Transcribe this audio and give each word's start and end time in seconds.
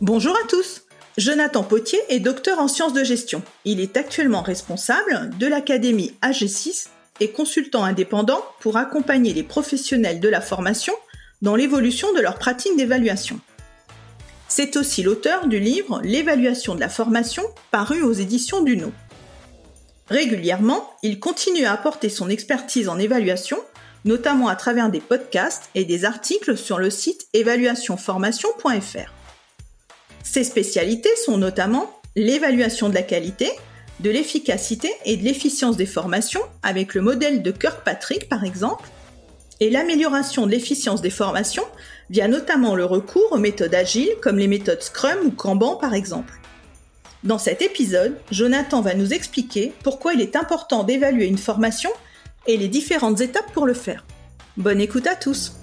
Bonjour 0.00 0.36
à 0.36 0.46
tous 0.46 0.82
Jonathan 1.16 1.64
Potier 1.64 1.98
est 2.08 2.20
docteur 2.20 2.60
en 2.60 2.68
sciences 2.68 2.92
de 2.92 3.02
gestion. 3.02 3.42
Il 3.64 3.80
est 3.80 3.96
actuellement 3.96 4.42
responsable 4.42 5.30
de 5.40 5.46
l'Académie 5.48 6.14
AG6 6.22 6.86
et 7.18 7.32
consultant 7.32 7.82
indépendant 7.82 8.44
pour 8.60 8.76
accompagner 8.76 9.34
les 9.34 9.42
professionnels 9.42 10.20
de 10.20 10.28
la 10.28 10.40
formation 10.40 10.92
dans 11.42 11.56
l'évolution 11.56 12.12
de 12.12 12.20
leurs 12.20 12.38
pratiques 12.38 12.76
d'évaluation. 12.76 13.40
C'est 14.46 14.76
aussi 14.76 15.02
l'auteur 15.02 15.48
du 15.48 15.58
livre 15.58 16.00
L'évaluation 16.04 16.76
de 16.76 16.80
la 16.80 16.88
formation 16.88 17.42
paru 17.72 18.00
aux 18.02 18.12
éditions 18.12 18.62
Duno. 18.62 18.92
Régulièrement, 20.08 20.92
il 21.02 21.18
continue 21.18 21.64
à 21.64 21.72
apporter 21.72 22.08
son 22.08 22.30
expertise 22.30 22.88
en 22.88 23.00
évaluation, 23.00 23.58
notamment 24.04 24.46
à 24.46 24.54
travers 24.54 24.90
des 24.90 25.00
podcasts 25.00 25.70
et 25.74 25.84
des 25.84 26.04
articles 26.04 26.56
sur 26.56 26.78
le 26.78 26.88
site 26.88 27.26
évaluationformation.fr. 27.32 29.17
Ses 30.30 30.44
spécialités 30.44 31.08
sont 31.24 31.38
notamment 31.38 31.90
l'évaluation 32.14 32.90
de 32.90 32.94
la 32.94 33.00
qualité, 33.00 33.50
de 34.00 34.10
l'efficacité 34.10 34.92
et 35.06 35.16
de 35.16 35.24
l'efficience 35.24 35.78
des 35.78 35.86
formations 35.86 36.42
avec 36.62 36.92
le 36.92 37.00
modèle 37.00 37.42
de 37.42 37.50
Kirkpatrick 37.50 38.28
par 38.28 38.44
exemple, 38.44 38.90
et 39.58 39.70
l'amélioration 39.70 40.44
de 40.44 40.50
l'efficience 40.50 41.00
des 41.00 41.08
formations 41.08 41.64
via 42.10 42.28
notamment 42.28 42.74
le 42.74 42.84
recours 42.84 43.32
aux 43.32 43.38
méthodes 43.38 43.74
agiles 43.74 44.10
comme 44.20 44.36
les 44.36 44.48
méthodes 44.48 44.82
Scrum 44.82 45.16
ou 45.24 45.30
Kanban 45.30 45.76
par 45.76 45.94
exemple. 45.94 46.34
Dans 47.24 47.38
cet 47.38 47.62
épisode, 47.62 48.14
Jonathan 48.30 48.82
va 48.82 48.92
nous 48.92 49.14
expliquer 49.14 49.72
pourquoi 49.82 50.12
il 50.12 50.20
est 50.20 50.36
important 50.36 50.84
d'évaluer 50.84 51.26
une 51.26 51.38
formation 51.38 51.90
et 52.46 52.58
les 52.58 52.68
différentes 52.68 53.22
étapes 53.22 53.50
pour 53.54 53.64
le 53.64 53.74
faire. 53.74 54.04
Bonne 54.58 54.82
écoute 54.82 55.06
à 55.06 55.16
tous 55.16 55.54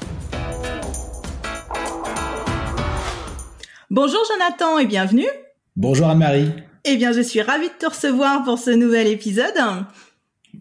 Bonjour 3.92 4.20
Jonathan 4.34 4.80
et 4.80 4.88
bienvenue. 4.88 5.28
Bonjour 5.76 6.08
Anne-Marie. 6.08 6.50
Eh 6.86 6.98
bien, 6.98 7.12
je 7.12 7.22
suis 7.22 7.42
ravie 7.42 7.68
de 7.68 7.74
te 7.78 7.86
recevoir 7.86 8.44
pour 8.44 8.58
ce 8.58 8.72
nouvel 8.72 9.06
épisode. 9.06 9.54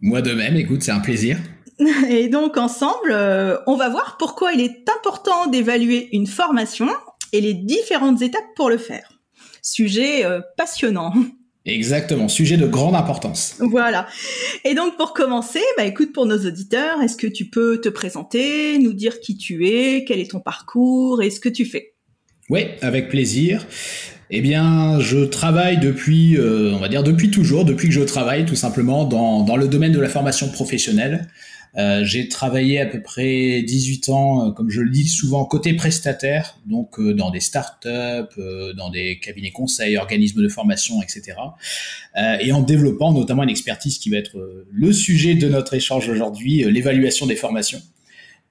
Moi 0.03 0.21
de 0.21 0.35
même, 0.35 0.57
écoute, 0.57 0.83
c'est 0.83 0.93
un 0.93 1.01
plaisir. 1.01 1.39
Et 2.11 2.29
donc 2.29 2.59
ensemble, 2.59 3.13
euh, 3.13 3.57
on 3.67 3.77
va 3.77 3.89
voir 3.89 4.19
pourquoi 4.19 4.53
il 4.53 4.61
est 4.61 4.85
important 4.99 5.47
d'évaluer 5.47 6.11
une 6.13 6.27
formation 6.27 6.89
et 7.33 7.41
les 7.41 7.55
différentes 7.55 8.21
étapes 8.21 8.45
pour 8.57 8.69
le 8.69 8.77
faire. 8.77 9.09
Sujet 9.63 10.27
euh, 10.27 10.43
passionnant. 10.59 11.15
Exactement, 11.65 12.29
sujet 12.29 12.59
de 12.59 12.67
grande 12.67 12.95
importance. 12.95 13.57
Voilà. 13.59 14.07
Et 14.65 14.75
donc 14.75 14.99
pour 14.99 15.15
commencer, 15.15 15.63
bah 15.79 15.85
écoute 15.85 16.13
pour 16.13 16.27
nos 16.27 16.47
auditeurs, 16.47 17.01
est-ce 17.01 17.17
que 17.17 17.27
tu 17.27 17.49
peux 17.49 17.81
te 17.81 17.89
présenter, 17.89 18.79
nous 18.79 18.93
dire 18.93 19.19
qui 19.21 19.39
tu 19.39 19.67
es, 19.67 20.05
quel 20.05 20.21
est 20.21 20.31
ton 20.31 20.41
parcours 20.41 21.23
et 21.23 21.31
ce 21.31 21.41
que 21.41 21.49
tu 21.49 21.65
fais? 21.65 21.94
Oui, 22.51 22.67
avec 22.83 23.09
plaisir. 23.09 23.67
Eh 24.31 24.41
bien, 24.41 25.01
je 25.01 25.25
travaille 25.25 25.79
depuis, 25.79 26.37
euh, 26.37 26.73
on 26.75 26.79
va 26.79 26.89
dire 26.89 27.03
depuis 27.03 27.31
toujours, 27.31 27.65
depuis 27.65 27.89
que 27.89 27.95
je 27.95 28.01
travaille 28.01 28.45
tout 28.45 28.57
simplement 28.57 29.05
dans, 29.05 29.43
dans 29.43 29.57
le 29.57 29.69
domaine 29.69 29.93
de 29.93 30.01
la 30.01 30.09
formation 30.09 30.49
professionnelle. 30.49 31.29
Euh, 31.77 32.05
j'ai 32.05 32.29
travaillé 32.29 32.81
à 32.81 32.87
peu 32.87 33.03
près 33.03 33.63
18 33.63 34.09
ans, 34.11 34.49
euh, 34.49 34.51
comme 34.53 34.71
je 34.71 34.81
le 34.81 34.91
dis 34.91 35.09
souvent, 35.09 35.45
côté 35.45 35.75
prestataire, 35.75 36.59
donc 36.67 37.01
dans 37.01 37.31
des 37.31 37.41
startups, 37.41 38.41
dans 38.77 38.91
des 38.91 39.19
cabinets 39.21 39.51
conseils, 39.51 39.97
organismes 39.97 40.43
de 40.43 40.49
formation, 40.49 41.03
etc. 41.03 41.37
et 42.41 42.53
en 42.53 42.63
développant 42.63 43.13
notamment 43.13 43.43
une 43.43 43.51
expertise 43.51 43.99
qui 43.99 44.11
va 44.11 44.19
être 44.19 44.37
le 44.71 44.93
sujet 44.93 45.35
de 45.35 45.49
notre 45.49 45.75
échange 45.75 46.09
aujourd'hui, 46.09 46.65
l'évaluation 46.71 47.27
des 47.27 47.37
formations. 47.37 47.83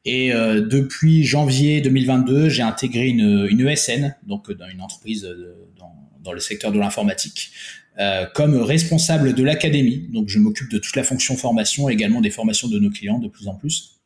Et 0.05 0.33
euh, 0.33 0.61
depuis 0.61 1.23
janvier 1.23 1.79
2022, 1.81 2.49
j'ai 2.49 2.61
intégré 2.61 3.07
une, 3.07 3.47
une 3.49 3.65
ESN, 3.67 4.15
donc 4.27 4.51
dans 4.51 4.67
une 4.67 4.81
entreprise 4.81 5.23
euh, 5.25 5.55
dans, 5.79 5.93
dans 6.23 6.33
le 6.33 6.39
secteur 6.39 6.71
de 6.71 6.79
l'informatique, 6.79 7.51
euh, 7.99 8.25
comme 8.33 8.55
responsable 8.55 9.33
de 9.33 9.43
l'académie. 9.43 10.09
Donc 10.11 10.27
je 10.27 10.39
m'occupe 10.39 10.69
de 10.71 10.79
toute 10.79 10.95
la 10.95 11.03
fonction 11.03 11.37
formation, 11.37 11.89
également 11.89 12.21
des 12.21 12.31
formations 12.31 12.67
de 12.67 12.79
nos 12.79 12.89
clients 12.89 13.19
de 13.19 13.27
plus 13.27 13.47
en 13.47 13.53
plus. 13.53 13.99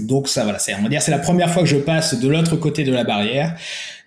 Donc 0.00 0.28
ça 0.28 0.42
voilà, 0.44 0.58
c'est 0.58 0.74
on 0.74 0.82
va 0.82 0.88
dire 0.88 1.02
c'est 1.02 1.10
la 1.10 1.18
première 1.18 1.50
fois 1.52 1.62
que 1.62 1.68
je 1.68 1.76
passe 1.76 2.18
de 2.18 2.28
l'autre 2.28 2.56
côté 2.56 2.84
de 2.84 2.92
la 2.92 3.04
barrière. 3.04 3.56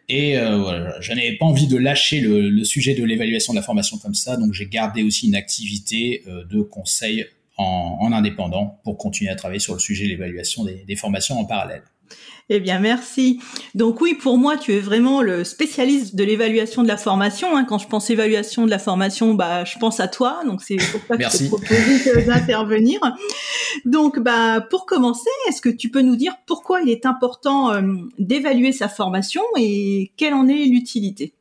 Et 0.10 0.38
euh, 0.38 0.58
voilà, 0.58 1.00
je 1.02 1.14
n'avais 1.14 1.34
pas 1.38 1.46
envie 1.46 1.68
de 1.68 1.78
lâcher 1.78 2.22
le, 2.22 2.50
le 2.50 2.64
sujet 2.64 2.94
de 2.94 3.04
l'évaluation 3.04 3.54
de 3.54 3.58
la 3.58 3.64
formation 3.64 3.98
comme 3.98 4.16
ça, 4.16 4.38
donc 4.38 4.54
j'ai 4.54 4.66
gardé 4.66 5.04
aussi 5.04 5.28
une 5.28 5.36
activité 5.36 6.24
euh, 6.28 6.46
de 6.46 6.62
conseil 6.62 7.26
en, 7.58 8.12
indépendant 8.12 8.80
pour 8.84 8.98
continuer 8.98 9.32
à 9.32 9.36
travailler 9.36 9.60
sur 9.60 9.74
le 9.74 9.80
sujet 9.80 10.06
de 10.06 10.10
l'évaluation 10.10 10.64
des, 10.64 10.96
formations 10.96 11.40
en 11.40 11.46
parallèle. 11.46 11.84
Eh 12.50 12.62
bien, 12.62 12.80
merci. 12.80 13.42
Donc 13.76 14.00
oui, 14.00 14.14
pour 14.14 14.38
moi, 14.38 14.56
tu 14.56 14.74
es 14.74 14.80
vraiment 14.80 15.22
le 15.22 15.44
spécialiste 15.44 16.16
de 16.16 16.24
l'évaluation 16.24 16.82
de 16.82 16.88
la 16.88 16.96
formation. 16.96 17.58
Hein. 17.58 17.66
Quand 17.66 17.78
je 17.78 17.88
pense 17.88 18.10
évaluation 18.10 18.66
de 18.66 18.70
la 18.70 18.80
formation, 18.80 19.34
bah, 19.34 19.66
je 19.66 19.78
pense 19.78 20.00
à 20.00 20.08
toi. 20.08 20.40
Donc 20.46 20.62
c'est 20.62 20.78
pour 20.78 21.02
ça 21.06 21.18
que 21.18 21.24
je 21.24 21.38
te 21.38 21.48
propose 21.48 22.26
d'intervenir. 22.26 23.02
Donc, 23.84 24.20
bah, 24.20 24.62
pour 24.70 24.86
commencer, 24.86 25.30
est-ce 25.50 25.62
que 25.62 25.68
tu 25.68 25.90
peux 25.90 26.02
nous 26.02 26.16
dire 26.16 26.38
pourquoi 26.46 26.82
il 26.82 26.90
est 26.90 27.06
important 27.06 27.74
euh, 27.74 27.82
d'évaluer 28.18 28.72
sa 28.72 28.88
formation 28.88 29.42
et 29.58 30.12
quelle 30.16 30.34
en 30.34 30.48
est 30.48 30.66
l'utilité? 30.66 31.34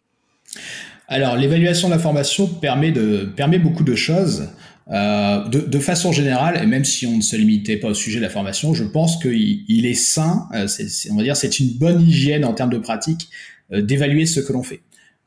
Alors, 1.09 1.37
l'évaluation 1.37 1.88
de 1.88 1.94
la 1.94 2.00
formation 2.00 2.49
permet 2.49 2.91
de 2.91 3.31
permet 3.37 3.60
beaucoup 3.60 3.84
de 3.84 3.94
choses. 3.94 4.49
Euh, 4.89 5.49
de, 5.49 5.59
de, 5.59 5.79
façon 5.81 6.13
générale, 6.13 6.63
et 6.63 6.67
même 6.67 6.85
si 6.85 7.09
on 7.09 7.17
ne 7.17 7.23
se 7.23 7.35
limitait 7.35 7.77
pas 7.77 7.89
au 7.89 7.95
sujet 7.95 8.19
de 8.19 8.23
la 8.23 8.31
formation, 8.31 8.73
je 8.73 8.85
pense 8.85 9.21
qu'il 9.21 9.65
il 9.67 9.85
est 9.85 9.95
sain, 9.95 10.49
euh, 10.55 10.69
on 11.11 11.17
va 11.17 11.25
dire, 11.25 11.37
c'est 11.37 11.59
une 11.59 11.71
bonne 11.71 12.01
hygiène 12.01 12.45
en 12.45 12.55
termes 12.55 12.71
de 12.71 12.79
pratique 12.79 13.29
euh, 13.73 13.83
d'évaluer 13.83 14.27
ce 14.27 14.39
que 14.39 14.53
l'on 14.53 14.63
fait. 14.63 14.83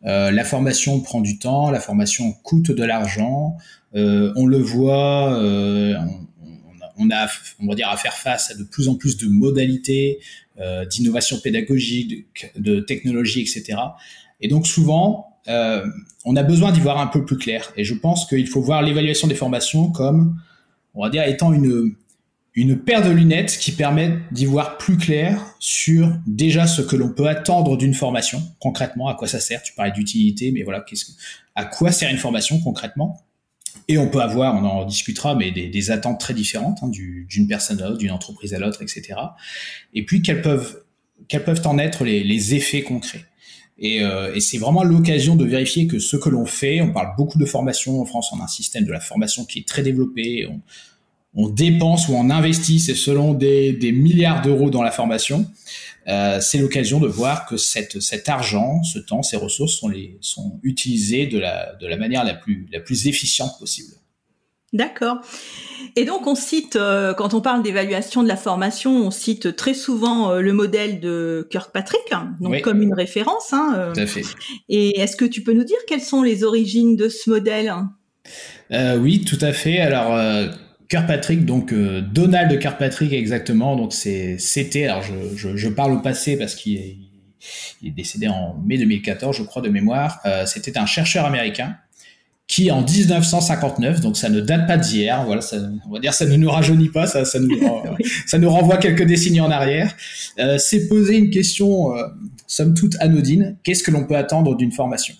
Euh, 0.05 0.31
la 0.31 0.45
formation 0.45 1.01
prend 1.01 1.19
du 1.19 1.39
temps, 1.39 1.71
la 1.71 1.81
formation 1.81 2.31
coûte 2.31 2.71
de 2.71 2.83
l'argent, 2.85 3.57
on 3.93 4.45
le 4.45 4.59
voit, 4.59 5.37
on, 5.37 6.27
on, 6.97 7.11
a, 7.11 7.27
on 7.59 7.67
va 7.67 7.75
dire, 7.75 7.89
à 7.89 7.97
faire 7.97 8.13
face 8.13 8.51
à 8.51 8.53
de 8.55 8.63
plus 8.63 8.87
en 8.87 8.95
plus 8.95 9.17
de 9.17 9.27
modalités, 9.27 10.19
d'innovation 10.89 11.37
pédagogique, 11.39 12.27
de, 12.55 12.79
de 12.79 13.39
etc. 13.39 13.77
Et 14.41 14.47
donc 14.47 14.67
souvent, 14.67 15.28
euh, 15.47 15.85
on 16.25 16.35
a 16.35 16.43
besoin 16.43 16.71
d'y 16.71 16.79
voir 16.79 16.99
un 16.99 17.07
peu 17.07 17.25
plus 17.25 17.37
clair. 17.37 17.71
Et 17.75 17.83
je 17.83 17.93
pense 17.93 18.25
qu'il 18.27 18.47
faut 18.47 18.61
voir 18.61 18.81
l'évaluation 18.81 19.27
des 19.27 19.35
formations 19.35 19.91
comme, 19.91 20.39
on 20.93 21.03
va 21.03 21.09
dire, 21.09 21.23
étant 21.23 21.53
une, 21.53 21.95
une 22.55 22.77
paire 22.77 23.01
de 23.01 23.09
lunettes 23.09 23.57
qui 23.57 23.71
permet 23.71 24.17
d'y 24.31 24.45
voir 24.45 24.77
plus 24.77 24.97
clair 24.97 25.39
sur 25.59 26.13
déjà 26.27 26.67
ce 26.67 26.81
que 26.81 26.95
l'on 26.95 27.09
peut 27.09 27.27
attendre 27.27 27.77
d'une 27.77 27.93
formation, 27.93 28.41
concrètement, 28.59 29.07
à 29.07 29.15
quoi 29.15 29.27
ça 29.27 29.39
sert. 29.39 29.61
Tu 29.63 29.73
parlais 29.73 29.91
d'utilité, 29.91 30.51
mais 30.51 30.63
voilà, 30.63 30.81
que, 30.81 30.95
à 31.55 31.65
quoi 31.65 31.91
sert 31.91 32.09
une 32.09 32.17
formation 32.17 32.59
concrètement? 32.59 33.23
Et 33.87 33.97
on 33.97 34.09
peut 34.09 34.21
avoir, 34.21 34.55
on 34.55 34.65
en 34.65 34.85
discutera, 34.85 35.35
mais 35.35 35.51
des, 35.51 35.91
attentes 35.91 36.19
très 36.19 36.33
différentes 36.33 36.79
hein, 36.83 36.89
d'une 36.89 37.47
personne 37.47 37.81
à 37.81 37.87
l'autre, 37.87 37.97
d'une 37.97 38.11
entreprise 38.11 38.53
à 38.53 38.59
l'autre, 38.59 38.81
etc. 38.81 39.15
Et 39.93 40.05
puis 40.05 40.21
quels 40.21 40.41
peuvent, 40.41 40.83
quels 41.27 41.43
peuvent 41.43 41.65
en 41.65 41.77
être 41.77 42.03
les, 42.03 42.23
les 42.23 42.55
effets 42.55 42.83
concrets? 42.83 43.25
Et, 43.79 44.03
euh, 44.03 44.33
et 44.35 44.41
c'est 44.41 44.57
vraiment 44.57 44.83
l'occasion 44.83 45.35
de 45.35 45.45
vérifier 45.45 45.87
que 45.87 45.99
ce 45.99 46.17
que 46.17 46.29
l'on 46.29 46.45
fait, 46.45 46.81
on 46.81 46.91
parle 46.91 47.15
beaucoup 47.17 47.37
de 47.37 47.45
formation 47.45 48.01
en 48.01 48.05
France, 48.05 48.29
on 48.33 48.39
a 48.39 48.43
un 48.43 48.47
système 48.47 48.83
de 48.83 48.91
la 48.91 48.99
formation 48.99 49.45
qui 49.45 49.59
est 49.59 49.67
très 49.67 49.83
développé, 49.83 50.45
on, 50.47 50.61
on 51.33 51.49
dépense 51.49 52.09
ou 52.09 52.13
on 52.13 52.29
investit, 52.29 52.79
c'est 52.79 52.95
selon 52.95 53.33
des, 53.33 53.71
des 53.73 53.91
milliards 53.91 54.41
d'euros 54.41 54.69
dans 54.69 54.81
la 54.81 54.91
formation. 54.91 55.47
Euh, 56.07 56.39
c'est 56.41 56.57
l'occasion 56.57 56.99
de 56.99 57.07
voir 57.07 57.45
que 57.45 57.55
cette, 57.55 58.01
cet 58.01 58.29
argent, 58.29 58.83
ce 58.83 58.99
temps, 58.99 59.21
ces 59.21 59.37
ressources 59.37 59.73
sont, 59.73 59.89
les, 59.89 60.17
sont 60.21 60.59
utilisées 60.63 61.27
de 61.27 61.37
la, 61.37 61.75
de 61.75 61.87
la 61.87 61.97
manière 61.97 62.23
la 62.23 62.33
plus, 62.33 62.67
la 62.71 62.79
plus 62.79 63.07
efficiente 63.07 63.59
possible. 63.59 63.93
D'accord. 64.73 65.21
Et 65.95 66.05
donc 66.05 66.27
on 66.27 66.35
cite, 66.35 66.75
euh, 66.75 67.13
quand 67.13 67.33
on 67.33 67.41
parle 67.41 67.63
d'évaluation 67.63 68.21
de 68.23 68.27
la 68.27 68.37
formation, 68.37 68.91
on 68.91 69.11
cite 69.11 69.55
très 69.55 69.73
souvent 69.73 70.31
euh, 70.31 70.41
le 70.41 70.53
modèle 70.53 70.99
de 70.99 71.47
Kirkpatrick, 71.49 72.01
hein, 72.11 72.35
donc 72.39 72.61
comme 72.61 72.81
une 72.81 72.93
référence. 72.93 73.51
Hein, 73.51 73.73
euh. 73.75 73.93
Tout 73.93 74.01
à 74.01 74.05
fait. 74.05 74.23
Et 74.69 74.99
est-ce 74.99 75.15
que 75.15 75.25
tu 75.25 75.41
peux 75.41 75.53
nous 75.53 75.63
dire 75.63 75.77
quelles 75.87 76.01
sont 76.01 76.21
les 76.21 76.43
origines 76.43 76.95
de 76.95 77.09
ce 77.09 77.29
modèle 77.29 77.73
Oui, 78.71 79.21
tout 79.21 79.39
à 79.41 79.53
fait. 79.53 79.79
Alors 79.79 80.17
Kirkpatrick, 80.89 81.45
donc 81.45 81.73
Donald 81.73 82.59
Kirkpatrick 82.59 83.13
exactement, 83.13 83.75
donc 83.75 83.93
c'est 83.93 84.37
c'était. 84.37 84.85
Alors 84.85 85.03
je, 85.03 85.35
je, 85.35 85.57
je, 85.57 85.69
parle 85.69 85.93
au 85.93 85.99
passé 85.99 86.37
parce 86.37 86.55
qu'il 86.55 86.97
il 87.81 87.87
est 87.87 87.91
décédé 87.91 88.27
en 88.27 88.61
mai 88.65 88.77
2014, 88.77 89.35
je 89.35 89.43
crois, 89.43 89.61
de 89.61 89.69
mémoire. 89.69 90.19
C'était 90.45 90.77
un 90.77 90.85
chercheur 90.85 91.25
américain 91.25 91.75
qui 92.49 92.71
en 92.71 92.81
1959, 92.81 94.01
donc 94.01 94.17
ça 94.17 94.27
ne 94.27 94.41
date 94.41 94.65
pas 94.65 94.75
d'hier, 94.75 95.23
voilà, 95.23 95.39
ça, 95.39 95.57
on 95.87 95.93
va 95.93 95.99
dire 95.99 96.15
ça 96.15 96.25
ne 96.25 96.35
nous 96.35 96.49
rajeunit 96.49 96.89
pas, 96.89 97.05
ça, 97.05 97.23
ça, 97.23 97.39
nous, 97.39 97.55
ça 98.25 98.39
nous 98.39 98.49
renvoie 98.49 98.77
quelques 98.77 99.03
décennies 99.03 99.39
en 99.39 99.51
arrière, 99.51 99.95
euh, 100.39 100.57
s'est 100.57 100.87
posé 100.87 101.15
une 101.15 101.29
question, 101.29 101.95
euh, 101.95 102.07
somme 102.47 102.73
toute 102.73 102.95
anodine, 103.01 103.55
qu'est-ce 103.63 103.83
que 103.83 103.91
l'on 103.91 104.03
peut 104.05 104.17
attendre 104.17 104.57
d'une 104.57 104.71
formation? 104.71 105.13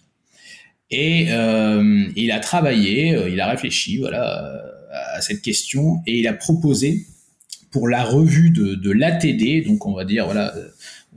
Et 0.89 1.27
euh, 1.29 2.07
il 2.15 2.31
a 2.31 2.39
travaillé, 2.39 3.15
euh, 3.15 3.29
il 3.29 3.39
a 3.39 3.47
réfléchi, 3.47 3.99
voilà, 3.99 4.43
euh, 4.43 4.57
à 5.13 5.21
cette 5.21 5.43
question, 5.43 6.01
et 6.07 6.17
il 6.17 6.27
a 6.27 6.33
proposé 6.33 7.05
pour 7.69 7.87
la 7.87 8.03
revue 8.03 8.49
de, 8.49 8.73
de 8.73 8.89
l'ATD, 8.89 9.67
donc 9.67 9.85
on 9.85 9.93
va 9.93 10.03
dire, 10.03 10.25
voilà, 10.25 10.51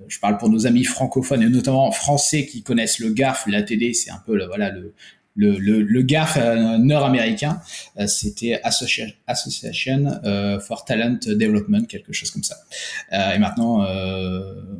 je 0.09 0.19
parle 0.19 0.37
pour 0.37 0.51
nos 0.51 0.67
amis 0.67 0.85
francophones 0.85 1.43
et 1.43 1.49
notamment 1.49 1.91
français 1.91 2.45
qui 2.45 2.63
connaissent 2.63 2.99
le 2.99 3.15
GARF, 3.15 3.47
l'ATD, 3.47 3.95
c'est 3.95 4.11
un 4.11 4.23
peu 4.27 4.37
le, 4.37 4.45
voilà 4.45 4.71
le, 4.71 4.93
le, 5.35 5.59
le, 5.59 6.03
GAF 6.03 6.37
euh, 6.37 6.79
nord-américain, 6.79 7.61
euh, 7.99 8.07
c'était 8.07 8.61
Association, 8.63 10.21
euh, 10.25 10.61
for 10.61 10.85
Talent 10.85 11.19
Development, 11.27 11.87
quelque 11.87 12.13
chose 12.13 12.31
comme 12.31 12.43
ça. 12.43 12.57
et 13.13 13.39
maintenant, 13.39 13.81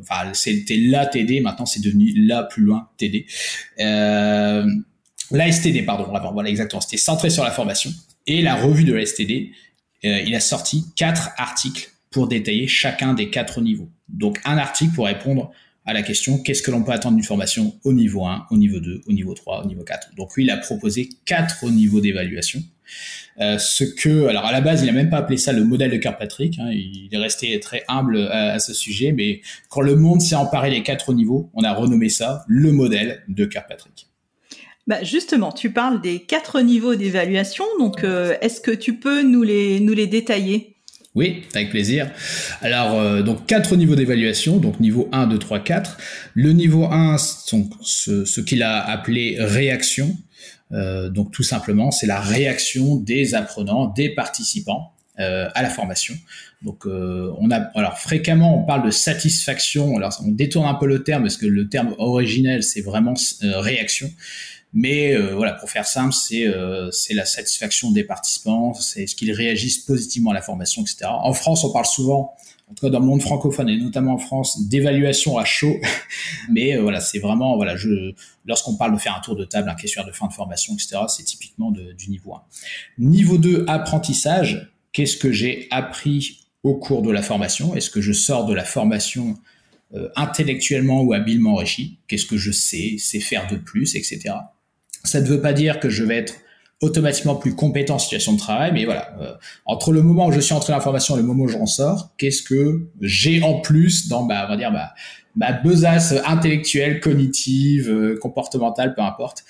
enfin, 0.01 0.33
c'était 0.33 0.77
la 0.77 1.05
TD, 1.05 1.41
maintenant 1.41 1.65
c'est 1.65 1.81
devenu 1.81 2.13
la 2.27 2.43
plus 2.43 2.63
loin 2.63 2.89
TD. 2.97 3.25
Euh, 3.79 4.65
la 5.31 5.51
STD, 5.51 5.83
pardon, 5.83 6.05
voilà 6.33 6.49
exactement, 6.49 6.81
c'était 6.81 6.97
centré 6.97 7.29
sur 7.29 7.43
la 7.43 7.51
formation. 7.51 7.91
Et 8.27 8.41
la 8.41 8.55
revue 8.55 8.83
de 8.83 8.93
la 8.93 9.05
STD, 9.05 9.51
il 10.03 10.35
a 10.35 10.39
sorti 10.39 10.85
quatre 10.95 11.31
articles 11.37 11.89
pour 12.11 12.27
détailler 12.27 12.67
chacun 12.67 13.13
des 13.13 13.29
quatre 13.29 13.61
niveaux. 13.61 13.89
Donc 14.07 14.39
un 14.45 14.57
article 14.57 14.93
pour 14.93 15.05
répondre 15.05 15.51
à 15.85 15.93
la 15.93 16.01
question 16.01 16.37
qu'est-ce 16.37 16.61
que 16.61 16.71
l'on 16.71 16.83
peut 16.83 16.91
attendre 16.91 17.15
d'une 17.15 17.25
formation 17.25 17.75
au 17.83 17.93
niveau 17.93 18.25
1, 18.25 18.47
au 18.51 18.57
niveau 18.57 18.79
2, 18.79 19.01
au 19.07 19.13
niveau 19.13 19.33
3, 19.33 19.63
au 19.63 19.67
niveau 19.67 19.83
4. 19.83 20.15
Donc 20.15 20.35
lui, 20.35 20.43
il 20.43 20.49
a 20.49 20.57
proposé 20.57 21.09
quatre 21.25 21.69
niveaux 21.69 22.01
d'évaluation. 22.01 22.61
Euh, 23.39 23.57
ce 23.57 23.83
que, 23.83 24.27
alors 24.27 24.45
à 24.45 24.51
la 24.51 24.61
base, 24.61 24.83
il 24.83 24.85
n'a 24.85 24.91
même 24.91 25.09
pas 25.09 25.17
appelé 25.17 25.37
ça 25.37 25.51
le 25.53 25.63
modèle 25.63 25.91
de 25.91 25.97
Kirkpatrick. 25.97 26.59
Hein, 26.59 26.69
il 26.71 27.09
est 27.11 27.17
resté 27.17 27.59
très 27.59 27.83
humble 27.87 28.17
à, 28.31 28.59
ce 28.59 28.73
sujet, 28.73 29.11
mais 29.11 29.41
quand 29.69 29.81
le 29.81 29.95
monde 29.95 30.21
s'est 30.21 30.35
emparé 30.35 30.69
des 30.69 30.83
quatre 30.83 31.13
niveaux, 31.13 31.49
on 31.53 31.63
a 31.63 31.73
renommé 31.73 32.09
ça 32.09 32.43
le 32.47 32.71
modèle 32.71 33.23
de 33.27 33.45
Kirkpatrick. 33.45 34.07
Bah 34.85 35.01
justement, 35.01 35.51
tu 35.51 35.71
parles 35.71 36.01
des 36.01 36.19
quatre 36.19 36.59
niveaux 36.61 36.95
d'évaluation. 36.95 37.63
Donc, 37.79 38.03
euh, 38.03 38.35
est-ce 38.41 38.59
que 38.59 38.71
tu 38.71 38.99
peux 38.99 39.21
nous 39.23 39.41
les 39.41 39.79
nous 39.79 39.93
les 39.93 40.07
détailler? 40.07 40.72
Oui, 41.15 41.43
avec 41.53 41.69
plaisir. 41.69 42.09
Alors, 42.61 42.99
euh, 42.99 43.21
donc 43.21 43.45
quatre 43.45 43.75
niveaux 43.75 43.95
d'évaluation, 43.95 44.57
donc 44.57 44.79
niveau 44.79 45.09
1, 45.11 45.27
2, 45.27 45.37
3, 45.37 45.59
4. 45.59 45.97
Le 46.33 46.53
niveau 46.53 46.85
1, 46.85 47.17
donc, 47.51 47.71
ce, 47.83 48.41
qu'il 48.41 48.63
a 48.63 48.81
appelé 48.81 49.37
réaction. 49.39 50.17
Euh, 50.71 51.09
donc 51.09 51.31
tout 51.31 51.43
simplement, 51.43 51.91
c'est 51.91 52.07
la 52.07 52.19
réaction 52.19 52.95
des 52.95 53.35
apprenants, 53.35 53.87
des 53.87 54.09
participants 54.09 54.93
euh, 55.19 55.49
à 55.53 55.61
la 55.61 55.69
formation. 55.69 56.15
Donc 56.63 56.85
on 56.85 57.51
a 57.51 57.57
alors 57.75 57.99
fréquemment 57.99 58.57
on 58.57 58.65
parle 58.65 58.85
de 58.85 58.89
satisfaction. 58.89 59.97
Alors 59.97 60.17
on 60.25 60.31
détourne 60.31 60.65
un 60.65 60.75
peu 60.75 60.87
le 60.87 61.03
terme 61.03 61.23
parce 61.23 61.35
que 61.35 61.45
le 61.45 61.67
terme 61.67 61.93
originel 61.97 62.63
c'est 62.63 62.79
vraiment 62.79 63.15
réaction. 63.41 64.09
Mais 64.73 65.15
euh, 65.15 65.35
voilà, 65.35 65.53
pour 65.53 65.69
faire 65.69 65.85
simple, 65.85 66.13
c'est 66.13 66.47
euh, 66.47 66.89
c'est 66.89 67.13
la 67.13 67.25
satisfaction 67.25 67.91
des 67.91 68.03
participants, 68.03 68.73
c'est 68.73 69.05
ce 69.05 69.15
qu'ils 69.15 69.31
réagissent 69.31 69.77
positivement 69.77 70.31
à 70.31 70.33
la 70.33 70.41
formation, 70.41 70.81
etc. 70.81 71.05
En 71.07 71.33
France, 71.33 71.63
on 71.63 71.71
parle 71.71 71.85
souvent, 71.85 72.33
en 72.71 72.73
tout 72.73 72.87
cas 72.87 72.89
dans 72.89 72.99
le 72.99 73.05
monde 73.05 73.21
francophone 73.21 73.69
et 73.69 73.77
notamment 73.77 74.15
en 74.15 74.17
France, 74.17 74.67
d'évaluation 74.67 75.37
à 75.37 75.45
chaud. 75.45 75.75
Mais 76.49 76.75
euh, 76.75 76.81
voilà, 76.81 77.01
c'est 77.01 77.19
vraiment 77.19 77.55
voilà, 77.55 77.75
je 77.75 78.13
lorsqu'on 78.45 78.75
parle 78.75 78.93
de 78.93 78.97
faire 78.97 79.15
un 79.15 79.21
tour 79.21 79.35
de 79.35 79.45
table, 79.45 79.69
un 79.69 79.75
questionnaire 79.75 80.09
de 80.09 80.15
fin 80.15 80.27
de 80.27 80.33
formation, 80.33 80.73
etc. 80.73 81.01
C'est 81.07 81.23
typiquement 81.23 81.71
du 81.71 82.09
niveau 82.09 82.33
1. 82.33 82.41
Niveau 82.97 83.37
2, 83.37 83.65
apprentissage. 83.67 84.71
Qu'est-ce 84.91 85.17
que 85.17 85.31
j'ai 85.31 85.67
appris 85.71 86.47
au 86.63 86.75
cours 86.75 87.03
de 87.03 87.11
la 87.11 87.21
formation? 87.21 87.75
Est-ce 87.75 87.89
que 87.89 88.01
je 88.01 88.11
sors 88.11 88.45
de 88.45 88.53
la 88.53 88.63
formation 88.63 89.35
intellectuellement 90.15 91.01
ou 91.03 91.13
habilement 91.13 91.53
enrichi? 91.53 91.99
Qu'est-ce 92.07 92.25
que 92.25 92.37
je 92.37 92.51
sais, 92.51 92.97
sais 92.99 93.19
faire 93.19 93.47
de 93.47 93.55
plus, 93.55 93.95
etc. 93.95 94.33
Ça 95.03 95.21
ne 95.21 95.27
veut 95.27 95.41
pas 95.41 95.53
dire 95.53 95.79
que 95.79 95.89
je 95.89 96.03
vais 96.03 96.17
être 96.17 96.35
automatiquement 96.83 97.35
plus 97.35 97.55
compétent 97.55 97.95
en 97.95 97.99
situation 97.99 98.33
de 98.33 98.37
travail, 98.37 98.71
mais 98.73 98.85
voilà, 98.85 99.15
euh, 99.21 99.33
entre 99.65 99.93
le 99.93 100.01
moment 100.01 100.27
où 100.27 100.31
je 100.31 100.39
suis 100.39 100.53
entré 100.53 100.73
dans 100.73 100.77
la 100.77 100.83
formation 100.83 101.15
et 101.15 101.19
le 101.19 101.25
moment 101.25 101.43
où 101.43 101.47
j'en 101.47 101.65
sors, 101.65 102.13
qu'est-ce 102.17 102.41
que 102.41 102.89
j'ai 102.99 103.41
en 103.41 103.61
plus 103.61 104.07
dans, 104.07 104.25
bah, 104.25 104.43
on 104.45 104.49
va 104.49 104.57
dire, 104.57 104.71
ma, 104.71 104.93
ma 105.35 105.53
besace 105.53 106.13
intellectuelle, 106.25 106.99
cognitive, 106.99 107.89
euh, 107.89 108.17
comportementale, 108.17 108.95
peu 108.95 109.01
importe. 109.01 109.45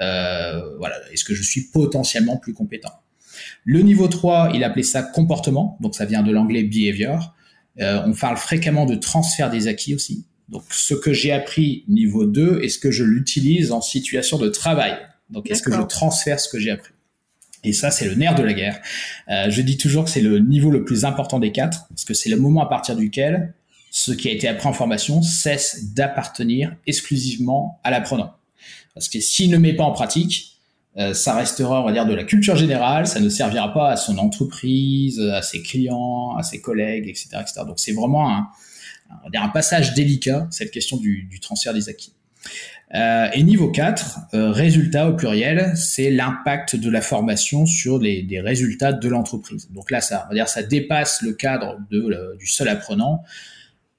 Euh, 0.00 0.76
voilà, 0.78 0.96
est-ce 1.12 1.24
que 1.24 1.34
je 1.34 1.42
suis 1.42 1.68
potentiellement 1.68 2.36
plus 2.36 2.54
compétent? 2.54 2.92
Le 3.64 3.82
niveau 3.82 4.08
3, 4.08 4.52
il 4.54 4.64
appelait 4.64 4.82
ça 4.82 5.02
comportement, 5.02 5.76
donc 5.80 5.94
ça 5.94 6.06
vient 6.06 6.22
de 6.22 6.32
l'anglais 6.32 6.62
behavior. 6.62 7.34
On 7.80 8.12
parle 8.12 8.36
fréquemment 8.36 8.86
de 8.86 8.96
transfert 8.96 9.50
des 9.50 9.68
acquis 9.68 9.94
aussi. 9.94 10.26
Donc, 10.48 10.64
ce 10.70 10.94
que 10.94 11.12
j'ai 11.12 11.32
appris 11.32 11.84
niveau 11.88 12.24
2, 12.24 12.60
est-ce 12.62 12.78
que 12.78 12.90
je 12.90 13.04
l'utilise 13.04 13.70
en 13.70 13.80
situation 13.80 14.38
de 14.38 14.48
travail 14.48 14.96
Donc, 15.30 15.50
est-ce 15.50 15.62
que 15.62 15.72
je 15.72 15.82
transfère 15.82 16.40
ce 16.40 16.48
que 16.48 16.58
j'ai 16.58 16.70
appris 16.70 16.92
Et 17.64 17.74
ça, 17.74 17.90
c'est 17.90 18.06
le 18.06 18.14
nerf 18.14 18.34
de 18.34 18.42
la 18.42 18.54
guerre. 18.54 18.80
Euh, 19.28 19.50
je 19.50 19.60
dis 19.60 19.76
toujours 19.76 20.04
que 20.04 20.10
c'est 20.10 20.22
le 20.22 20.38
niveau 20.38 20.70
le 20.70 20.84
plus 20.84 21.04
important 21.04 21.38
des 21.38 21.52
quatre, 21.52 21.86
parce 21.88 22.04
que 22.04 22.14
c'est 22.14 22.30
le 22.30 22.36
moment 22.36 22.62
à 22.62 22.66
partir 22.66 22.96
duquel 22.96 23.54
ce 23.90 24.12
qui 24.12 24.28
a 24.28 24.32
été 24.32 24.48
appris 24.48 24.68
en 24.68 24.72
formation 24.72 25.22
cesse 25.22 25.92
d'appartenir 25.92 26.74
exclusivement 26.86 27.80
à 27.84 27.90
l'apprenant. 27.90 28.34
Parce 28.94 29.08
que 29.08 29.20
s'il 29.20 29.50
ne 29.50 29.58
met 29.58 29.74
pas 29.74 29.84
en 29.84 29.92
pratique, 29.92 30.58
euh, 30.96 31.12
ça 31.14 31.34
restera, 31.34 31.82
on 31.82 31.84
va 31.86 31.92
dire, 31.92 32.06
de 32.06 32.14
la 32.14 32.24
culture 32.24 32.56
générale, 32.56 33.06
ça 33.06 33.20
ne 33.20 33.28
servira 33.28 33.72
pas 33.72 33.90
à 33.90 33.96
son 33.96 34.18
entreprise, 34.18 35.20
à 35.20 35.42
ses 35.42 35.62
clients, 35.62 36.34
à 36.36 36.42
ses 36.42 36.60
collègues, 36.60 37.06
etc. 37.06 37.28
etc. 37.40 37.60
Donc 37.66 37.78
c'est 37.78 37.92
vraiment 37.92 38.30
un, 38.30 38.48
un 39.34 39.48
passage 39.48 39.94
délicat, 39.94 40.46
cette 40.50 40.70
question 40.70 40.96
du, 40.96 41.24
du 41.24 41.40
transfert 41.40 41.74
des 41.74 41.88
acquis. 41.88 42.14
Euh, 42.94 43.28
et 43.34 43.42
niveau 43.42 43.70
4, 43.70 44.18
euh, 44.32 44.50
résultat 44.50 45.08
au 45.08 45.14
pluriel, 45.14 45.72
c'est 45.76 46.10
l'impact 46.10 46.74
de 46.76 46.90
la 46.90 47.02
formation 47.02 47.66
sur 47.66 47.98
les, 47.98 48.22
les 48.22 48.40
résultats 48.40 48.92
de 48.92 49.08
l'entreprise. 49.08 49.68
Donc 49.70 49.90
là, 49.90 50.00
ça, 50.00 50.24
on 50.26 50.28
va 50.28 50.34
dire, 50.34 50.48
ça 50.48 50.62
dépasse 50.62 51.20
le 51.20 51.32
cadre 51.32 51.78
de, 51.90 52.36
du 52.38 52.46
seul 52.46 52.68
apprenant. 52.68 53.22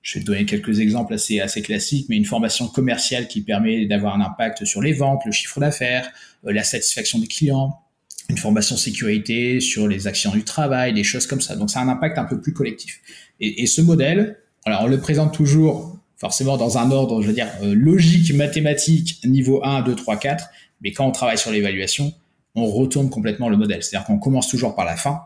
Je 0.02 0.16
vais 0.16 0.22
te 0.22 0.26
donner 0.26 0.46
quelques 0.46 0.80
exemples 0.80 1.14
assez, 1.14 1.40
assez 1.40 1.62
classiques, 1.62 2.08
mais 2.10 2.18
une 2.18 2.26
formation 2.26 2.68
commerciale 2.68 3.28
qui 3.28 3.42
permet 3.42 3.86
d'avoir 3.86 4.16
un 4.16 4.22
impact 4.22 4.66
sur 4.66 4.82
les 4.82 4.94
ventes, 4.94 5.22
le 5.26 5.32
chiffre 5.32 5.60
d'affaires, 5.60 6.10
euh, 6.48 6.52
la 6.52 6.64
satisfaction 6.64 7.20
des 7.20 7.28
clients, 7.28 7.80
une 8.28 8.38
formation 8.38 8.76
sécurité 8.76 9.60
sur 9.60 9.88
les 9.88 10.08
actions 10.08 10.32
du 10.32 10.44
travail, 10.44 10.94
des 10.94 11.04
choses 11.04 11.28
comme 11.28 11.42
ça. 11.42 11.56
Donc, 11.56 11.70
ça 11.70 11.80
a 11.80 11.84
un 11.84 11.90
impact 11.90 12.18
un 12.18 12.26
peu 12.26 12.42
plus 12.42 12.54
collectif. 12.54 13.02
Et, 13.40 13.62
et 13.62 13.68
ce 13.68 13.82
modèle, 13.82 14.38
alors, 14.66 14.84
on 14.84 14.88
le 14.88 15.00
présente 15.00 15.34
toujours 15.34 15.98
forcément 16.18 16.58
dans 16.58 16.78
un 16.78 16.92
ordre, 16.92 17.22
je 17.22 17.28
veux 17.28 17.34
dire, 17.34 17.48
euh, 17.64 17.74
logique, 17.74 18.34
mathématique, 18.34 19.20
niveau 19.26 19.62
1, 19.64 19.82
2, 19.82 19.96
3, 19.96 20.18
4. 20.18 20.50
Mais 20.82 20.92
quand 20.92 21.06
on 21.06 21.12
travaille 21.12 21.38
sur 21.38 21.52
l'évaluation, 21.52 22.14
on 22.56 22.66
retourne 22.66 23.10
complètement 23.10 23.50
le 23.50 23.58
modèle. 23.58 23.84
C'est-à-dire 23.84 24.06
qu'on 24.06 24.20
commence 24.20 24.48
toujours 24.50 24.76
par 24.76 24.86
la 24.86 24.98
fin, 24.98 25.22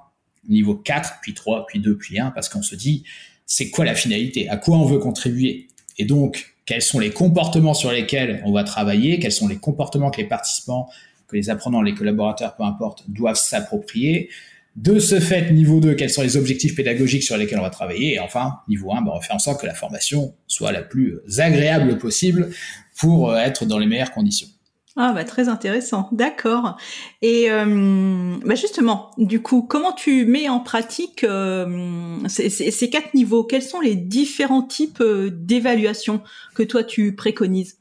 niveau 0.47 0.75
4, 0.75 1.15
puis 1.21 1.33
3, 1.33 1.65
puis 1.65 1.79
2, 1.79 1.97
puis 1.97 2.19
1, 2.19 2.31
parce 2.31 2.47
qu'on 2.47 2.61
se 2.61 2.75
dit, 2.75 3.03
c'est 3.45 3.69
quoi 3.69 3.85
la 3.85 3.95
finalité? 3.95 4.49
À 4.49 4.57
quoi 4.57 4.77
on 4.77 4.85
veut 4.85 4.99
contribuer? 4.99 5.67
Et 5.97 6.05
donc, 6.05 6.55
quels 6.65 6.81
sont 6.81 6.99
les 6.99 7.11
comportements 7.11 7.73
sur 7.73 7.91
lesquels 7.91 8.41
on 8.45 8.51
va 8.51 8.63
travailler? 8.63 9.19
Quels 9.19 9.31
sont 9.31 9.47
les 9.47 9.57
comportements 9.57 10.11
que 10.11 10.21
les 10.21 10.27
participants, 10.27 10.89
que 11.27 11.35
les 11.35 11.49
apprenants, 11.49 11.81
les 11.81 11.93
collaborateurs, 11.93 12.55
peu 12.55 12.63
importe, 12.63 13.03
doivent 13.09 13.35
s'approprier? 13.35 14.29
De 14.75 14.99
ce 14.99 15.19
fait, 15.19 15.51
niveau 15.51 15.79
2, 15.79 15.93
quels 15.93 16.09
sont 16.09 16.23
les 16.23 16.35
objectifs 16.35 16.75
pédagogiques 16.75 17.23
sur 17.23 17.37
lesquels 17.37 17.59
on 17.59 17.63
va 17.63 17.69
travailler 17.69 18.15
Et 18.15 18.19
enfin, 18.19 18.59
niveau 18.67 18.91
1, 18.91 19.01
ben, 19.01 19.11
on 19.13 19.21
fait 19.21 19.33
en 19.33 19.39
sorte 19.39 19.61
que 19.61 19.67
la 19.67 19.75
formation 19.75 20.33
soit 20.47 20.71
la 20.71 20.81
plus 20.81 21.19
agréable 21.37 21.97
possible 21.99 22.49
pour 22.97 23.31
euh, 23.31 23.37
être 23.37 23.65
dans 23.65 23.77
les 23.77 23.85
meilleures 23.85 24.11
conditions. 24.11 24.47
Ah 24.95 25.11
bah 25.11 25.23
très 25.23 25.49
intéressant, 25.49 26.07
d'accord. 26.11 26.77
Et 27.23 27.49
euh, 27.49 28.35
bah 28.45 28.53
justement, 28.53 29.09
du 29.17 29.41
coup, 29.41 29.63
comment 29.63 29.91
tu 29.91 30.25
mets 30.25 30.49
en 30.49 30.59
pratique 30.59 31.23
euh, 31.23 32.17
ces, 32.27 32.49
ces, 32.49 32.89
quatre 32.91 33.15
niveaux? 33.15 33.43
Quels 33.43 33.63
sont 33.63 33.81
les 33.81 33.95
différents 33.95 34.61
types 34.61 35.01
d'évaluation 35.03 36.21
que 36.53 36.61
toi 36.61 36.83
tu 36.83 37.15
préconises? 37.15 37.77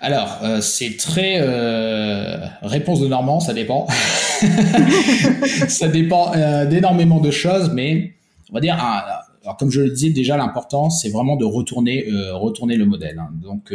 Alors, 0.00 0.38
euh, 0.42 0.60
c'est 0.60 0.96
très 0.96 1.38
euh, 1.40 2.38
réponse 2.62 3.00
de 3.00 3.08
Normand, 3.08 3.40
ça 3.40 3.52
dépend. 3.52 3.86
ça 5.68 5.88
dépend 5.88 6.32
euh, 6.34 6.66
d'énormément 6.66 7.20
de 7.20 7.30
choses, 7.30 7.70
mais 7.74 8.14
on 8.50 8.54
va 8.54 8.60
dire, 8.60 8.76
alors 8.78 9.56
comme 9.56 9.70
je 9.70 9.80
le 9.80 9.90
disais 9.90 10.10
déjà, 10.10 10.36
l'important 10.36 10.90
c'est 10.90 11.08
vraiment 11.08 11.36
de 11.36 11.44
retourner, 11.44 12.04
le 12.06 12.84
modèle. 12.84 13.18
Hein. 13.18 13.30
Donc 13.42 13.72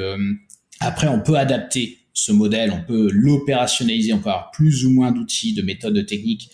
après, 0.79 1.07
on 1.07 1.19
peut 1.19 1.35
adapter 1.35 1.97
ce 2.13 2.31
modèle, 2.31 2.71
on 2.71 2.85
peut 2.85 3.09
l'opérationnaliser, 3.11 4.13
on 4.13 4.19
peut 4.19 4.29
avoir 4.29 4.51
plus 4.51 4.85
ou 4.85 4.91
moins 4.91 5.11
d'outils, 5.11 5.53
de 5.53 5.61
méthodes, 5.61 5.93
de 5.93 6.01
techniques 6.01 6.49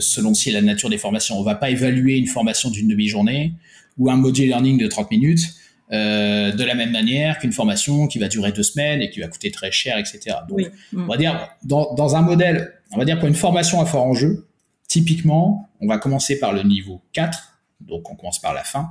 selon 0.00 0.34
si 0.34 0.50
la 0.50 0.62
nature 0.62 0.88
des 0.88 0.98
formations. 0.98 1.38
On 1.38 1.42
va 1.42 1.54
pas 1.54 1.70
évaluer 1.70 2.16
une 2.16 2.26
formation 2.26 2.70
d'une 2.70 2.88
demi-journée 2.88 3.52
ou 3.98 4.10
un 4.10 4.16
module 4.16 4.48
learning 4.48 4.78
de 4.78 4.86
30 4.86 5.10
minutes 5.10 5.54
euh, 5.92 6.52
de 6.52 6.64
la 6.64 6.74
même 6.74 6.90
manière 6.90 7.38
qu'une 7.38 7.52
formation 7.52 8.06
qui 8.06 8.18
va 8.18 8.28
durer 8.28 8.52
deux 8.52 8.62
semaines 8.62 9.02
et 9.02 9.10
qui 9.10 9.20
va 9.20 9.28
coûter 9.28 9.50
très 9.50 9.70
cher, 9.70 9.98
etc. 9.98 10.36
Donc, 10.48 10.60
on 10.96 11.06
va 11.06 11.16
dire, 11.16 11.48
dans, 11.64 11.94
dans, 11.94 12.16
un 12.16 12.22
modèle, 12.22 12.72
on 12.92 12.98
va 12.98 13.04
dire 13.04 13.18
pour 13.18 13.28
une 13.28 13.34
formation 13.34 13.80
à 13.80 13.86
fort 13.86 14.04
enjeu, 14.04 14.46
typiquement, 14.88 15.68
on 15.80 15.86
va 15.86 15.98
commencer 15.98 16.38
par 16.38 16.52
le 16.52 16.62
niveau 16.62 17.02
4, 17.12 17.58
donc 17.80 18.10
on 18.10 18.14
commence 18.14 18.40
par 18.40 18.54
la 18.54 18.64
fin, 18.64 18.90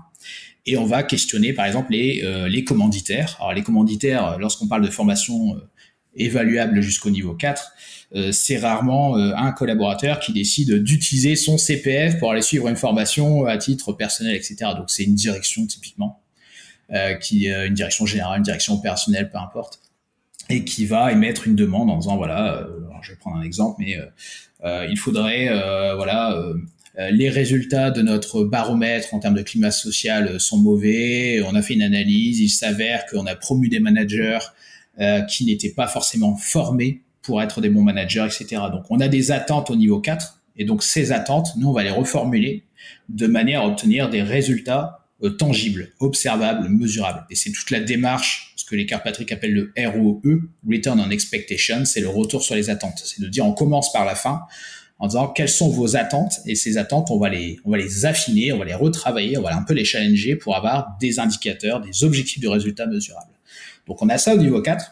et 0.65 0.77
on 0.77 0.85
va 0.85 1.03
questionner 1.03 1.53
par 1.53 1.65
exemple 1.65 1.91
les, 1.91 2.21
euh, 2.23 2.47
les 2.47 2.63
commanditaires. 2.63 3.37
Alors 3.39 3.53
les 3.53 3.63
commanditaires, 3.63 4.37
lorsqu'on 4.39 4.67
parle 4.67 4.83
de 4.83 4.91
formation 4.91 5.55
euh, 5.55 5.69
évaluable 6.15 6.81
jusqu'au 6.81 7.09
niveau 7.09 7.33
4, 7.33 7.71
euh, 8.13 8.31
c'est 8.31 8.57
rarement 8.57 9.17
euh, 9.17 9.33
un 9.35 9.51
collaborateur 9.51 10.19
qui 10.19 10.33
décide 10.33 10.83
d'utiliser 10.83 11.35
son 11.35 11.57
CPF 11.57 12.19
pour 12.19 12.31
aller 12.31 12.41
suivre 12.41 12.67
une 12.67 12.75
formation 12.75 13.45
à 13.45 13.57
titre 13.57 13.93
personnel, 13.93 14.35
etc. 14.35 14.71
Donc 14.75 14.89
c'est 14.89 15.03
une 15.03 15.15
direction 15.15 15.65
typiquement, 15.65 16.21
qui 17.21 17.47
une 17.47 17.73
direction 17.73 18.05
générale, 18.05 18.37
une 18.37 18.43
direction 18.43 18.73
opérationnelle, 18.75 19.29
peu 19.29 19.37
importe, 19.37 19.79
et 20.49 20.65
qui 20.65 20.85
va 20.85 21.11
émettre 21.11 21.47
une 21.47 21.55
demande 21.55 21.89
en 21.89 21.97
disant 21.97 22.17
voilà, 22.17 22.67
je 23.01 23.11
vais 23.11 23.17
prendre 23.17 23.37
un 23.37 23.43
exemple, 23.43 23.77
mais 23.79 23.97
il 24.89 24.97
faudrait 24.97 25.47
voilà 25.95 26.35
les 26.97 27.29
résultats 27.29 27.89
de 27.89 28.01
notre 28.01 28.43
baromètre 28.43 29.13
en 29.13 29.19
termes 29.19 29.35
de 29.35 29.41
climat 29.41 29.71
social 29.71 30.39
sont 30.39 30.57
mauvais. 30.57 31.41
On 31.41 31.55
a 31.55 31.61
fait 31.61 31.75
une 31.75 31.81
analyse, 31.81 32.41
il 32.41 32.49
s'avère 32.49 33.05
qu'on 33.05 33.25
a 33.25 33.35
promu 33.35 33.69
des 33.69 33.79
managers 33.79 34.39
qui 35.29 35.45
n'étaient 35.45 35.71
pas 35.71 35.87
forcément 35.87 36.35
formés 36.35 37.01
pour 37.21 37.41
être 37.41 37.61
des 37.61 37.69
bons 37.69 37.83
managers, 37.83 38.25
etc. 38.25 38.63
Donc 38.71 38.83
on 38.89 38.99
a 38.99 39.07
des 39.07 39.31
attentes 39.31 39.69
au 39.71 39.75
niveau 39.75 39.99
4, 39.99 40.41
et 40.57 40.65
donc 40.65 40.83
ces 40.83 41.11
attentes, 41.13 41.55
nous, 41.55 41.69
on 41.69 41.71
va 41.71 41.83
les 41.83 41.91
reformuler 41.91 42.65
de 43.07 43.27
manière 43.27 43.61
à 43.61 43.67
obtenir 43.67 44.09
des 44.09 44.21
résultats 44.21 45.00
euh, 45.23 45.29
tangibles, 45.29 45.91
observables, 45.99 46.69
mesurables. 46.69 47.25
Et 47.29 47.35
c'est 47.35 47.51
toute 47.51 47.71
la 47.71 47.79
démarche, 47.79 48.53
ce 48.55 48.65
que 48.65 48.75
les 48.75 48.85
Patrick 48.85 49.31
appellent 49.31 49.53
le 49.53 49.73
ROE, 49.77 50.21
Return 50.67 50.99
on 50.99 51.09
Expectation, 51.09 51.85
c'est 51.85 52.01
le 52.01 52.09
retour 52.09 52.43
sur 52.43 52.55
les 52.55 52.69
attentes. 52.69 53.01
C'est 53.03 53.21
de 53.21 53.27
dire 53.27 53.45
on 53.45 53.53
commence 53.53 53.91
par 53.91 54.05
la 54.05 54.15
fin 54.15 54.41
en 54.99 55.07
disant 55.07 55.27
quelles 55.27 55.49
sont 55.49 55.69
vos 55.69 55.95
attentes? 55.95 56.39
Et 56.45 56.55
ces 56.55 56.77
attentes 56.77 57.09
on 57.11 57.17
va 57.17 57.29
les 57.29 57.59
on 57.65 57.71
va 57.71 57.77
les 57.77 58.05
affiner, 58.05 58.53
on 58.53 58.59
va 58.59 58.65
les 58.65 58.73
retravailler, 58.73 59.37
on 59.37 59.41
va 59.41 59.55
un 59.55 59.63
peu 59.63 59.73
les 59.73 59.85
challenger 59.85 60.35
pour 60.35 60.55
avoir 60.55 60.97
des 60.99 61.19
indicateurs, 61.19 61.81
des 61.81 62.03
objectifs 62.03 62.39
de 62.39 62.47
résultats 62.47 62.87
mesurables. 62.87 63.33
Donc 63.87 64.01
on 64.01 64.09
a 64.09 64.17
ça 64.17 64.35
au 64.35 64.37
niveau 64.37 64.61
4 64.61 64.91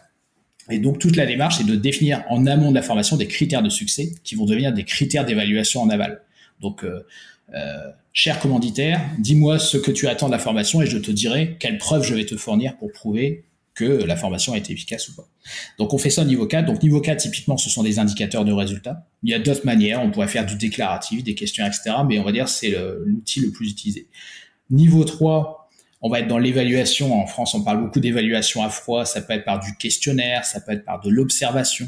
et 0.70 0.78
donc 0.78 0.98
toute 0.98 1.16
la 1.16 1.26
démarche, 1.26 1.58
c'est 1.58 1.66
de 1.66 1.74
définir 1.74 2.24
en 2.28 2.46
amont 2.46 2.70
de 2.70 2.76
la 2.76 2.82
formation 2.82 3.16
des 3.16 3.26
critères 3.26 3.62
de 3.62 3.68
succès 3.68 4.12
qui 4.22 4.36
vont 4.36 4.44
devenir 4.44 4.72
des 4.72 4.84
critères 4.84 5.24
d'évaluation 5.24 5.82
en 5.82 5.90
aval. 5.90 6.22
Donc, 6.60 6.84
euh, 6.84 7.06
euh, 7.54 7.90
cher 8.12 8.40
commanditaire, 8.40 9.00
dis-moi 9.18 9.58
ce 9.58 9.76
que 9.76 9.90
tu 9.90 10.08
attends 10.08 10.26
de 10.26 10.32
la 10.32 10.38
formation 10.38 10.82
et 10.82 10.86
je 10.86 10.98
te 10.98 11.10
dirai 11.10 11.56
quelles 11.58 11.78
preuves 11.78 12.04
je 12.04 12.14
vais 12.14 12.24
te 12.24 12.36
fournir 12.36 12.76
pour 12.76 12.92
prouver 12.92 13.44
que 13.74 13.84
la 13.84 14.16
formation 14.16 14.52
a 14.52 14.58
été 14.58 14.72
efficace 14.72 15.08
ou 15.08 15.14
pas. 15.14 15.28
Donc 15.78 15.94
on 15.94 15.98
fait 15.98 16.10
ça 16.10 16.22
au 16.22 16.26
niveau 16.26 16.46
4. 16.46 16.66
Donc 16.66 16.82
niveau 16.82 17.00
4, 17.00 17.18
typiquement, 17.18 17.56
ce 17.56 17.70
sont 17.70 17.82
des 17.82 17.98
indicateurs 17.98 18.44
de 18.44 18.52
résultats. 18.52 19.06
Il 19.22 19.30
y 19.30 19.34
a 19.34 19.38
d'autres 19.38 19.64
manières, 19.64 20.02
on 20.02 20.10
pourrait 20.10 20.28
faire 20.28 20.44
du 20.44 20.56
déclaratif, 20.56 21.24
des 21.24 21.34
questions, 21.34 21.64
etc. 21.64 21.96
Mais 22.06 22.18
on 22.18 22.24
va 22.24 22.32
dire 22.32 22.48
c'est 22.48 22.76
l'outil 23.04 23.40
le 23.40 23.50
plus 23.50 23.70
utilisé. 23.70 24.08
Niveau 24.70 25.04
3, 25.04 25.60
on 26.02 26.08
va 26.08 26.20
être 26.20 26.28
dans 26.28 26.38
l'évaluation. 26.38 27.20
En 27.20 27.26
France, 27.26 27.54
on 27.54 27.62
parle 27.62 27.82
beaucoup 27.82 28.00
d'évaluation 28.00 28.62
à 28.62 28.70
froid. 28.70 29.04
Ça 29.04 29.20
peut 29.20 29.34
être 29.34 29.44
par 29.44 29.60
du 29.60 29.76
questionnaire, 29.76 30.44
ça 30.44 30.60
peut 30.60 30.72
être 30.72 30.84
par 30.84 31.00
de 31.00 31.10
l'observation. 31.10 31.86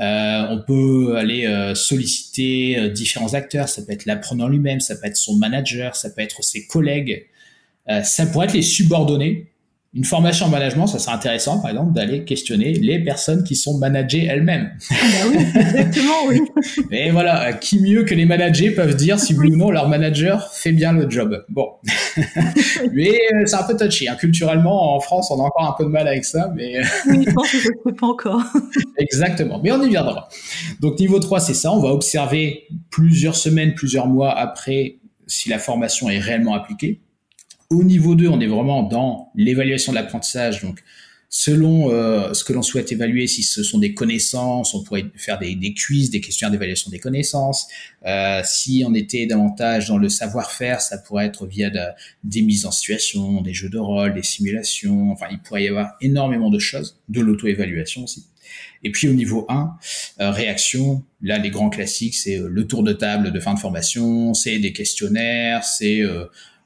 Euh, 0.00 0.46
on 0.50 0.60
peut 0.60 1.16
aller 1.16 1.46
euh, 1.46 1.74
solliciter 1.74 2.76
euh, 2.76 2.88
différents 2.88 3.34
acteurs. 3.34 3.68
Ça 3.68 3.82
peut 3.82 3.92
être 3.92 4.06
l'apprenant 4.06 4.48
lui-même, 4.48 4.80
ça 4.80 4.96
peut 4.96 5.06
être 5.06 5.16
son 5.16 5.36
manager, 5.36 5.94
ça 5.94 6.10
peut 6.10 6.22
être 6.22 6.42
ses 6.42 6.66
collègues. 6.66 7.26
ça 8.02 8.26
pourrait 8.26 8.46
être 8.46 8.54
les 8.54 8.62
subordonnés 8.62 9.53
une 9.94 10.04
formation 10.04 10.46
en 10.46 10.48
management, 10.48 10.88
ça 10.88 10.98
serait 10.98 11.14
intéressant, 11.14 11.60
par 11.60 11.70
exemple, 11.70 11.92
d'aller 11.92 12.24
questionner 12.24 12.72
les 12.72 12.98
personnes 12.98 13.44
qui 13.44 13.54
sont 13.54 13.78
managées 13.78 14.24
elles-mêmes. 14.24 14.72
Ah 14.90 14.94
bah 15.00 15.30
oui, 15.30 15.46
exactement, 15.54 16.14
oui. 16.26 16.40
Et 16.90 17.12
voilà, 17.12 17.52
qui 17.52 17.80
mieux 17.80 18.02
que 18.02 18.12
les 18.12 18.24
managers 18.24 18.72
peuvent 18.72 18.96
dire 18.96 19.20
si 19.20 19.34
oui 19.34 19.52
ou 19.52 19.56
non 19.56 19.70
leur 19.70 19.88
manager 19.88 20.52
fait 20.52 20.72
bien 20.72 20.92
le 20.92 21.08
job. 21.08 21.44
Bon. 21.48 21.68
mais 22.92 23.10
euh, 23.34 23.46
c'est 23.46 23.54
un 23.54 23.62
peu 23.62 23.76
touchy. 23.76 24.08
Hein. 24.08 24.16
Culturellement, 24.16 24.96
en 24.96 25.00
France, 25.00 25.30
on 25.30 25.38
a 25.38 25.44
encore 25.44 25.68
un 25.68 25.74
peu 25.78 25.84
de 25.84 25.90
mal 25.90 26.08
avec 26.08 26.24
ça, 26.24 26.52
mais... 26.56 26.80
oui, 27.06 27.24
je 27.24 27.32
pense 27.32 27.52
que 27.52 27.58
je 27.58 27.68
ne 27.86 27.92
pas 27.92 28.06
encore. 28.08 28.42
Exactement, 28.98 29.60
mais 29.62 29.70
on 29.70 29.80
y 29.80 29.90
viendra. 29.90 30.28
Donc 30.80 30.98
niveau 30.98 31.20
3, 31.20 31.38
c'est 31.38 31.54
ça. 31.54 31.70
On 31.70 31.80
va 31.80 31.90
observer 31.90 32.66
plusieurs 32.90 33.36
semaines, 33.36 33.74
plusieurs 33.74 34.08
mois 34.08 34.36
après 34.36 34.96
si 35.28 35.48
la 35.48 35.58
formation 35.58 36.10
est 36.10 36.18
réellement 36.18 36.54
appliquée. 36.54 37.00
Au 37.74 37.82
niveau 37.82 38.14
2, 38.14 38.28
on 38.28 38.40
est 38.40 38.46
vraiment 38.46 38.84
dans 38.84 39.32
l'évaluation 39.34 39.92
de 39.92 39.96
l'apprentissage. 39.96 40.62
Donc, 40.62 40.82
selon 41.28 41.90
euh, 41.90 42.32
ce 42.32 42.44
que 42.44 42.52
l'on 42.52 42.62
souhaite 42.62 42.92
évaluer, 42.92 43.26
si 43.26 43.42
ce 43.42 43.64
sont 43.64 43.78
des 43.78 43.94
connaissances, 43.94 44.74
on 44.74 44.84
pourrait 44.84 45.06
faire 45.16 45.40
des, 45.40 45.56
des 45.56 45.74
quiz, 45.74 46.08
des 46.10 46.20
questions 46.20 46.48
d'évaluation 46.50 46.92
des 46.92 47.00
connaissances. 47.00 47.66
Euh, 48.06 48.42
si 48.44 48.84
on 48.86 48.94
était 48.94 49.26
davantage 49.26 49.88
dans 49.88 49.98
le 49.98 50.08
savoir-faire, 50.08 50.80
ça 50.80 50.98
pourrait 50.98 51.26
être 51.26 51.46
via 51.46 51.68
des 52.22 52.42
mises 52.42 52.64
en 52.64 52.70
situation, 52.70 53.40
des 53.42 53.52
jeux 53.52 53.70
de 53.70 53.78
rôle, 53.78 54.14
des 54.14 54.22
simulations. 54.22 55.10
Enfin, 55.10 55.26
il 55.32 55.40
pourrait 55.40 55.64
y 55.64 55.68
avoir 55.68 55.96
énormément 56.00 56.50
de 56.50 56.60
choses, 56.60 57.00
de 57.08 57.20
l'auto-évaluation 57.20 58.04
aussi. 58.04 58.26
Et 58.84 58.92
puis 58.92 59.08
au 59.08 59.14
niveau 59.14 59.46
1, 59.48 59.76
euh, 60.20 60.30
réaction, 60.30 61.02
là 61.22 61.38
les 61.38 61.50
grands 61.50 61.70
classiques, 61.70 62.14
c'est 62.14 62.38
le 62.38 62.66
tour 62.68 62.84
de 62.84 62.92
table 62.92 63.32
de 63.32 63.40
fin 63.40 63.54
de 63.54 63.58
formation, 63.58 64.32
c'est 64.34 64.60
des 64.60 64.72
questionnaires, 64.72 65.64
c'est 65.64 66.02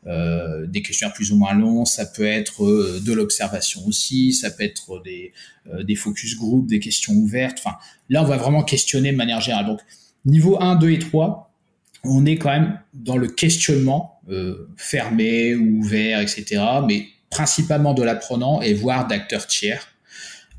euh, 0.08 0.66
des 0.66 0.80
questionnaires 0.80 1.14
plus 1.14 1.32
ou 1.32 1.36
moins 1.36 1.52
longs, 1.52 1.84
ça 1.84 2.06
peut 2.06 2.24
être 2.24 2.64
euh, 2.64 2.98
de 3.04 3.12
l'observation 3.12 3.86
aussi, 3.86 4.32
ça 4.32 4.50
peut 4.50 4.62
être 4.62 5.02
des, 5.02 5.34
euh, 5.70 5.82
des 5.82 5.96
focus 5.96 6.34
group, 6.34 6.66
des 6.66 6.80
questions 6.80 7.12
ouvertes. 7.12 7.58
Enfin, 7.58 7.76
là, 8.08 8.22
on 8.22 8.26
va 8.26 8.38
vraiment 8.38 8.62
questionner 8.62 9.12
de 9.12 9.16
manière 9.18 9.42
générale. 9.42 9.66
Donc, 9.66 9.80
niveau 10.24 10.56
1, 10.62 10.76
2 10.76 10.90
et 10.92 10.98
3, 10.98 11.52
on 12.04 12.24
est 12.24 12.36
quand 12.36 12.50
même 12.50 12.80
dans 12.94 13.16
le 13.16 13.28
questionnement 13.28 14.14
fermé 14.76 15.54
ou 15.54 15.78
ouvert, 15.78 16.20
etc. 16.20 16.62
Mais 16.86 17.06
principalement 17.30 17.94
de 17.94 18.02
l'apprenant 18.02 18.60
et 18.60 18.74
voire 18.74 19.06
d'acteurs 19.06 19.46
tiers. 19.46 19.88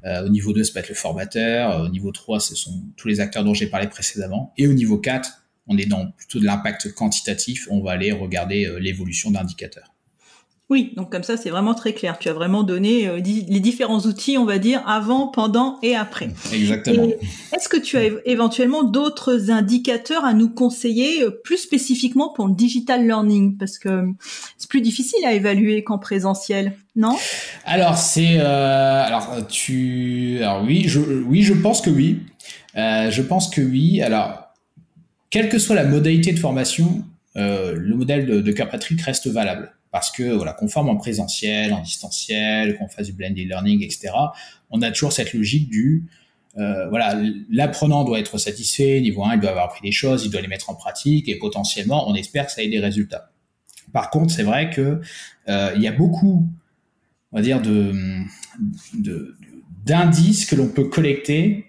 au 0.03 0.29
niveau 0.29 0.53
2, 0.53 0.63
ça 0.63 0.74
peut 0.74 0.79
être 0.79 0.89
le 0.89 0.96
formateur. 0.96 1.84
Au 1.84 1.89
niveau 1.89 2.12
3, 2.12 2.39
ce 2.39 2.56
sont 2.56 2.82
tous 2.98 3.08
les 3.08 3.20
acteurs 3.20 3.44
dont 3.44 3.53
j'ai 3.53 3.68
parlé 3.68 3.88
précédemment. 3.88 4.53
Et 4.58 4.68
au 4.68 4.74
niveau 4.74 4.98
4, 4.98 5.44
on 5.70 5.78
est 5.78 5.86
dans 5.86 6.08
plutôt 6.18 6.40
de 6.40 6.46
l'impact 6.46 6.94
quantitatif, 6.94 7.68
on 7.70 7.82
va 7.82 7.92
aller 7.92 8.12
regarder 8.12 8.66
euh, 8.66 8.80
l'évolution 8.80 9.32
d'indicateurs. 9.32 9.94
Oui, 10.72 10.94
donc 10.96 11.12
comme 11.12 11.24
ça, 11.24 11.36
c'est 11.36 11.50
vraiment 11.50 11.74
très 11.74 11.94
clair. 11.94 12.20
Tu 12.20 12.30
as 12.30 12.34
vraiment 12.34 12.62
donné 12.62 13.08
euh, 13.08 13.16
les 13.18 13.60
différents 13.60 14.02
outils, 14.02 14.38
on 14.38 14.46
va 14.46 14.60
dire, 14.60 14.88
avant, 14.88 15.28
pendant 15.28 15.80
et 15.82 15.96
après. 15.96 16.30
Exactement. 16.54 17.08
Est-ce 17.56 17.68
que 17.68 17.78
tu 17.78 17.98
as 17.98 18.04
éventuellement 18.26 18.84
d'autres 18.84 19.50
indicateurs 19.50 20.26
à 20.26 20.34
nous 20.34 20.48
conseiller 20.48 21.24
euh, 21.24 21.32
plus 21.32 21.58
spécifiquement 21.58 22.34
pour 22.34 22.48
le 22.48 22.54
digital 22.54 23.08
learning? 23.08 23.58
Parce 23.58 23.80
que 23.80 24.10
c'est 24.58 24.70
plus 24.70 24.82
difficile 24.82 25.26
à 25.26 25.34
évaluer 25.34 25.84
qu'en 25.84 25.98
présentiel, 25.98 26.74
non? 26.96 27.16
Alors, 27.66 27.98
c'est... 27.98 28.38
alors, 28.38 29.48
tu... 29.48 30.38
Alors 30.38 30.64
oui, 30.64 30.84
je, 30.86 31.00
oui, 31.00 31.42
je 31.42 31.54
pense 31.56 31.82
que 31.82 31.90
oui. 31.90 32.20
je 32.76 33.22
pense 33.24 33.50
que 33.50 33.62
oui. 33.62 34.04
Alors, 34.04 34.49
quelle 35.30 35.50
que 35.50 35.60
soit 35.60 35.76
la 35.76 35.86
modalité 35.86 36.32
de 36.32 36.40
formation, 36.40 37.06
euh, 37.36 37.74
le 37.76 37.96
modèle 37.96 38.26
de, 38.26 38.42
de 38.42 39.04
reste 39.04 39.28
valable. 39.28 39.72
Parce 39.92 40.12
que, 40.12 40.24
voilà, 40.24 40.54
qu'on 40.54 40.68
forme 40.68 40.90
en 40.90 40.98
présentiel, 40.98 41.74
en 41.74 41.82
distanciel, 41.82 42.78
qu'on 42.78 42.88
fasse 42.88 43.08
du 43.08 43.14
blended 43.14 43.48
learning, 43.48 43.84
etc., 43.84 44.14
on 44.70 44.82
a 44.84 44.92
toujours 44.92 45.14
cette 45.14 45.34
logique 45.34 45.68
du, 45.70 46.06
euh, 46.58 46.90
voilà, 46.90 47.20
l'apprenant 47.50 48.04
doit 48.04 48.20
être 48.20 48.38
satisfait, 48.38 49.02
niveau 49.02 49.24
1, 49.24 49.36
il 49.36 49.40
doit 49.40 49.52
avoir 49.52 49.66
appris 49.66 49.82
des 49.82 49.92
choses, 49.92 50.26
il 50.26 50.32
doit 50.32 50.42
les 50.42 50.48
mettre 50.48 50.70
en 50.70 50.76
pratique, 50.76 51.30
et 51.30 51.38
potentiellement, 51.38 52.10
on 52.10 52.16
espère 52.16 52.48
que 52.48 52.52
ça 52.52 52.62
ait 52.62 52.68
des 52.68 52.80
résultats. 52.80 53.32
Par 53.94 54.10
contre, 54.10 54.32
c'est 54.32 54.44
vrai 54.44 54.70
que 54.70 55.02
euh, 55.48 55.72
il 55.76 55.82
y 55.82 55.88
a 55.88 55.92
beaucoup, 55.92 56.48
on 57.32 57.38
va 57.38 57.42
dire, 57.42 57.62
de 57.62 57.94
d'indices 59.86 60.46
que 60.46 60.56
l'on 60.56 60.68
peut 60.68 60.84
collecter 60.84 61.66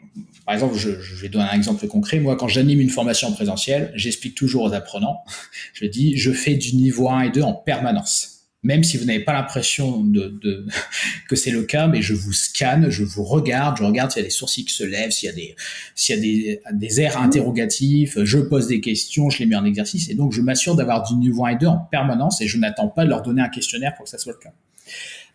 par 0.50 0.54
exemple, 0.56 0.76
je, 0.76 1.14
vais 1.14 1.28
donner 1.28 1.44
un 1.48 1.56
exemple 1.56 1.86
concret. 1.86 2.18
Moi, 2.18 2.34
quand 2.34 2.48
j'anime 2.48 2.80
une 2.80 2.90
formation 2.90 3.28
en 3.28 3.32
présentiel, 3.32 3.92
j'explique 3.94 4.34
toujours 4.34 4.64
aux 4.64 4.72
apprenants, 4.72 5.22
je 5.74 5.86
dis, 5.86 6.16
je 6.16 6.32
fais 6.32 6.56
du 6.56 6.74
niveau 6.74 7.08
1 7.08 7.20
et 7.20 7.30
2 7.30 7.42
en 7.42 7.52
permanence. 7.52 8.46
Même 8.64 8.82
si 8.82 8.96
vous 8.96 9.04
n'avez 9.04 9.20
pas 9.22 9.32
l'impression 9.32 10.02
de, 10.02 10.66
que 11.28 11.36
c'est 11.36 11.52
le 11.52 11.62
cas, 11.62 11.86
mais 11.86 12.02
je 12.02 12.14
vous 12.14 12.32
scanne, 12.32 12.90
je 12.90 13.04
vous 13.04 13.22
regarde, 13.22 13.76
je 13.76 13.84
regarde 13.84 14.10
s'il 14.10 14.22
y 14.22 14.24
a 14.24 14.26
des 14.26 14.30
sourcils 14.30 14.64
qui 14.64 14.74
se 14.74 14.82
lèvent, 14.82 15.12
s'il 15.12 15.28
y 15.28 15.32
a 15.32 15.36
des, 15.36 15.54
s'il 15.94 16.16
y 16.16 16.18
a 16.18 16.20
des, 16.20 16.60
des 16.72 17.00
airs 17.00 17.22
interrogatifs, 17.22 18.18
je 18.20 18.38
pose 18.38 18.66
des 18.66 18.80
questions, 18.80 19.30
je 19.30 19.38
les 19.38 19.46
mets 19.46 19.54
en 19.54 19.64
exercice, 19.64 20.10
et 20.10 20.14
donc 20.14 20.32
je 20.32 20.40
m'assure 20.40 20.74
d'avoir 20.74 21.08
du 21.08 21.14
niveau 21.14 21.46
1 21.46 21.50
et 21.50 21.58
2 21.58 21.66
en 21.68 21.78
permanence, 21.78 22.40
et 22.40 22.48
je 22.48 22.58
n'attends 22.58 22.88
pas 22.88 23.04
de 23.04 23.10
leur 23.10 23.22
donner 23.22 23.40
un 23.40 23.50
questionnaire 23.50 23.94
pour 23.94 24.02
que 24.02 24.10
ça 24.10 24.18
soit 24.18 24.32
le 24.32 24.38
cas. 24.40 24.52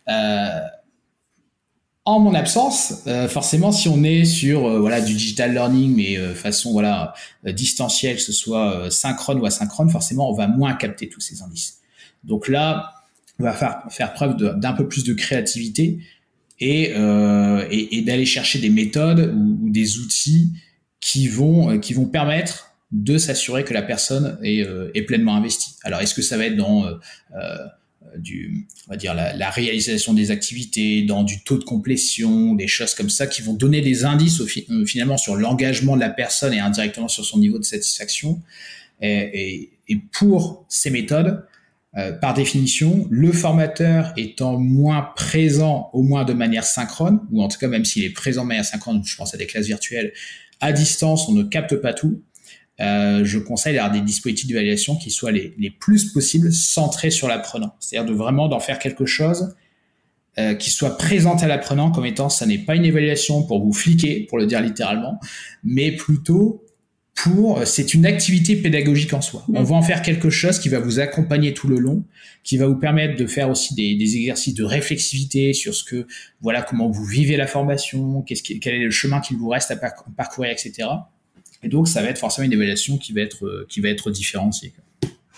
Euh, 0.08 0.60
en 2.06 2.20
mon 2.20 2.34
absence, 2.34 3.02
euh, 3.06 3.28
forcément, 3.28 3.72
si 3.72 3.88
on 3.88 4.02
est 4.02 4.24
sur 4.24 4.66
euh, 4.66 4.78
voilà 4.78 5.00
du 5.00 5.12
digital 5.12 5.52
learning, 5.52 5.94
mais 5.94 6.16
euh, 6.16 6.34
façon 6.34 6.72
voilà 6.72 7.12
distancielle, 7.44 8.16
que 8.16 8.22
ce 8.22 8.32
soit 8.32 8.90
synchrone 8.90 9.40
ou 9.40 9.46
asynchrone, 9.46 9.90
forcément, 9.90 10.30
on 10.30 10.34
va 10.34 10.48
moins 10.48 10.74
capter 10.74 11.08
tous 11.08 11.20
ces 11.20 11.42
indices. 11.42 11.80
Donc 12.24 12.48
là, 12.48 12.92
va 13.38 13.52
faire, 13.52 13.82
faire 13.90 14.12
preuve 14.14 14.36
d'un 14.36 14.72
peu 14.72 14.88
plus 14.88 15.04
de 15.04 15.12
créativité 15.12 16.00
et, 16.58 16.92
euh, 16.96 17.66
et, 17.70 17.98
et 17.98 18.02
d'aller 18.02 18.26
chercher 18.26 18.58
des 18.58 18.70
méthodes 18.70 19.34
ou, 19.36 19.70
des 19.70 19.98
outils 19.98 20.52
qui 21.00 21.28
vont, 21.28 21.70
euh, 21.70 21.78
qui 21.78 21.94
vont 21.94 22.06
permettre 22.06 22.72
de 22.92 23.18
s'assurer 23.18 23.64
que 23.64 23.74
la 23.74 23.82
personne 23.82 24.38
est, 24.42 24.64
euh, 24.64 24.90
est, 24.94 25.02
pleinement 25.02 25.36
investie. 25.36 25.74
Alors, 25.82 26.00
est-ce 26.00 26.14
que 26.14 26.22
ça 26.22 26.36
va 26.36 26.46
être 26.46 26.56
dans 26.56 26.86
euh, 26.86 26.94
du, 28.18 28.66
on 28.86 28.92
va 28.92 28.96
dire 28.96 29.14
la, 29.14 29.34
la, 29.34 29.50
réalisation 29.50 30.14
des 30.14 30.30
activités, 30.30 31.02
dans 31.02 31.22
du 31.22 31.42
taux 31.42 31.58
de 31.58 31.64
complétion, 31.64 32.54
des 32.54 32.68
choses 32.68 32.94
comme 32.94 33.10
ça 33.10 33.26
qui 33.26 33.42
vont 33.42 33.54
donner 33.54 33.80
des 33.80 34.04
indices 34.04 34.40
au, 34.40 34.46
finalement 34.86 35.18
sur 35.18 35.36
l'engagement 35.36 35.96
de 35.96 36.00
la 36.00 36.10
personne 36.10 36.52
et 36.52 36.60
indirectement 36.60 37.08
sur 37.08 37.24
son 37.24 37.38
niveau 37.38 37.58
de 37.58 37.64
satisfaction. 37.64 38.42
Et, 39.00 39.10
et, 39.10 39.70
et 39.88 39.96
pour 40.12 40.64
ces 40.68 40.90
méthodes, 40.90 41.44
euh, 41.96 42.12
par 42.12 42.34
définition, 42.34 43.06
le 43.10 43.32
formateur 43.32 44.12
étant 44.18 44.58
moins 44.58 45.02
présent, 45.16 45.88
au 45.94 46.02
moins 46.02 46.24
de 46.24 46.34
manière 46.34 46.64
synchrone, 46.64 47.20
ou 47.30 47.42
en 47.42 47.48
tout 47.48 47.58
cas 47.58 47.68
même 47.68 47.86
s'il 47.86 48.04
est 48.04 48.10
présent 48.10 48.42
de 48.42 48.48
manière 48.48 48.66
synchrone, 48.66 49.02
je 49.04 49.16
pense 49.16 49.32
à 49.32 49.38
des 49.38 49.46
classes 49.46 49.66
virtuelles, 49.66 50.12
à 50.60 50.72
distance, 50.72 51.26
on 51.28 51.32
ne 51.32 51.42
capte 51.42 51.76
pas 51.76 51.94
tout. 51.94 52.22
Euh, 52.80 53.24
je 53.24 53.38
conseille 53.38 53.74
d'avoir 53.74 53.92
des 53.92 54.02
dispositifs 54.02 54.46
d'évaluation 54.46 54.96
qui 54.96 55.10
soient 55.10 55.32
les, 55.32 55.54
les, 55.58 55.70
plus 55.70 56.12
possibles 56.12 56.52
centrés 56.52 57.10
sur 57.10 57.26
l'apprenant. 57.26 57.74
C'est-à-dire 57.80 58.10
de 58.10 58.14
vraiment 58.14 58.48
d'en 58.48 58.60
faire 58.60 58.78
quelque 58.78 59.06
chose 59.06 59.54
euh, 60.38 60.54
qui 60.54 60.70
soit 60.70 60.98
présent 60.98 61.36
à 61.36 61.46
l'apprenant 61.46 61.90
comme 61.90 62.04
étant, 62.04 62.28
ça 62.28 62.44
n'est 62.44 62.58
pas 62.58 62.76
une 62.76 62.84
évaluation 62.84 63.42
pour 63.44 63.64
vous 63.64 63.72
fliquer, 63.72 64.26
pour 64.28 64.36
le 64.36 64.44
dire 64.44 64.60
littéralement, 64.60 65.18
mais 65.64 65.92
plutôt 65.92 66.62
pour, 67.14 67.66
c'est 67.66 67.94
une 67.94 68.04
activité 68.04 68.56
pédagogique 68.56 69.14
en 69.14 69.22
soi. 69.22 69.46
On 69.54 69.62
va 69.62 69.74
en 69.74 69.80
faire 69.80 70.02
quelque 70.02 70.28
chose 70.28 70.58
qui 70.58 70.68
va 70.68 70.78
vous 70.78 71.00
accompagner 71.00 71.54
tout 71.54 71.66
le 71.66 71.78
long, 71.78 72.04
qui 72.44 72.58
va 72.58 72.66
vous 72.66 72.76
permettre 72.76 73.16
de 73.16 73.26
faire 73.26 73.48
aussi 73.48 73.74
des, 73.74 73.94
des 73.94 74.16
exercices 74.16 74.52
de 74.52 74.64
réflexivité 74.64 75.54
sur 75.54 75.74
ce 75.74 75.82
que, 75.82 76.06
voilà, 76.42 76.60
comment 76.60 76.90
vous 76.90 77.06
vivez 77.06 77.38
la 77.38 77.46
formation, 77.46 78.20
qu'est-ce 78.20 78.42
qui, 78.42 78.60
quel 78.60 78.74
est 78.74 78.84
le 78.84 78.90
chemin 78.90 79.20
qu'il 79.20 79.38
vous 79.38 79.48
reste 79.48 79.70
à 79.70 79.76
parcourir, 80.14 80.50
etc. 80.50 80.88
Et 81.62 81.68
donc, 81.68 81.88
ça 81.88 82.02
va 82.02 82.08
être 82.08 82.18
forcément 82.18 82.46
une 82.46 82.52
évaluation 82.52 82.98
qui 82.98 83.12
va 83.12 83.22
être, 83.22 83.66
qui 83.68 83.80
va 83.80 83.88
être 83.88 84.10
différenciée 84.10 84.72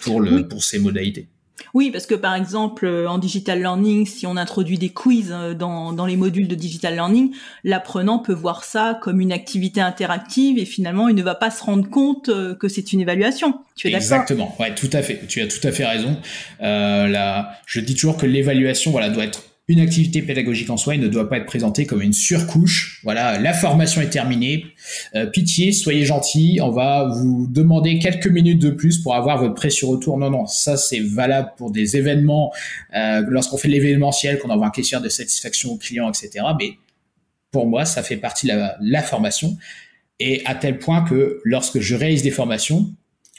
pour 0.01 0.21
le, 0.21 0.47
pour 0.47 0.63
ces 0.63 0.79
modalités. 0.79 1.29
Oui, 1.75 1.91
parce 1.91 2.07
que 2.07 2.15
par 2.15 2.35
exemple, 2.35 2.87
euh, 2.87 3.09
en 3.09 3.19
digital 3.19 3.61
learning, 3.61 4.07
si 4.07 4.27
on 4.27 4.37
introduit 4.37 4.79
des 4.79 4.89
quiz 4.91 5.31
euh, 5.31 5.55
dans, 5.55 5.93
dans 5.93 6.07
les 6.07 6.17
modules 6.17 6.49
de 6.49 6.55
digital 6.55 6.95
learning, 6.95 7.33
l'apprenant 7.65 8.19
peut 8.19 8.33
voir 8.33 8.65
ça 8.65 8.99
comme 9.03 9.21
une 9.21 9.33
activité 9.33 9.81
interactive 9.81 10.59
et 10.59 10.65
finalement, 10.65 11.09
il 11.09 11.15
ne 11.15 11.23
va 11.23 11.35
pas 11.35 11.51
se 11.51 11.63
rendre 11.63 11.89
compte 11.89 12.29
euh, 12.29 12.55
que 12.55 12.69
c'est 12.69 12.93
une 12.93 13.01
évaluation. 13.01 13.61
Tu 13.77 13.89
es 13.89 13.95
Exactement. 13.95 14.55
Ouais, 14.59 14.75
tout 14.75 14.91
à 14.93 15.03
fait. 15.03 15.27
Tu 15.29 15.41
as 15.41 15.47
tout 15.47 15.67
à 15.67 15.73
fait 15.73 15.85
raison. 15.85 16.17
Euh, 16.63 17.07
là, 17.07 17.53
je 17.67 17.81
dis 17.81 17.95
toujours 17.95 18.17
que 18.17 18.27
l'évaluation, 18.27 18.91
voilà, 18.91 19.11
doit 19.11 19.25
être 19.25 19.43
une 19.69 19.81
activité 19.81 20.23
pédagogique 20.23 20.71
en 20.71 20.79
soi, 20.79 20.97
ne 20.97 21.09
doit 21.09 21.29
pas 21.29 21.37
être 21.37 21.47
présenté 21.47 21.85
comme 21.85 22.01
une 22.01 22.15
surcouche. 22.15 23.01
Voilà, 23.05 23.39
la 23.39 23.53
formation 23.53 24.01
est 24.01 24.09
terminée. 24.09 24.65
Euh, 25.15 25.27
pitié, 25.27 25.73
soyez 25.73 26.07
gentil, 26.07 26.59
on 26.63 26.71
va 26.71 27.07
vous 27.07 27.47
demander 27.51 27.99
quelques 27.99 28.29
minutes 28.29 28.63
de 28.63 28.71
plus 28.71 28.97
pour 28.97 29.15
avoir 29.15 29.39
votre 29.39 29.55
prêt 29.55 29.69
sur 29.69 29.89
retour. 29.89 30.17
Non, 30.17 30.31
non, 30.31 30.47
ça 30.47 30.79
c'est 30.79 31.01
valable 31.01 31.53
pour 31.59 31.71
des 31.71 31.99
événements, 31.99 32.51
euh, 32.97 33.23
lorsqu'on 33.29 33.59
fait 33.59 33.69
l'événementiel, 33.69 34.39
qu'on 34.39 34.49
envoie 34.49 34.69
un 34.69 34.71
questionnaire 34.71 35.05
de 35.05 35.11
satisfaction 35.11 35.73
au 35.73 35.77
client, 35.77 36.09
etc. 36.09 36.47
Mais 36.59 36.79
pour 37.51 37.67
moi, 37.67 37.85
ça 37.85 38.03
fait 38.03 38.17
partie 38.17 38.47
de 38.47 38.53
la, 38.53 38.79
la 38.81 39.03
formation. 39.03 39.59
Et 40.19 40.43
à 40.47 40.55
tel 40.55 40.79
point 40.79 41.03
que 41.03 41.41
lorsque 41.45 41.79
je 41.79 41.95
réalise 41.95 42.23
des 42.23 42.31
formations, 42.31 42.91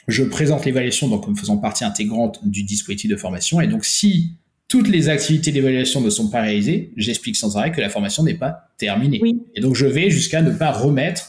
je 0.06 0.22
présente 0.22 0.64
l'évaluation 0.64 1.08
donc 1.08 1.24
comme 1.24 1.36
faisant 1.36 1.58
partie 1.58 1.84
intégrante 1.84 2.38
du 2.44 2.62
dispositif 2.62 3.10
de 3.10 3.16
formation. 3.16 3.60
Et 3.60 3.66
donc 3.66 3.84
si 3.84 4.36
toutes 4.70 4.86
les 4.86 5.08
activités 5.08 5.50
d'évaluation 5.50 6.00
ne 6.00 6.10
sont 6.10 6.30
pas 6.30 6.42
réalisées, 6.42 6.92
j'explique 6.96 7.34
sans 7.34 7.56
arrêt 7.56 7.72
que 7.72 7.80
la 7.80 7.88
formation 7.88 8.22
n'est 8.22 8.36
pas 8.36 8.70
terminée. 8.78 9.20
Et 9.56 9.60
donc 9.60 9.74
je 9.74 9.84
vais 9.84 10.10
jusqu'à 10.10 10.42
ne 10.42 10.52
pas 10.52 10.70
remettre 10.70 11.28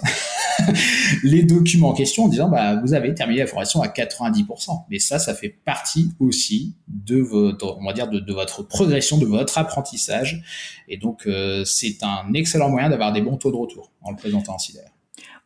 les 1.24 1.42
documents 1.42 1.90
en 1.90 1.94
question 1.94 2.26
en 2.26 2.28
disant 2.28 2.50
bah 2.50 2.76
vous 2.76 2.94
avez 2.94 3.16
terminé 3.16 3.40
la 3.40 3.48
formation 3.48 3.82
à 3.82 3.88
90%. 3.88 4.84
Mais 4.92 5.00
ça, 5.00 5.18
ça 5.18 5.34
fait 5.34 5.50
partie 5.50 6.12
aussi 6.20 6.76
de 6.88 7.20
votre, 7.20 7.80
on 7.80 7.86
va 7.86 7.94
dire, 7.94 8.08
de, 8.08 8.32
votre 8.32 8.62
progression, 8.62 9.18
de 9.18 9.26
votre 9.26 9.58
apprentissage. 9.58 10.44
Et 10.88 10.98
donc 10.98 11.26
euh, 11.26 11.66
c'est 11.66 12.04
un 12.04 12.32
excellent 12.36 12.70
moyen 12.70 12.92
d'avoir 12.92 13.12
des 13.12 13.22
bons 13.22 13.38
taux 13.38 13.52
de 13.52 13.58
retour 13.58 13.92
en 14.04 14.12
le 14.12 14.18
présentant 14.18 14.54
ainsi 14.54 14.74
d'ailleurs. 14.74 14.91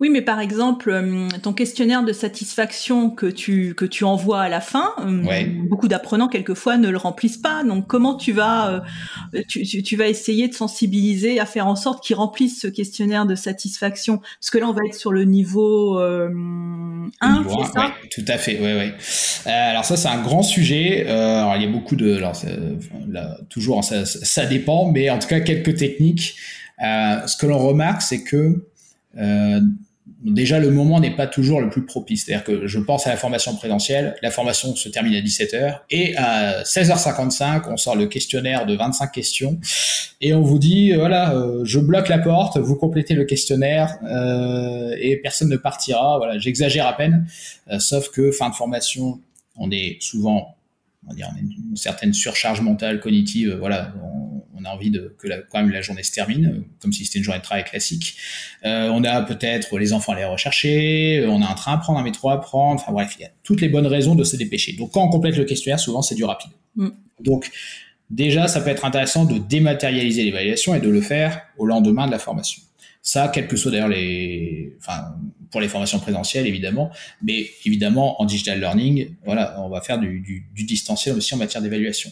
Oui, 0.01 0.09
mais 0.09 0.21
par 0.21 0.41
exemple, 0.41 0.89
euh, 0.89 1.29
ton 1.41 1.53
questionnaire 1.53 2.03
de 2.03 2.11
satisfaction 2.11 3.09
que 3.09 3.27
tu 3.27 3.75
que 3.75 3.85
tu 3.85 4.03
envoies 4.03 4.41
à 4.41 4.49
la 4.49 4.59
fin, 4.59 4.91
euh, 4.99 5.45
beaucoup 5.69 5.87
d'apprenants 5.87 6.27
quelquefois 6.27 6.75
ne 6.75 6.89
le 6.89 6.97
remplissent 6.97 7.37
pas. 7.37 7.63
Donc, 7.63 7.87
comment 7.87 8.15
tu 8.15 8.33
vas 8.33 8.83
euh, 9.33 9.41
tu, 9.47 9.63
tu, 9.63 9.95
vas 9.95 10.07
essayer 10.07 10.49
de 10.49 10.53
sensibiliser 10.53 11.39
à 11.39 11.45
faire 11.45 11.67
en 11.67 11.77
sorte 11.77 12.03
qu'ils 12.03 12.17
remplissent 12.17 12.59
ce 12.59 12.67
questionnaire 12.67 13.25
de 13.25 13.35
satisfaction? 13.35 14.17
Parce 14.17 14.49
que 14.49 14.57
là, 14.57 14.67
on 14.67 14.73
va 14.73 14.81
être 14.85 14.95
sur 14.95 15.13
le 15.13 15.23
niveau 15.23 15.97
1, 15.97 16.29
c'est 17.21 17.73
ça? 17.73 17.93
Tout 18.11 18.25
à 18.27 18.37
fait. 18.37 18.59
Ouais, 18.59 18.75
ouais. 18.75 19.51
alors 19.51 19.85
ça, 19.85 19.95
c'est 19.95 20.09
un 20.09 20.21
grand 20.21 20.43
sujet. 20.43 21.07
alors, 21.07 21.55
il 21.55 21.61
y 21.61 21.65
a 21.65 21.71
beaucoup 21.71 21.95
de, 21.95 22.15
alors, 22.15 22.33
là, 23.07 23.37
toujours, 23.49 23.81
ça, 23.85 24.05
ça 24.05 24.45
dépend, 24.45 24.91
mais 24.91 25.09
en 25.09 25.19
tout 25.19 25.29
cas, 25.29 25.39
quelques 25.39 25.77
techniques. 25.77 26.35
ce 26.79 27.37
que 27.37 27.45
l'on 27.45 27.59
remarque, 27.59 28.01
c'est 28.01 28.23
que 28.23 28.61
euh, 29.17 29.61
déjà 30.23 30.59
le 30.59 30.71
moment 30.71 30.99
n'est 30.99 31.15
pas 31.15 31.27
toujours 31.27 31.61
le 31.61 31.69
plus 31.69 31.85
propice. 31.85 32.25
C'est-à-dire 32.25 32.43
que 32.43 32.67
je 32.67 32.79
pense 32.79 33.07
à 33.07 33.09
la 33.09 33.17
formation 33.17 33.55
présentielle, 33.55 34.15
la 34.21 34.31
formation 34.31 34.75
se 34.75 34.89
termine 34.89 35.15
à 35.15 35.21
17h 35.21 35.79
et 35.89 36.15
à 36.17 36.63
16h55, 36.63 37.63
on 37.69 37.77
sort 37.77 37.95
le 37.95 38.07
questionnaire 38.07 38.65
de 38.65 38.75
25 38.75 39.11
questions 39.11 39.59
et 40.21 40.33
on 40.33 40.41
vous 40.41 40.59
dit 40.59 40.93
voilà, 40.93 41.33
euh, 41.33 41.63
je 41.65 41.79
bloque 41.79 42.09
la 42.09 42.19
porte, 42.19 42.57
vous 42.57 42.75
complétez 42.75 43.13
le 43.13 43.25
questionnaire 43.25 43.97
euh, 44.03 44.95
et 44.99 45.17
personne 45.17 45.49
ne 45.49 45.57
partira. 45.57 46.17
Voilà, 46.17 46.37
j'exagère 46.37 46.87
à 46.87 46.93
peine, 46.93 47.27
euh, 47.71 47.79
sauf 47.79 48.09
que 48.09 48.31
fin 48.31 48.49
de 48.49 48.55
formation, 48.55 49.19
on 49.57 49.71
est 49.71 49.97
souvent 50.01 50.55
on 51.07 51.09
va 51.09 51.15
dire 51.15 51.29
une 51.39 51.75
certaine 51.75 52.13
surcharge 52.13 52.61
mentale 52.61 52.99
cognitive 52.99 53.57
voilà 53.59 53.93
on, 54.03 54.24
a 54.63 54.69
envie 54.69 54.91
de 54.91 55.15
que 55.19 55.27
la, 55.27 55.39
quand 55.39 55.59
même 55.59 55.71
la 55.71 55.81
journée 55.81 56.03
se 56.03 56.11
termine 56.11 56.63
comme 56.79 56.93
si 56.93 57.03
c'était 57.03 57.19
une 57.19 57.25
journée 57.25 57.39
de 57.39 57.43
travail 57.43 57.65
classique 57.65 58.15
euh, 58.63 58.89
on 58.93 59.03
a 59.03 59.21
peut-être 59.23 59.77
les 59.77 59.91
enfants 59.91 60.13
à 60.13 60.15
les 60.15 60.25
rechercher 60.25 61.25
on 61.27 61.41
a 61.41 61.47
un 61.47 61.55
train 61.55 61.73
à 61.73 61.77
prendre 61.77 61.99
un 61.99 62.03
métro 62.03 62.29
à 62.29 62.39
prendre 62.39 62.79
enfin 62.79 62.91
bref 62.93 63.15
il 63.17 63.23
y 63.23 63.25
a 63.25 63.31
toutes 63.43 63.59
les 63.59 63.69
bonnes 63.69 63.87
raisons 63.87 64.15
de 64.15 64.23
se 64.23 64.37
dépêcher 64.37 64.73
donc 64.73 64.91
quand 64.93 65.03
on 65.03 65.09
complète 65.09 65.35
le 65.35 65.43
questionnaire 65.43 65.79
souvent 65.79 66.01
c'est 66.01 66.15
du 66.15 66.23
rapide 66.23 66.51
mm. 66.75 66.89
donc 67.19 67.51
déjà 68.09 68.47
ça 68.47 68.61
peut 68.61 68.69
être 68.69 68.85
intéressant 68.85 69.25
de 69.25 69.37
dématérialiser 69.37 70.23
l'évaluation 70.23 70.73
et 70.75 70.79
de 70.79 70.89
le 70.89 71.01
faire 71.01 71.41
au 71.57 71.65
lendemain 71.65 72.05
de 72.05 72.11
la 72.11 72.19
formation 72.19 72.61
ça, 73.05 73.27
quel 73.31 73.47
que 73.47 73.55
soit 73.55 73.69
d'ailleurs 73.69 73.87
les, 73.87 74.75
enfin, 74.79 75.15
pour 75.51 75.61
les 75.61 75.69
formations 75.69 75.99
présentielles 75.99 76.47
évidemment, 76.47 76.89
mais 77.21 77.51
évidemment 77.63 78.19
en 78.19 78.25
digital 78.25 78.59
learning, 78.59 79.15
voilà, 79.23 79.61
on 79.61 79.69
va 79.69 79.79
faire 79.81 79.99
du, 79.99 80.21
du, 80.21 80.47
du 80.55 80.63
distanciel 80.63 81.15
aussi 81.15 81.35
en 81.35 81.37
matière 81.37 81.61
d'évaluation. 81.61 82.09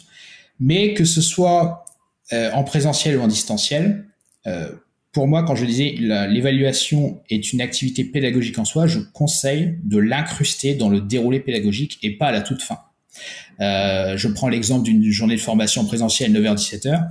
Mais 0.60 0.94
que 0.94 1.04
ce 1.04 1.20
soit 1.20 1.84
euh, 2.32 2.52
en 2.54 2.64
présentiel 2.64 3.18
ou 3.18 3.22
en 3.22 3.28
distanciel, 3.28 4.06
euh, 4.48 4.70
pour 5.12 5.28
moi, 5.28 5.44
quand 5.44 5.56
je 5.56 5.66
disais 5.66 5.96
l'évaluation 6.00 7.22
est 7.30 7.54
une 7.54 7.62
activité 7.62 8.04
pédagogique 8.04 8.58
en 8.58 8.66
soi, 8.66 8.88
je 8.88 9.00
conseille 9.00 9.78
de 9.84 10.00
l'incruster 10.00 10.74
dans 10.74 10.90
le 10.90 11.02
déroulé 11.02 11.40
pédagogique 11.40 12.00
et 12.02 12.18
pas 12.18 12.28
à 12.28 12.32
la 12.32 12.42
toute 12.42 12.64
fin. 12.64 12.80
Euh, 13.62 14.18
je 14.18 14.28
prends 14.28 14.50
l'exemple 14.50 14.84
d'une 14.84 15.04
journée 15.12 15.36
de 15.36 15.42
formation 15.42 15.86
présentielle 15.86 16.34
9h-17h 16.34 17.10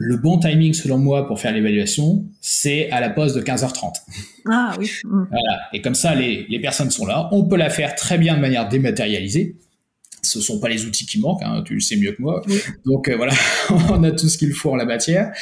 le 0.00 0.16
bon 0.16 0.38
timing, 0.38 0.74
selon 0.74 0.96
moi, 0.96 1.26
pour 1.26 1.40
faire 1.40 1.52
l'évaluation, 1.52 2.24
c'est 2.40 2.88
à 2.90 3.00
la 3.00 3.10
pause 3.10 3.34
de 3.34 3.42
15h30. 3.42 3.94
Ah 4.48 4.74
oui. 4.78 4.88
Voilà. 5.04 5.58
Et 5.72 5.82
comme 5.82 5.96
ça, 5.96 6.14
les, 6.14 6.46
les, 6.48 6.60
personnes 6.60 6.90
sont 6.90 7.04
là. 7.04 7.28
On 7.32 7.44
peut 7.44 7.56
la 7.56 7.68
faire 7.68 7.96
très 7.96 8.16
bien 8.16 8.36
de 8.36 8.40
manière 8.40 8.68
dématérialisée. 8.68 9.56
Ce 10.22 10.40
sont 10.40 10.58
pas 10.60 10.68
les 10.68 10.84
outils 10.84 11.06
qui 11.06 11.20
manquent, 11.20 11.42
hein, 11.42 11.62
tu 11.64 11.74
le 11.74 11.80
sais 11.80 11.96
mieux 11.96 12.12
que 12.12 12.22
moi. 12.22 12.42
Donc 12.84 13.08
euh, 13.08 13.16
voilà, 13.16 13.32
on 13.90 14.02
a 14.02 14.10
tout 14.10 14.28
ce 14.28 14.38
qu'il 14.38 14.52
faut 14.52 14.70
en 14.70 14.76
la 14.76 14.84
matière. 14.84 15.32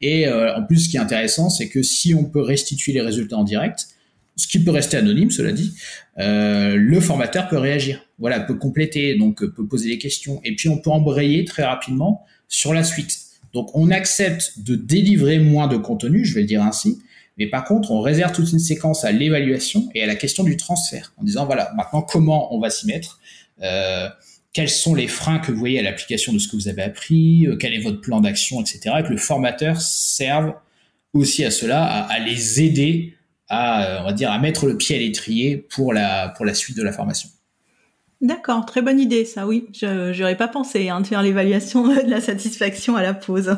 Et 0.00 0.26
euh, 0.26 0.56
en 0.56 0.64
plus, 0.64 0.84
ce 0.84 0.88
qui 0.88 0.96
est 0.96 1.00
intéressant, 1.00 1.50
c'est 1.50 1.68
que 1.68 1.82
si 1.82 2.14
on 2.14 2.24
peut 2.24 2.40
restituer 2.40 2.92
les 2.92 3.00
résultats 3.00 3.36
en 3.36 3.44
direct, 3.44 3.88
ce 4.36 4.48
qui 4.48 4.58
peut 4.58 4.72
rester 4.72 4.96
anonyme, 4.96 5.30
cela 5.30 5.52
dit, 5.52 5.74
euh, 6.18 6.74
le 6.76 7.00
formateur 7.00 7.48
peut 7.48 7.58
réagir. 7.58 8.04
Voilà, 8.18 8.40
peut 8.40 8.54
compléter, 8.54 9.14
donc 9.16 9.44
peut 9.44 9.66
poser 9.66 9.88
des 9.88 9.98
questions. 9.98 10.40
Et 10.44 10.56
puis 10.56 10.68
on 10.68 10.78
peut 10.78 10.90
embrayer 10.90 11.44
très 11.44 11.62
rapidement 11.62 12.24
sur 12.48 12.74
la 12.74 12.82
suite. 12.82 13.18
Donc 13.54 13.70
on 13.74 13.90
accepte 13.90 14.58
de 14.58 14.74
délivrer 14.74 15.38
moins 15.38 15.68
de 15.68 15.76
contenu, 15.76 16.24
je 16.24 16.34
vais 16.34 16.40
le 16.40 16.46
dire 16.46 16.62
ainsi, 16.62 16.98
mais 17.38 17.46
par 17.46 17.64
contre 17.64 17.92
on 17.92 18.00
réserve 18.00 18.32
toute 18.32 18.50
une 18.52 18.58
séquence 18.58 19.04
à 19.04 19.12
l'évaluation 19.12 19.88
et 19.94 20.02
à 20.02 20.06
la 20.06 20.16
question 20.16 20.42
du 20.42 20.56
transfert, 20.56 21.14
en 21.16 21.22
disant 21.22 21.46
voilà 21.46 21.72
maintenant 21.76 22.02
comment 22.02 22.52
on 22.54 22.60
va 22.60 22.68
s'y 22.68 22.86
mettre, 22.86 23.20
quels 24.54 24.70
sont 24.70 24.94
les 24.94 25.08
freins 25.08 25.40
que 25.40 25.52
vous 25.52 25.58
voyez 25.58 25.80
à 25.80 25.82
l'application 25.82 26.32
de 26.32 26.38
ce 26.38 26.48
que 26.48 26.56
vous 26.56 26.68
avez 26.68 26.82
appris, 26.82 27.46
euh, 27.46 27.56
quel 27.56 27.74
est 27.74 27.80
votre 27.80 28.00
plan 28.00 28.20
d'action, 28.20 28.62
etc. 28.62 28.94
Et 29.00 29.02
que 29.02 29.08
le 29.08 29.18
formateur 29.18 29.80
serve 29.82 30.54
aussi 31.12 31.44
à 31.44 31.50
cela, 31.50 31.84
à, 31.84 32.18
les 32.20 32.62
aider 32.62 33.14
à, 33.48 33.84
euh, 33.84 34.00
on 34.00 34.04
va 34.04 34.12
dire, 34.12 34.30
à 34.30 34.38
mettre 34.38 34.66
le 34.66 34.78
pied 34.78 34.96
à 34.96 34.98
l'étrier 35.00 35.56
pour 35.56 35.92
la 35.92 36.28
pour 36.28 36.46
la 36.46 36.54
suite 36.54 36.76
de 36.76 36.82
la 36.82 36.92
formation. 36.92 37.28
D'accord, 38.20 38.64
très 38.64 38.80
bonne 38.80 39.00
idée, 39.00 39.24
ça, 39.24 39.46
oui. 39.46 39.66
Je 39.74 40.18
n'aurais 40.18 40.36
pas 40.36 40.48
pensé 40.48 40.88
hein, 40.88 41.00
de 41.00 41.06
faire 41.06 41.20
l'évaluation 41.20 41.86
de 41.88 42.08
la 42.08 42.20
satisfaction 42.20 42.96
à 42.96 43.02
la 43.02 43.12
pause. 43.12 43.56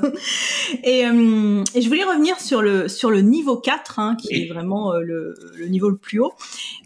Et, 0.83 1.07
euh, 1.07 1.62
et, 1.75 1.83
je 1.83 1.88
voulais 1.88 2.05
revenir 2.05 2.40
sur 2.40 2.62
le 2.62 2.88
sur 2.88 3.11
le 3.11 3.21
niveau 3.21 3.57
4, 3.57 3.99
hein, 3.99 4.16
qui 4.16 4.35
est 4.35 4.49
vraiment 4.49 4.92
euh, 4.92 5.01
le, 5.01 5.35
le, 5.57 5.66
niveau 5.69 5.88
le 5.88 5.97
plus 5.97 6.21
haut. 6.21 6.33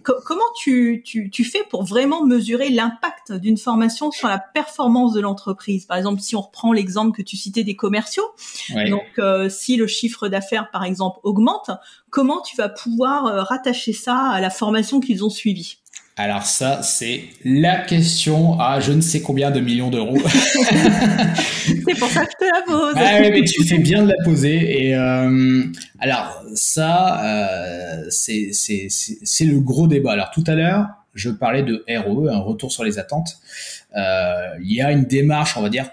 comment 0.02 0.44
tu, 0.60 1.02
tu, 1.04 1.30
tu 1.30 1.44
fais 1.44 1.62
pour 1.70 1.84
vraiment 1.84 2.26
mesurer 2.26 2.70
l'impact 2.70 3.32
d'une 3.32 3.56
formation 3.56 4.10
sur 4.10 4.28
la 4.28 4.38
performance 4.38 5.14
de 5.14 5.20
l'entreprise? 5.20 5.86
Par 5.86 5.96
exemple, 5.96 6.20
si 6.20 6.34
on 6.34 6.40
reprend 6.42 6.72
l'exemple 6.72 7.16
que 7.16 7.22
tu 7.22 7.36
citais 7.36 7.64
des 7.64 7.76
commerciaux, 7.76 8.24
donc 8.88 9.06
euh, 9.18 9.48
si 9.48 9.76
le 9.76 9.86
chiffre 9.86 10.28
d'affaires, 10.28 10.70
par 10.70 10.84
exemple, 10.84 11.20
augmente, 11.22 11.70
comment 12.10 12.42
tu 12.42 12.56
vas 12.56 12.68
pouvoir 12.68 13.46
rattacher 13.46 13.92
ça 13.92 14.18
à 14.18 14.40
la 14.40 14.50
formation 14.50 15.00
qu'ils 15.00 15.24
ont 15.24 15.30
suivie? 15.30 15.79
Alors 16.20 16.44
ça, 16.44 16.82
c'est 16.82 17.24
la 17.44 17.78
question 17.78 18.60
à 18.60 18.80
je 18.80 18.92
ne 18.92 19.00
sais 19.00 19.22
combien 19.22 19.50
de 19.50 19.60
millions 19.60 19.90
d'euros. 19.90 20.18
c'est 20.24 21.98
pour 21.98 22.08
ça 22.08 22.26
que 22.26 22.32
je 22.32 22.36
te 22.36 22.44
la 22.44 22.62
pose. 22.66 22.94
Ah 22.96 23.18
oui, 23.20 23.30
mais 23.30 23.42
tu 23.44 23.64
fais 23.64 23.78
bien 23.78 24.02
de 24.02 24.08
la 24.08 24.22
poser. 24.24 24.86
Et 24.86 24.94
euh, 24.94 25.64
alors 25.98 26.42
ça, 26.54 27.24
euh, 27.24 28.04
c'est 28.10 28.50
le 29.44 29.60
gros 29.60 29.88
débat. 29.88 30.12
Alors 30.12 30.30
tout 30.30 30.44
à 30.46 30.54
l'heure, 30.54 30.88
je 31.14 31.30
parlais 31.30 31.62
de 31.62 31.84
ROE, 31.88 32.28
un 32.28 32.38
retour 32.38 32.70
sur 32.70 32.84
les 32.84 32.98
attentes. 32.98 33.38
Euh, 33.96 34.56
il 34.62 34.74
y 34.74 34.82
a 34.82 34.92
une 34.92 35.04
démarche, 35.04 35.56
on 35.56 35.62
va 35.62 35.70
dire, 35.70 35.90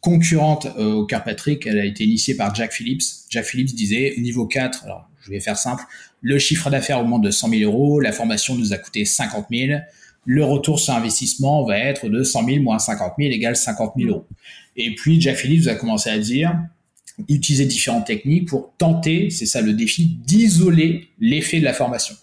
concurrente 0.00 0.66
au 0.78 1.04
Carpatrick. 1.04 1.66
Elle 1.66 1.78
a 1.78 1.84
été 1.84 2.04
initiée 2.04 2.36
par 2.36 2.54
Jack 2.54 2.72
Phillips. 2.72 3.02
Jack 3.28 3.44
Phillips 3.44 3.74
disait 3.74 4.14
niveau 4.18 4.46
4, 4.46 4.84
alors 4.84 5.08
je 5.20 5.30
vais 5.30 5.40
faire 5.40 5.56
simple, 5.56 5.84
le 6.22 6.38
chiffre 6.38 6.70
d'affaires 6.70 7.00
augmente 7.00 7.22
de 7.22 7.30
100 7.30 7.50
000 7.50 7.70
euros, 7.70 8.00
la 8.00 8.12
formation 8.12 8.54
nous 8.54 8.72
a 8.72 8.78
coûté 8.78 9.04
50 9.04 9.46
000, 9.50 9.80
le 10.24 10.44
retour 10.44 10.78
sur 10.78 10.94
investissement 10.94 11.64
va 11.64 11.78
être 11.78 12.08
de 12.08 12.22
100 12.22 12.46
000 12.46 12.62
moins 12.62 12.78
50 12.78 13.14
000 13.18 13.30
égale 13.32 13.56
50 13.56 13.94
000 13.96 14.08
euros. 14.08 14.26
Et 14.76 14.94
puis 14.94 15.20
Jack 15.20 15.36
Phillips 15.36 15.66
a 15.66 15.74
commencé 15.74 16.10
à 16.10 16.18
dire, 16.18 16.56
utiliser 17.28 17.66
différentes 17.66 18.06
techniques 18.06 18.48
pour 18.48 18.72
tenter, 18.78 19.30
c'est 19.30 19.46
ça 19.46 19.60
le 19.60 19.72
défi, 19.72 20.06
d'isoler 20.24 21.08
l'effet 21.18 21.58
de 21.58 21.64
la 21.64 21.74
formation. 21.74 22.14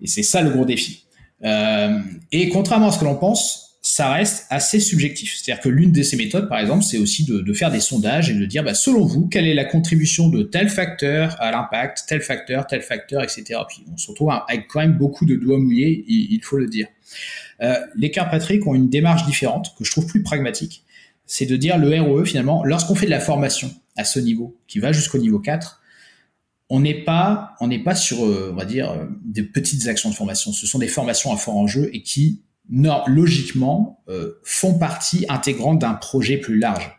Et 0.00 0.06
c'est 0.06 0.22
ça 0.22 0.40
le 0.40 0.50
gros 0.50 0.64
défi. 0.64 1.04
Euh, 1.44 1.98
et 2.32 2.48
contrairement 2.48 2.88
à 2.88 2.92
ce 2.92 3.00
que 3.00 3.04
l'on 3.04 3.16
pense, 3.16 3.67
ça 3.98 4.12
reste 4.12 4.46
assez 4.48 4.78
subjectif. 4.78 5.34
C'est-à-dire 5.34 5.60
que 5.60 5.68
l'une 5.68 5.90
de 5.90 6.04
ces 6.04 6.16
méthodes, 6.16 6.48
par 6.48 6.60
exemple, 6.60 6.84
c'est 6.84 6.98
aussi 6.98 7.24
de, 7.24 7.52
faire 7.52 7.72
des 7.72 7.80
sondages 7.80 8.30
et 8.30 8.34
de 8.34 8.46
dire, 8.46 8.62
bah, 8.62 8.72
selon 8.72 9.04
vous, 9.04 9.26
quelle 9.26 9.44
est 9.44 9.54
la 9.54 9.64
contribution 9.64 10.28
de 10.28 10.44
tel 10.44 10.68
facteur 10.68 11.34
à 11.40 11.50
l'impact, 11.50 12.04
tel 12.06 12.20
facteur, 12.20 12.68
tel 12.68 12.80
facteur, 12.80 13.24
etc. 13.24 13.58
Puis 13.68 13.84
on 13.92 13.96
se 13.96 14.08
retrouve 14.08 14.30
avec 14.46 14.68
quand 14.68 14.78
même 14.78 14.96
beaucoup 14.96 15.26
de 15.26 15.34
doigts 15.34 15.58
mouillés, 15.58 16.04
il, 16.06 16.40
faut 16.44 16.58
le 16.58 16.68
dire. 16.68 16.86
Euh, 17.60 17.74
les 17.96 18.08
Patrick 18.10 18.64
ont 18.68 18.76
une 18.76 18.88
démarche 18.88 19.26
différente 19.26 19.74
que 19.76 19.82
je 19.82 19.90
trouve 19.90 20.06
plus 20.06 20.22
pragmatique. 20.22 20.84
C'est 21.26 21.46
de 21.46 21.56
dire 21.56 21.76
le 21.76 22.00
ROE, 22.00 22.24
finalement, 22.24 22.62
lorsqu'on 22.64 22.94
fait 22.94 23.06
de 23.06 23.10
la 23.10 23.18
formation 23.18 23.68
à 23.96 24.04
ce 24.04 24.20
niveau, 24.20 24.56
qui 24.68 24.78
va 24.78 24.92
jusqu'au 24.92 25.18
niveau 25.18 25.40
4, 25.40 25.82
on 26.70 26.78
n'est 26.78 27.02
pas, 27.02 27.56
on 27.58 27.66
n'est 27.66 27.82
pas 27.82 27.96
sur, 27.96 28.24
euh, 28.24 28.50
on 28.52 28.56
va 28.56 28.64
dire, 28.64 28.92
euh, 28.92 29.06
des 29.24 29.42
petites 29.42 29.88
actions 29.88 30.08
de 30.08 30.14
formation. 30.14 30.52
Ce 30.52 30.68
sont 30.68 30.78
des 30.78 30.86
formations 30.86 31.32
à 31.32 31.36
fort 31.36 31.56
enjeu 31.56 31.90
et 31.92 32.02
qui 32.02 32.42
non, 32.70 33.02
logiquement, 33.06 34.02
euh, 34.08 34.38
font 34.44 34.78
partie 34.78 35.24
intégrante 35.28 35.78
d'un 35.80 35.94
projet 35.94 36.36
plus 36.36 36.58
large. 36.58 36.98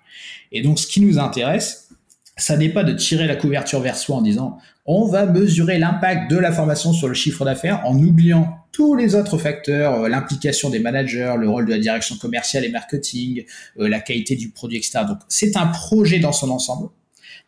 Et 0.51 0.61
donc, 0.61 0.79
ce 0.79 0.87
qui 0.87 1.01
nous 1.01 1.19
intéresse, 1.19 1.89
ça 2.37 2.57
n'est 2.57 2.69
pas 2.69 2.83
de 2.83 2.93
tirer 2.93 3.27
la 3.27 3.35
couverture 3.35 3.79
vers 3.79 3.97
soi 3.97 4.17
en 4.17 4.21
disant 4.21 4.57
on 4.85 5.05
va 5.05 5.27
mesurer 5.27 5.77
l'impact 5.77 6.31
de 6.31 6.37
la 6.37 6.51
formation 6.51 6.93
sur 6.93 7.07
le 7.07 7.13
chiffre 7.13 7.45
d'affaires 7.45 7.85
en 7.85 7.95
oubliant 7.99 8.57
tous 8.71 8.95
les 8.95 9.13
autres 9.13 9.37
facteurs, 9.37 9.93
euh, 9.93 10.09
l'implication 10.09 10.71
des 10.71 10.79
managers, 10.79 11.35
le 11.37 11.47
rôle 11.47 11.65
de 11.65 11.71
la 11.71 11.77
direction 11.77 12.15
commerciale 12.17 12.65
et 12.65 12.69
marketing, 12.69 13.45
euh, 13.79 13.87
la 13.87 13.99
qualité 13.99 14.35
du 14.35 14.49
produit, 14.49 14.77
etc. 14.77 15.01
Donc, 15.07 15.19
c'est 15.27 15.55
un 15.57 15.67
projet 15.67 16.17
dans 16.17 16.31
son 16.31 16.49
ensemble. 16.49 16.89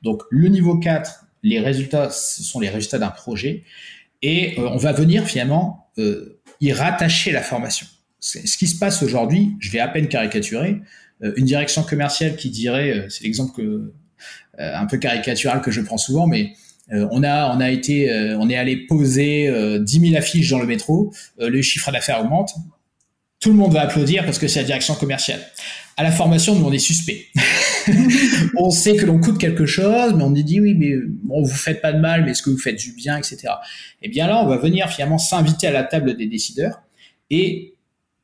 Donc, 0.03 0.21
le 0.29 0.49
niveau 0.49 0.77
4, 0.77 1.25
les 1.41 1.59
résultats, 1.59 2.11
ce 2.11 2.43
sont 2.43 2.59
les 2.59 2.69
résultats 2.69 2.99
d'un 2.99 3.09
projet. 3.09 3.63
Et 4.21 4.53
on 4.59 4.77
va 4.77 4.91
venir 4.91 5.25
finalement 5.25 5.87
y 6.59 6.73
rattacher 6.73 7.31
la 7.31 7.41
formation 7.41 7.87
ce 8.21 8.57
qui 8.57 8.67
se 8.67 8.77
passe 8.77 9.03
aujourd'hui, 9.03 9.55
je 9.59 9.71
vais 9.71 9.79
à 9.79 9.87
peine 9.87 10.07
caricaturer, 10.07 10.81
euh, 11.23 11.33
une 11.35 11.45
direction 11.45 11.83
commerciale 11.83 12.35
qui 12.35 12.49
dirait, 12.49 12.91
euh, 12.91 13.09
c'est 13.09 13.23
l'exemple 13.23 13.53
que, 13.55 13.61
euh, 14.59 14.75
un 14.75 14.85
peu 14.85 14.97
caricatural 14.97 15.61
que 15.61 15.71
je 15.71 15.81
prends 15.81 15.97
souvent, 15.97 16.27
mais 16.27 16.53
on 16.93 17.23
a, 17.23 17.55
on 17.55 17.61
a 17.61 17.71
été, 17.71 18.11
on 18.37 18.49
est 18.49 18.57
allé 18.57 18.75
poser 18.75 19.49
10 19.79 19.99
000 20.09 20.15
affiches 20.17 20.49
dans 20.49 20.59
le 20.59 20.65
métro, 20.65 21.13
le 21.37 21.61
chiffre 21.61 21.89
d'affaires 21.89 22.19
augmente, 22.19 22.53
tout 23.39 23.49
le 23.49 23.55
monde 23.55 23.71
va 23.71 23.83
applaudir 23.83 24.25
parce 24.25 24.37
que 24.37 24.49
c'est 24.49 24.59
la 24.59 24.65
direction 24.65 24.95
commerciale. 24.95 25.39
À 25.95 26.03
la 26.03 26.11
formation, 26.11 26.53
nous, 26.53 26.65
on 26.65 26.71
est 26.73 26.79
suspect. 26.79 27.27
on 28.57 28.71
sait 28.71 28.97
que 28.97 29.05
l'on 29.05 29.21
coûte 29.21 29.37
quelque 29.37 29.65
chose, 29.65 30.15
mais 30.17 30.23
on 30.23 30.31
dit 30.31 30.59
oui, 30.59 30.73
mais 30.73 30.95
bon, 31.23 31.41
vous 31.43 31.55
faites 31.55 31.81
pas 31.81 31.93
de 31.93 31.99
mal, 31.99 32.25
mais 32.25 32.31
est-ce 32.31 32.41
que 32.41 32.49
vous 32.49 32.57
faites 32.57 32.77
du 32.77 32.91
bien, 32.91 33.17
etc. 33.17 33.37
Et 34.01 34.07
eh 34.07 34.09
bien 34.09 34.27
là, 34.27 34.43
on 34.43 34.47
va 34.47 34.57
venir 34.57 34.89
finalement 34.89 35.17
s'inviter 35.17 35.67
à 35.67 35.71
la 35.71 35.83
table 35.83 36.17
des 36.17 36.27
décideurs 36.27 36.81
et 37.29 37.75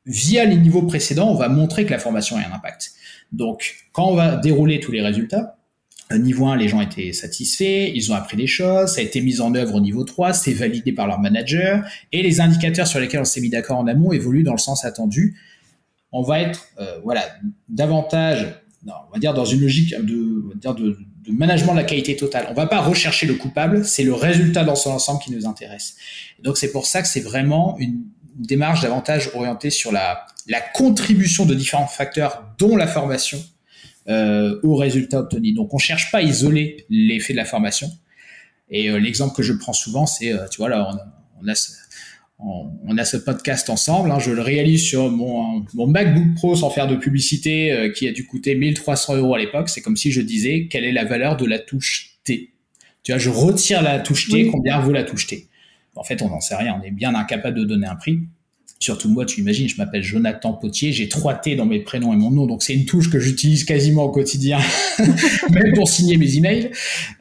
via 0.08 0.44
les 0.44 0.56
niveaux 0.56 0.82
précédents, 0.82 1.30
on 1.30 1.34
va 1.34 1.48
montrer 1.48 1.84
que 1.84 1.90
la 1.90 1.98
formation 1.98 2.36
a 2.36 2.40
un 2.40 2.52
impact. 2.52 2.92
Donc, 3.30 3.76
quand 3.92 4.08
on 4.08 4.14
va 4.14 4.36
dérouler 4.36 4.80
tous 4.80 4.90
les 4.90 5.02
résultats, 5.02 5.58
niveau 6.16 6.46
1, 6.46 6.56
les 6.56 6.68
gens 6.68 6.80
étaient 6.80 7.12
satisfaits, 7.12 7.92
ils 7.94 8.10
ont 8.10 8.14
appris 8.14 8.38
des 8.38 8.46
choses, 8.46 8.94
ça 8.94 9.00
a 9.00 9.04
été 9.04 9.20
mis 9.20 9.42
en 9.42 9.54
œuvre 9.54 9.74
au 9.74 9.80
niveau 9.80 10.04
3, 10.04 10.32
c'est 10.32 10.54
validé 10.54 10.92
par 10.92 11.06
leur 11.06 11.20
manager, 11.20 11.84
et 12.12 12.22
les 12.22 12.40
indicateurs 12.40 12.86
sur 12.86 12.98
lesquels 12.98 13.20
on 13.20 13.26
s'est 13.26 13.42
mis 13.42 13.50
d'accord 13.50 13.78
en 13.78 13.86
amont 13.86 14.12
évoluent 14.12 14.42
dans 14.42 14.52
le 14.52 14.58
sens 14.58 14.86
attendu. 14.86 15.36
On 16.10 16.22
va 16.22 16.40
être, 16.40 16.68
euh, 16.80 16.98
voilà, 17.04 17.22
davantage, 17.68 18.46
on 18.86 19.12
va 19.12 19.18
dire 19.18 19.34
dans 19.34 19.44
une 19.44 19.60
logique 19.60 19.94
de, 19.94 20.54
de, 20.54 20.72
de, 21.26 21.32
management 21.32 21.72
de 21.72 21.78
la 21.78 21.84
qualité 21.84 22.16
totale. 22.16 22.46
On 22.50 22.54
va 22.54 22.66
pas 22.66 22.80
rechercher 22.80 23.26
le 23.26 23.34
coupable, 23.34 23.84
c'est 23.84 24.04
le 24.04 24.14
résultat 24.14 24.64
dans 24.64 24.76
son 24.76 24.90
ensemble 24.90 25.20
qui 25.20 25.30
nous 25.30 25.44
intéresse. 25.44 25.96
donc 26.42 26.56
c'est 26.56 26.72
pour 26.72 26.86
ça 26.86 27.02
que 27.02 27.08
c'est 27.08 27.20
vraiment 27.20 27.76
une 27.78 28.04
démarche 28.38 28.80
davantage 28.80 29.30
orientée 29.34 29.70
sur 29.70 29.92
la, 29.92 30.26
la 30.46 30.60
contribution 30.60 31.44
de 31.44 31.54
différents 31.54 31.86
facteurs, 31.86 32.44
dont 32.58 32.76
la 32.76 32.86
formation, 32.86 33.42
euh, 34.08 34.58
aux 34.62 34.76
résultats 34.76 35.20
obtenus. 35.20 35.54
Donc, 35.54 35.74
on 35.74 35.78
cherche 35.78 36.10
pas 36.10 36.18
à 36.18 36.22
isoler 36.22 36.86
l'effet 36.88 37.34
de 37.34 37.38
la 37.38 37.44
formation. 37.44 37.90
Et 38.70 38.90
euh, 38.90 38.98
l'exemple 38.98 39.34
que 39.34 39.42
je 39.42 39.52
prends 39.52 39.72
souvent, 39.72 40.06
c'est, 40.06 40.32
euh, 40.32 40.46
tu 40.48 40.58
vois, 40.58 40.68
là, 40.68 40.90
on, 40.90 41.44
on 41.44 41.48
a 41.48 41.54
ce, 41.54 41.72
on, 42.38 42.96
a 42.96 43.04
ce 43.04 43.16
podcast 43.16 43.68
ensemble. 43.70 44.10
Hein, 44.10 44.18
je 44.18 44.30
le 44.30 44.42
réalise 44.42 44.82
sur 44.82 45.10
mon, 45.10 45.64
mon 45.74 45.86
MacBook 45.86 46.34
Pro 46.36 46.54
sans 46.54 46.70
faire 46.70 46.86
de 46.86 46.96
publicité, 46.96 47.72
euh, 47.72 47.90
qui 47.90 48.06
a 48.08 48.12
dû 48.12 48.26
coûter 48.26 48.54
1300 48.54 49.16
euros 49.16 49.34
à 49.34 49.38
l'époque. 49.38 49.68
C'est 49.68 49.80
comme 49.80 49.96
si 49.96 50.12
je 50.12 50.20
disais 50.20 50.68
quelle 50.70 50.84
est 50.84 50.92
la 50.92 51.04
valeur 51.04 51.36
de 51.36 51.46
la 51.46 51.58
touche 51.58 52.18
T? 52.24 52.52
Tu 53.02 53.12
vois, 53.12 53.18
je 53.18 53.30
retire 53.30 53.82
la 53.82 53.98
touche 53.98 54.28
T, 54.28 54.48
combien 54.48 54.80
vaut 54.80 54.92
la 54.92 55.04
touche 55.04 55.26
T? 55.26 55.47
En 55.98 56.04
fait, 56.04 56.22
on 56.22 56.28
n'en 56.28 56.40
sait 56.40 56.54
rien. 56.54 56.78
On 56.80 56.84
est 56.84 56.90
bien 56.90 57.14
incapable 57.14 57.58
de 57.58 57.64
donner 57.64 57.86
un 57.86 57.96
prix. 57.96 58.20
Surtout 58.80 59.10
moi, 59.10 59.26
tu 59.26 59.40
imagines, 59.40 59.68
je 59.68 59.76
m'appelle 59.76 60.04
Jonathan 60.04 60.52
Potier, 60.52 60.92
j'ai 60.92 61.08
trois 61.08 61.34
T 61.34 61.56
dans 61.56 61.66
mes 61.66 61.80
prénoms 61.80 62.12
et 62.12 62.16
mon 62.16 62.30
nom, 62.30 62.46
donc 62.46 62.62
c'est 62.62 62.74
une 62.74 62.84
touche 62.84 63.10
que 63.10 63.18
j'utilise 63.18 63.64
quasiment 63.64 64.04
au 64.04 64.10
quotidien, 64.10 64.60
même 65.50 65.74
pour 65.74 65.88
signer 65.88 66.16
mes 66.16 66.36
emails. 66.36 66.70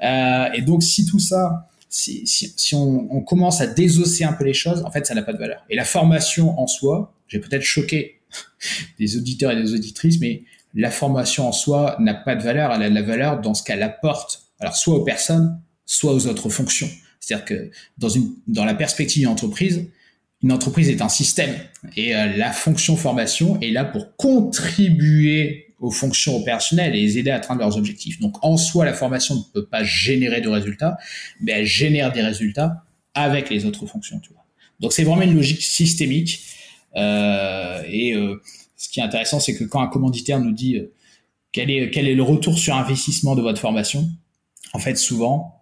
Euh, 0.04 0.52
et 0.54 0.62
donc, 0.62 0.84
si 0.84 1.08
tout 1.08 1.20
ça, 1.20 1.68
si, 1.90 2.76
on, 2.76 3.22
commence 3.22 3.60
à 3.60 3.66
désosser 3.66 4.24
un 4.24 4.34
peu 4.34 4.44
les 4.44 4.54
choses, 4.54 4.84
en 4.86 4.92
fait, 4.92 5.08
ça 5.08 5.16
n'a 5.16 5.24
pas 5.24 5.34
de 5.34 5.40
valeur. 5.40 5.66
Et 5.72 5.76
la 5.76 5.86
formation 5.86 6.60
en 6.60 6.68
soi, 6.68 7.16
j'ai 7.28 7.40
peut-être 7.40 7.63
choqué 7.63 8.22
des 9.00 9.18
auditeurs 9.18 9.52
et 9.52 9.56
des 9.56 9.74
auditrices, 9.74 10.20
mais 10.20 10.44
la 10.76 10.92
formation 10.92 11.48
en 11.48 11.52
soi 11.52 11.96
n'a 12.00 12.13
pas 12.13 12.36
de 12.36 12.44
valeur. 12.44 12.72
Elle 12.72 12.84
a 12.84 12.90
de 12.90 12.96
la 12.96 13.02
valeur 13.02 13.42
dans 13.42 13.56
ce 13.56 13.63
qu'elle 13.63 13.82
apporte, 13.82 14.44
alors 14.60 14.76
soit 14.76 14.96
aux 14.96 15.04
personnes, 15.04 15.60
soit 15.88 16.13
aux 16.13 16.28
autres 16.28 16.50
fonctions. 16.50 16.90
C'est-à-dire 17.28 17.46
que 17.46 17.72
dans, 18.48 18.63
la 18.63 18.74
perspective 18.74 19.24
d'une 19.24 19.30
entreprise, 19.30 19.86
une 20.44 20.54
entreprise 20.54 20.88
est 20.88 21.02
un 21.02 21.10
système 21.10 21.54
et 21.98 22.16
euh, 22.16 22.38
la 22.38 22.54
fonction 22.54 22.96
formation 22.96 23.60
est 23.60 23.72
là 23.72 23.84
pour 23.84 24.16
contribuer 24.16 25.74
aux 25.82 25.92
fonctions 25.92 26.38
opérationnelles 26.38 26.96
et 26.96 27.02
les 27.02 27.18
aider 27.18 27.30
à 27.30 27.36
atteindre 27.36 27.60
leurs 27.60 27.78
objectifs. 27.78 28.20
Donc 28.22 28.38
en 28.46 28.56
soi, 28.56 28.86
la 28.86 28.94
formation 28.94 29.36
ne 29.36 29.42
peut 29.54 29.66
pas 29.66 29.84
générer 29.84 30.40
de 30.40 30.48
résultats, 30.48 30.98
mais 31.42 31.52
elle 31.52 31.66
génère 31.66 32.13
des 32.13 32.22
résultats 32.22 32.86
avec 33.13 33.50
les 33.50 33.66
autres 33.66 33.86
fonctions. 33.88 34.22
Donc 34.80 34.94
c'est 34.94 35.04
vraiment 35.04 35.24
une 35.24 35.36
logique 35.36 35.62
systémique. 35.62 36.46
Euh, 36.96 37.84
et 37.90 38.13
euh, 38.13 38.42
ce 38.78 38.88
qui 38.88 39.02
est 39.02 39.04
intéressant, 39.04 39.42
c'est 39.42 39.56
que 39.56 39.66
quand 39.66 39.82
un 39.82 39.88
commanditaire 39.88 40.40
nous 40.40 40.54
dit 40.54 40.82
quel 41.52 41.70
est 41.70 42.16
le 42.16 42.24
retour 42.24 42.58
sur 42.58 42.76
investissement 42.76 43.36
de 43.36 43.42
votre 43.42 43.60
formation, 43.60 44.10
en 44.74 44.80
fait 44.80 44.96
souvent 44.96 45.57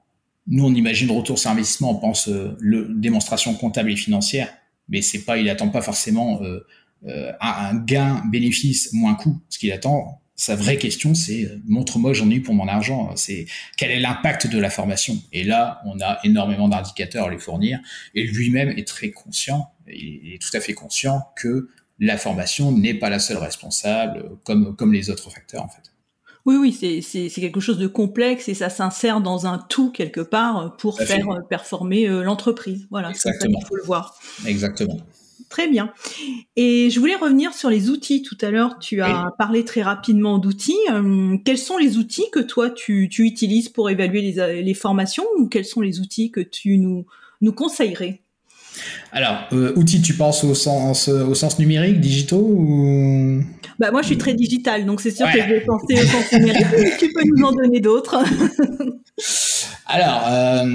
nous, 0.47 0.65
on 0.65 0.73
imagine 0.73 1.09
retour 1.11 1.39
sur 1.39 1.49
investissement, 1.49 1.91
on 1.91 1.99
pense 1.99 2.27
euh, 2.27 2.55
le, 2.59 2.87
démonstration 2.93 3.53
comptable 3.55 3.91
et 3.91 3.95
financière, 3.95 4.53
mais 4.89 5.01
c'est 5.01 5.23
pas, 5.23 5.37
il 5.37 5.49
attend 5.49 5.69
pas 5.69 5.81
forcément 5.81 6.41
euh, 6.43 6.65
euh, 7.07 7.31
un, 7.41 7.75
gain 7.75 8.23
bénéfice 8.31 8.93
moins 8.93 9.15
coût. 9.15 9.41
Ce 9.49 9.57
qu'il 9.57 9.71
attend, 9.71 10.21
sa 10.35 10.55
vraie 10.55 10.77
question, 10.77 11.15
c'est 11.15 11.49
montre-moi 11.65 12.13
j'en 12.13 12.29
ai 12.29 12.35
eu 12.35 12.41
pour 12.41 12.53
mon 12.53 12.67
argent. 12.67 13.15
C'est 13.15 13.45
quel 13.77 13.89
est 13.89 13.99
l'impact 13.99 14.47
de 14.47 14.59
la 14.59 14.69
formation? 14.69 15.17
Et 15.31 15.43
là, 15.43 15.81
on 15.85 15.99
a 16.01 16.19
énormément 16.23 16.67
d'indicateurs 16.67 17.27
à 17.27 17.29
lui 17.29 17.39
fournir. 17.39 17.79
Et 18.13 18.23
lui-même 18.23 18.69
est 18.69 18.87
très 18.87 19.11
conscient, 19.11 19.71
il 19.87 20.33
est 20.33 20.41
tout 20.41 20.55
à 20.55 20.59
fait 20.59 20.73
conscient 20.73 21.23
que 21.35 21.69
la 21.99 22.17
formation 22.17 22.71
n'est 22.71 22.95
pas 22.95 23.09
la 23.09 23.19
seule 23.19 23.37
responsable, 23.37 24.37
comme, 24.43 24.75
comme 24.75 24.91
les 24.91 25.09
autres 25.09 25.31
facteurs 25.31 25.63
en 25.63 25.69
fait. 25.69 25.94
Oui, 26.45 26.57
oui, 26.57 27.01
c'est 27.01 27.41
quelque 27.41 27.59
chose 27.59 27.79
de 27.79 27.87
complexe 27.87 28.47
et 28.49 28.53
ça 28.53 28.69
s'insère 28.69 29.19
dans 29.19 29.47
un 29.47 29.57
tout 29.57 29.91
quelque 29.91 30.21
part 30.21 30.77
pour 30.77 30.99
faire 30.99 31.41
performer 31.49 32.07
l'entreprise. 32.07 32.87
Voilà, 32.91 33.13
c'est 33.13 33.31
ça 33.31 33.37
qu'il 33.37 33.55
faut 33.67 33.75
le 33.75 33.83
voir. 33.83 34.15
Exactement. 34.45 34.99
Très 35.49 35.67
bien. 35.67 35.93
Et 36.55 36.89
je 36.89 36.99
voulais 36.99 37.15
revenir 37.15 37.53
sur 37.53 37.69
les 37.69 37.89
outils. 37.89 38.21
Tout 38.21 38.37
à 38.41 38.51
l'heure, 38.51 38.77
tu 38.79 39.01
as 39.01 39.31
parlé 39.37 39.63
très 39.63 39.81
rapidement 39.81 40.37
d'outils. 40.37 40.75
Euh, 40.91 41.37
quels 41.45 41.57
sont 41.57 41.77
les 41.77 41.97
outils 41.97 42.29
que 42.31 42.39
toi, 42.39 42.69
tu, 42.69 43.09
utilises 43.19 43.69
pour 43.69 43.89
évaluer 43.89 44.33
les, 44.33 44.73
formations 44.73 45.25
ou 45.37 45.47
quels 45.47 45.65
sont 45.65 45.81
les 45.81 45.99
outils 45.99 46.31
que 46.31 46.41
tu 46.41 46.77
nous, 46.77 47.05
nous 47.41 47.53
conseillerais? 47.53 48.24
Alors, 49.11 49.47
euh, 49.53 49.73
outils, 49.75 50.01
tu 50.01 50.15
penses 50.15 50.43
au 50.43 50.53
sens, 50.53 51.07
au 51.07 51.35
sens 51.35 51.57
numérique, 51.59 51.99
digitaux 51.99 52.45
ou? 52.45 53.41
Bah, 53.79 53.91
Moi, 53.91 54.01
je 54.01 54.07
suis 54.07 54.17
très 54.17 54.33
digital, 54.33 54.85
donc 54.85 55.01
c'est 55.01 55.11
sûr 55.11 55.25
que 55.31 55.41
je 55.41 55.47
vais 55.47 55.61
penser 55.61 56.01
au 56.01 56.05
sens 56.05 56.31
numérique. 56.33 56.65
tu 56.99 57.11
peux 57.11 57.23
nous 57.25 57.45
en 57.45 57.51
donner 57.51 57.79
d'autres? 57.79 58.17
Alors, 59.87 60.23
euh, 60.27 60.65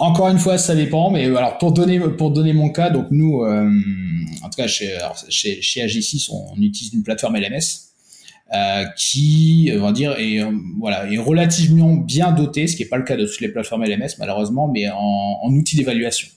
encore 0.00 0.28
une 0.28 0.38
fois, 0.38 0.56
ça 0.56 0.74
dépend, 0.74 1.10
mais 1.10 1.26
alors 1.26 1.58
pour 1.58 1.72
donner 1.72 2.00
pour 2.00 2.30
donner 2.30 2.52
mon 2.52 2.70
cas, 2.70 2.90
donc 2.90 3.06
nous, 3.10 3.42
euh, 3.44 3.70
en 4.42 4.48
tout 4.48 4.56
cas 4.56 4.66
chez 4.66 4.96
chez, 5.28 5.60
chez 5.60 5.84
AG6, 5.84 6.30
on, 6.32 6.60
utilise 6.60 6.94
une 6.94 7.02
plateforme 7.02 7.36
LMS 7.36 7.90
euh, 8.54 8.84
qui, 8.96 9.70
on 9.76 9.82
va 9.82 9.92
dire, 9.92 10.12
est 10.18 10.40
euh, 10.40 10.50
voilà 10.78 11.10
est 11.10 11.18
relativement 11.18 11.94
bien 11.94 12.32
dotée, 12.32 12.66
ce 12.66 12.76
qui 12.76 12.82
n'est 12.82 12.88
pas 12.88 12.96
le 12.96 13.04
cas 13.04 13.16
de 13.16 13.26
toutes 13.26 13.40
les 13.40 13.48
plateformes 13.48 13.84
LMS 13.84 14.16
malheureusement, 14.18 14.68
mais 14.68 14.88
en, 14.88 14.96
en 14.96 15.52
outils 15.52 15.76
d'évaluation. 15.76 16.28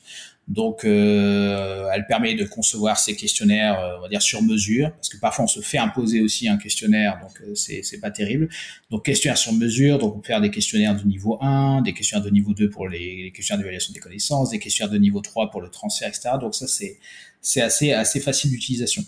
Donc, 0.49 0.83
euh, 0.83 1.87
elle 1.93 2.05
permet 2.05 2.35
de 2.35 2.43
concevoir 2.43 2.99
ces 2.99 3.15
questionnaires, 3.15 3.79
euh, 3.79 3.97
on 3.97 4.01
va 4.01 4.09
dire 4.09 4.21
sur 4.21 4.41
mesure, 4.41 4.91
parce 4.91 5.07
que 5.07 5.17
parfois 5.17 5.45
on 5.45 5.47
se 5.47 5.61
fait 5.61 5.77
imposer 5.77 6.21
aussi 6.21 6.49
un 6.49 6.57
questionnaire, 6.57 7.17
donc 7.21 7.31
euh, 7.41 7.55
c'est 7.55 7.99
pas 8.01 8.11
terrible. 8.11 8.49
Donc, 8.91 9.05
questionnaire 9.05 9.37
sur 9.37 9.53
mesure, 9.53 9.99
donc 9.99 10.15
on 10.15 10.19
peut 10.19 10.27
faire 10.27 10.41
des 10.41 10.51
questionnaires 10.51 10.95
de 10.95 11.07
niveau 11.07 11.37
1, 11.41 11.81
des 11.83 11.93
questionnaires 11.93 12.25
de 12.25 12.29
niveau 12.29 12.53
2 12.53 12.69
pour 12.69 12.89
les, 12.89 13.23
les 13.23 13.31
questionnaires 13.31 13.59
d'évaluation 13.59 13.93
des 13.93 14.01
connaissances, 14.01 14.49
des 14.49 14.59
questionnaires 14.59 14.91
de 14.91 14.97
niveau 14.97 15.21
3 15.21 15.49
pour 15.49 15.61
le 15.61 15.69
transfert, 15.69 16.09
etc. 16.09 16.31
Donc 16.41 16.55
ça 16.55 16.67
c'est 16.67 17.61
assez 17.61 17.93
assez 17.93 18.19
facile 18.19 18.51
d'utilisation. 18.51 19.03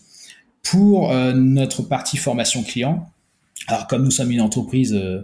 Pour 0.64 1.12
euh, 1.12 1.34
notre 1.34 1.84
partie 1.84 2.18
formation 2.18 2.64
client, 2.64 3.10
alors 3.68 3.88
comme 3.88 4.04
nous 4.04 4.12
sommes 4.12 4.32
une 4.32 4.42
entreprise 4.42 4.94
euh, 4.94 5.22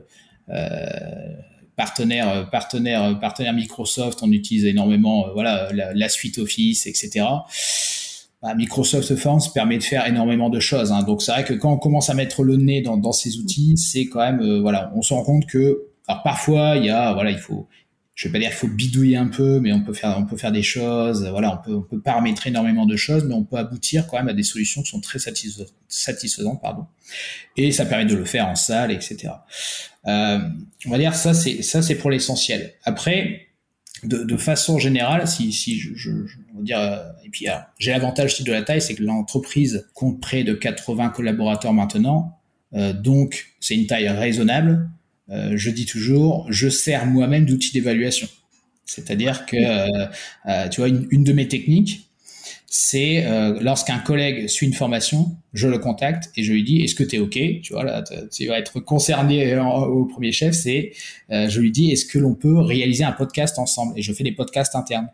partenaire, 1.82 2.30
euh, 2.30 2.44
partenaire, 2.44 3.04
euh, 3.04 3.14
partenaire 3.16 3.54
Microsoft, 3.54 4.20
on 4.22 4.32
utilise 4.32 4.66
énormément 4.66 5.26
euh, 5.26 5.32
voilà 5.34 5.70
la, 5.74 6.10
suite 6.10 6.38
Office, 6.38 6.86
etc. 6.86 7.26
Bah, 8.44 8.54
Microsoft 8.56 9.16
France 9.16 9.52
permet 9.52 9.80
de 9.80 9.84
faire 9.84 10.06
énormément 10.06 10.52
de 10.52 10.60
choses. 10.60 10.92
Hein. 10.92 11.02
Donc 11.02 11.24
c'est 11.24 11.32
vrai 11.32 11.44
que 11.44 11.56
quand 11.56 11.74
on 11.74 11.78
commence 11.78 12.12
à 12.12 12.14
mettre 12.14 12.44
le 12.44 12.58
nez 12.58 12.82
dans, 12.82 13.12
ces 13.12 13.38
outils, 13.38 13.78
c'est 13.78 14.06
quand 14.06 14.20
même 14.20 14.60
voilà, 14.62 14.92
on 14.96 15.02
se 15.02 15.12
rend 15.12 15.24
compte 15.24 15.48
que 15.48 15.88
parfois 16.24 16.76
il 16.76 16.86
y 16.86 16.90
a 16.92 17.14
voilà 17.14 17.32
il 17.32 17.40
faut 17.40 17.68
je 18.14 18.28
vais 18.28 18.32
pas 18.34 18.40
dire 18.40 18.50
qu'il 18.50 18.58
faut 18.58 18.68
bidouiller 18.68 19.18
un 19.18 19.28
peu, 19.28 19.60
mais 19.60 19.72
on 19.72 19.82
peut 19.82 19.94
faire, 19.94 20.16
on 20.18 20.26
peut 20.26 20.38
faire 20.38 20.52
des 20.52 20.64
choses. 20.64 21.26
Voilà, 21.30 21.54
on 21.54 21.64
peut, 21.64 21.76
on 21.76 21.82
peut 21.82 22.00
paramétrer 22.02 22.50
énormément 22.50 22.86
de 22.86 22.96
choses, 22.96 23.24
mais 23.24 23.34
on 23.34 23.44
peut 23.44 23.58
aboutir 23.58 24.08
quand 24.08 24.18
même 24.18 24.28
à 24.28 24.34
des 24.34 24.44
solutions 24.44 24.84
qui 24.84 24.90
sont 24.90 25.00
très 25.00 25.20
satisfaisantes, 25.20 26.62
pardon. 26.62 26.86
Et 27.56 27.72
ça 27.72 27.86
permet 27.86 28.06
de 28.06 28.16
le 28.16 28.26
faire 28.26 28.48
en 28.48 28.56
salle, 28.56 28.92
etc. 28.92 29.30
Euh, 30.08 30.40
on 30.86 30.90
va 30.90 30.98
dire 30.98 31.16
ça, 31.16 31.34
c'est 31.34 31.62
ça, 31.62 31.82
c'est 31.82 31.96
pour 31.96 32.12
l'essentiel. 32.12 32.74
Après, 32.84 33.48
de, 34.04 34.24
de, 34.24 34.38
façon 34.38 34.78
générale, 34.78 35.28
si, 35.28 35.54
si 35.54 35.80
je, 35.80 35.96
je, 35.96 36.12
on 36.54 36.58
va 36.58 36.64
dire, 36.64 37.02
et 37.24 37.30
puis 37.30 37.48
j'ai 37.80 37.92
l'avantage 37.92 38.34
aussi 38.34 38.44
de 38.44 38.52
la 38.52 38.64
taille, 38.64 38.82
c'est 38.82 38.96
que 38.96 39.04
l'entreprise 39.04 39.88
compte 39.94 40.20
près 40.20 40.44
de 40.44 40.54
80 40.54 41.10
collaborateurs 41.10 41.74
maintenant, 41.74 42.40
euh, 42.74 42.94
donc 42.94 43.54
c'est 43.60 43.76
une 43.76 43.88
taille 43.88 44.10
raisonnable. 44.10 44.90
Euh, 45.30 45.54
je 45.56 45.70
dis 45.70 45.86
toujours, 45.86 46.48
je 46.50 46.70
sers 46.70 47.06
moi-même 47.06 47.46
d'outil 47.46 47.72
d'évaluation. 47.72 48.28
C'est-à-dire 48.86 49.46
que, 49.46 49.56
euh, 49.56 50.08
euh, 50.48 50.68
tu 50.70 50.82
vois, 50.82 50.90
une, 50.90 51.24
de 51.24 51.34
mes 51.34 51.48
techniques, 51.48 52.10
c'est 52.74 53.26
lorsqu'un 53.60 54.00
collègue 54.00 54.48
suit 54.48 54.66
une 54.66 54.74
formation, 54.74 55.36
je 55.54 55.68
le 55.68 55.78
contacte 55.78 56.32
et 56.38 56.44
je 56.44 56.54
lui 56.54 56.64
dis 56.64 56.80
est-ce 56.80 56.96
que 56.96 57.04
tu 57.04 57.18
es 57.18 57.20
OK? 57.20 57.38
Tu 57.62 57.74
vois, 57.74 57.84
là, 57.84 58.02
tu 58.32 58.48
vas 58.48 58.58
être 58.60 58.80
concerné 58.80 59.58
au 59.58 60.06
premier 60.06 60.32
chef, 60.32 60.54
c'est 60.54 60.94
je 61.30 61.60
lui 61.60 61.72
dis 61.72 61.92
est-ce 61.92 62.06
que 62.06 62.18
l'on 62.18 62.34
peut 62.34 62.60
réaliser 62.60 63.04
un 63.04 63.12
podcast 63.12 63.60
ensemble? 63.60 64.00
Et 64.00 64.02
je 64.02 64.14
fais 64.14 64.24
des 64.24 64.32
podcasts 64.32 64.74
internes. 64.76 65.10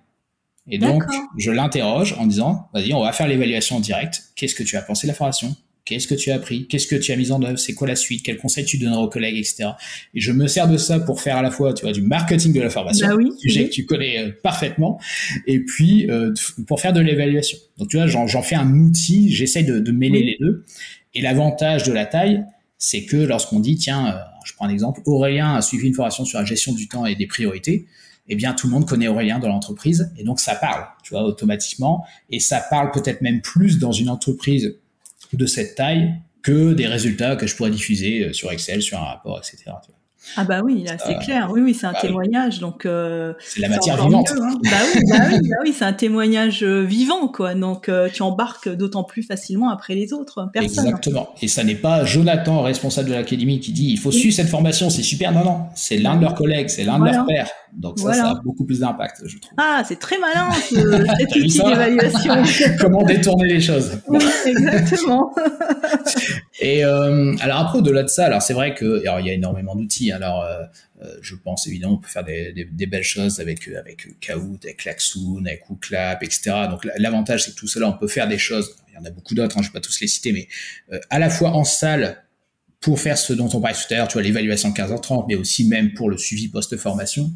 Et 0.69 0.77
donc, 0.77 1.01
je 1.39 1.49
l'interroge 1.49 2.13
en 2.19 2.27
disant 2.27 2.69
vas-y, 2.75 2.93
on 2.93 3.01
va 3.01 3.11
faire 3.11 3.27
l'évaluation 3.27 3.77
en 3.77 3.79
direct. 3.79 4.25
Qu'est-ce 4.35 4.53
que 4.53 4.63
tu 4.63 4.77
as 4.77 4.83
pensé 4.83 5.07
de 5.07 5.11
la 5.11 5.15
formation? 5.15 5.55
Qu'est-ce 5.87 6.05
que 6.05 6.15
tu 6.15 6.31
as 6.31 6.35
appris? 6.35 6.67
Qu'est-ce 6.67 6.85
que 6.85 6.97
tu 6.97 7.13
as 7.13 7.15
mis 7.15 7.31
en 7.31 7.41
œuvre? 7.41 7.57
C'est 7.57 7.73
quoi 7.73 7.87
la 7.87 7.95
suite? 7.95 8.21
Quels 8.21 8.35
conseils 8.35 8.65
tu 8.65 8.77
donneras 8.77 8.99
aux 8.99 9.07
collègues, 9.07 9.37
etc. 9.37 9.69
Et 10.13 10.19
je 10.19 10.33
me 10.33 10.45
sers 10.47 10.67
de 10.67 10.75
ça 10.75 10.99
pour 10.99 11.21
faire 11.21 11.37
à 11.37 11.41
la 11.41 11.49
fois, 11.49 11.73
tu 11.73 11.83
vois, 11.83 11.93
du 11.93 12.01
marketing 12.01 12.51
de 12.51 12.59
la 12.59 12.69
formation, 12.69 13.07
bah 13.07 13.15
oui, 13.15 13.31
sujet 13.39 13.69
que 13.69 13.73
tu 13.73 13.85
connais 13.85 14.19
euh, 14.19 14.31
parfaitement, 14.43 14.99
et 15.45 15.61
puis 15.61 16.11
euh, 16.11 16.33
pour 16.67 16.81
faire 16.81 16.91
de 16.91 16.99
l'évaluation. 16.99 17.57
Donc 17.77 17.87
tu 17.87 17.95
vois, 17.95 18.05
j'en 18.05 18.41
fais 18.41 18.55
un 18.55 18.69
outil. 18.73 19.31
J'essaie 19.31 19.63
de, 19.63 19.79
de, 19.79 19.91
mêler 19.93 20.23
les 20.23 20.37
deux. 20.41 20.65
Et 21.13 21.21
l'avantage 21.21 21.83
de 21.83 21.93
la 21.93 22.05
taille, 22.05 22.43
c'est 22.77 23.05
que 23.05 23.15
lorsqu'on 23.15 23.61
dit, 23.61 23.77
tiens, 23.77 24.07
euh, 24.07 24.19
je 24.43 24.53
prends 24.55 24.65
un 24.65 24.69
exemple, 24.69 24.99
Aurélien 25.05 25.55
a 25.55 25.61
suivi 25.61 25.87
une 25.87 25.93
formation 25.93 26.25
sur 26.25 26.37
la 26.37 26.43
gestion 26.45 26.73
du 26.73 26.89
temps 26.89 27.05
et 27.05 27.15
des 27.15 27.27
priorités 27.27 27.87
eh 28.29 28.35
bien 28.35 28.53
tout 28.53 28.67
le 28.67 28.73
monde 28.73 28.85
connaît 28.85 29.07
Aurélien 29.07 29.39
dans 29.39 29.47
l'entreprise 29.47 30.11
et 30.17 30.25
donc 30.25 30.41
ça 30.41 30.55
parle, 30.55 30.85
tu 31.01 31.13
vois, 31.13 31.23
automatiquement 31.23 32.05
et 32.29 32.41
ça 32.41 32.61
parle 32.69 32.91
peut-être 32.91 33.21
même 33.21 33.39
plus 33.39 33.79
dans 33.79 33.93
une 33.93 34.09
entreprise 34.09 34.75
de 35.33 35.45
cette 35.45 35.75
taille 35.75 36.13
que 36.41 36.73
des 36.73 36.87
résultats 36.87 37.35
que 37.35 37.47
je 37.47 37.55
pourrais 37.55 37.71
diffuser 37.71 38.23
euh, 38.23 38.33
sur 38.33 38.51
Excel, 38.51 38.81
sur 38.81 38.97
un 38.97 39.05
rapport, 39.05 39.37
etc. 39.39 39.71
Ah 40.35 40.43
bah 40.43 40.61
oui, 40.63 40.83
là 40.83 40.97
c'est 40.97 41.15
euh, 41.15 41.19
clair. 41.19 41.49
Oui, 41.51 41.61
oui, 41.61 41.73
c'est 41.73 41.87
un 41.87 41.93
bah 41.93 41.99
témoignage. 42.01 42.59
Donc 42.59 42.85
euh, 42.85 43.33
c'est 43.39 43.61
la 43.61 43.69
matière 43.69 44.03
vivante. 44.03 44.31
Hein. 44.31 44.57
bah 44.63 44.69
oui, 44.93 45.01
bah 45.09 45.17
oui, 45.29 45.49
bah 45.49 45.55
oui 45.63 45.73
c'est 45.77 45.85
un 45.85 45.93
témoignage 45.93 46.63
vivant, 46.63 47.27
quoi. 47.27 47.55
Donc 47.55 47.89
tu 48.13 48.21
embarques 48.21 48.69
d'autant 48.69 49.03
plus 49.03 49.23
facilement 49.23 49.69
après 49.69 49.95
les 49.95 50.13
autres 50.13 50.49
personnes. 50.51 50.85
Exactement. 50.85 51.29
Et 51.41 51.47
ça 51.47 51.63
n'est 51.63 51.75
pas 51.75 52.03
Jonathan, 52.05 52.61
responsable 52.61 53.09
de 53.09 53.13
l'académie, 53.13 53.59
qui 53.59 53.71
dit 53.71 53.89
il 53.91 53.99
faut 53.99 54.11
suivre 54.11 54.35
cette 54.35 54.49
formation, 54.49 54.89
c'est 54.89 55.03
super. 55.03 55.31
Non, 55.31 55.43
non, 55.43 55.59
c'est 55.75 55.97
l'un 55.97 56.15
de 56.15 56.21
leurs 56.21 56.35
collègues, 56.35 56.69
c'est 56.69 56.83
l'un 56.83 56.99
de 56.99 57.05
leurs 57.05 57.25
pairs. 57.25 57.49
Donc 57.73 57.99
ça, 57.99 58.13
ça 58.13 58.29
a 58.31 58.35
beaucoup 58.35 58.65
plus 58.65 58.79
d'impact, 58.79 59.21
je 59.25 59.37
trouve. 59.37 59.53
Ah, 59.57 59.83
c'est 59.87 59.99
très 59.99 60.17
malin 60.17 60.49
cet 60.51 61.35
outil 61.35 61.63
d'évaluation. 61.63 62.33
Comment 62.79 63.03
détourner 63.03 63.47
les 63.47 63.61
choses. 63.61 63.99
exactement. 64.45 65.33
Et 66.59 66.83
euh, 66.83 67.35
alors 67.39 67.59
après, 67.59 67.79
au-delà 67.79 68.03
de 68.03 68.07
ça, 68.07 68.25
alors 68.25 68.41
c'est 68.41 68.53
vrai 68.53 68.73
que 68.73 69.03
il 69.03 69.25
y 69.25 69.29
a 69.29 69.33
énormément 69.33 69.75
d'outils. 69.75 70.11
Alors 70.11 70.43
euh, 70.43 70.63
euh, 71.03 71.15
je 71.21 71.35
pense 71.35 71.67
évidemment 71.67 71.93
on 71.93 71.97
peut 71.97 72.07
faire 72.07 72.23
des, 72.23 72.51
des, 72.51 72.65
des, 72.65 72.85
belles 72.87 73.03
choses 73.03 73.39
avec 73.39 73.67
avec 73.67 74.19
Kahoot, 74.19 74.59
avec 74.63 74.77
Klaxoon, 74.77 75.45
avec 75.45 75.69
WooClap, 75.69 76.23
etc. 76.23 76.51
Donc 76.69 76.87
l'avantage 76.97 77.43
c'est 77.43 77.51
que 77.51 77.55
tout 77.55 77.67
cela 77.67 77.87
on 77.87 77.93
peut 77.93 78.07
faire 78.07 78.27
des 78.27 78.39
choses. 78.39 78.75
Il 78.89 78.95
y 78.95 78.97
en 78.97 79.05
a 79.05 79.11
beaucoup 79.11 79.35
d'autres, 79.35 79.57
hein, 79.57 79.61
je 79.61 79.67
vais 79.67 79.73
pas 79.73 79.79
tous 79.79 79.99
les 80.01 80.07
citer, 80.07 80.31
mais 80.31 80.47
euh, 80.91 80.99
à 81.11 81.19
la 81.19 81.29
fois 81.29 81.51
en 81.51 81.63
salle 81.63 82.23
pour 82.79 82.99
faire 82.99 83.17
ce 83.17 83.33
dont 83.33 83.49
on 83.53 83.61
parlait 83.61 83.75
tout 83.75 83.93
à 83.93 83.97
l'heure, 83.97 84.07
tu 84.07 84.13
vois 84.13 84.23
l'évaluation 84.23 84.71
15h30, 84.71 85.25
mais 85.27 85.35
aussi 85.35 85.67
même 85.67 85.93
pour 85.93 86.09
le 86.09 86.17
suivi 86.17 86.47
post-formation. 86.47 87.31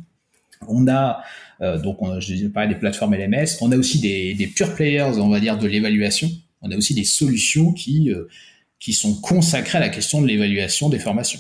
On 0.68 0.88
a 0.88 1.24
euh, 1.62 1.78
donc 1.78 2.02
on, 2.02 2.20
je 2.20 2.48
parlais 2.48 2.70
des 2.70 2.80
plateformes 2.80 3.16
LMS, 3.16 3.58
on 3.62 3.72
a 3.72 3.78
aussi 3.78 4.00
des, 4.00 4.34
des 4.34 4.48
pure 4.48 4.74
players, 4.74 5.18
on 5.18 5.30
va 5.30 5.40
dire, 5.40 5.58
de 5.58 5.68
l'évaluation. 5.68 6.30
On 6.62 6.72
a 6.72 6.76
aussi 6.76 6.94
des 6.94 7.04
solutions 7.04 7.74
qui 7.74 8.12
euh, 8.12 8.28
qui 8.82 8.94
sont 8.94 9.14
consacrées 9.14 9.78
à 9.78 9.82
la 9.82 9.90
question 9.90 10.22
de 10.22 10.28
l'évaluation 10.28 10.90
des 10.90 11.00
formations. 11.00 11.40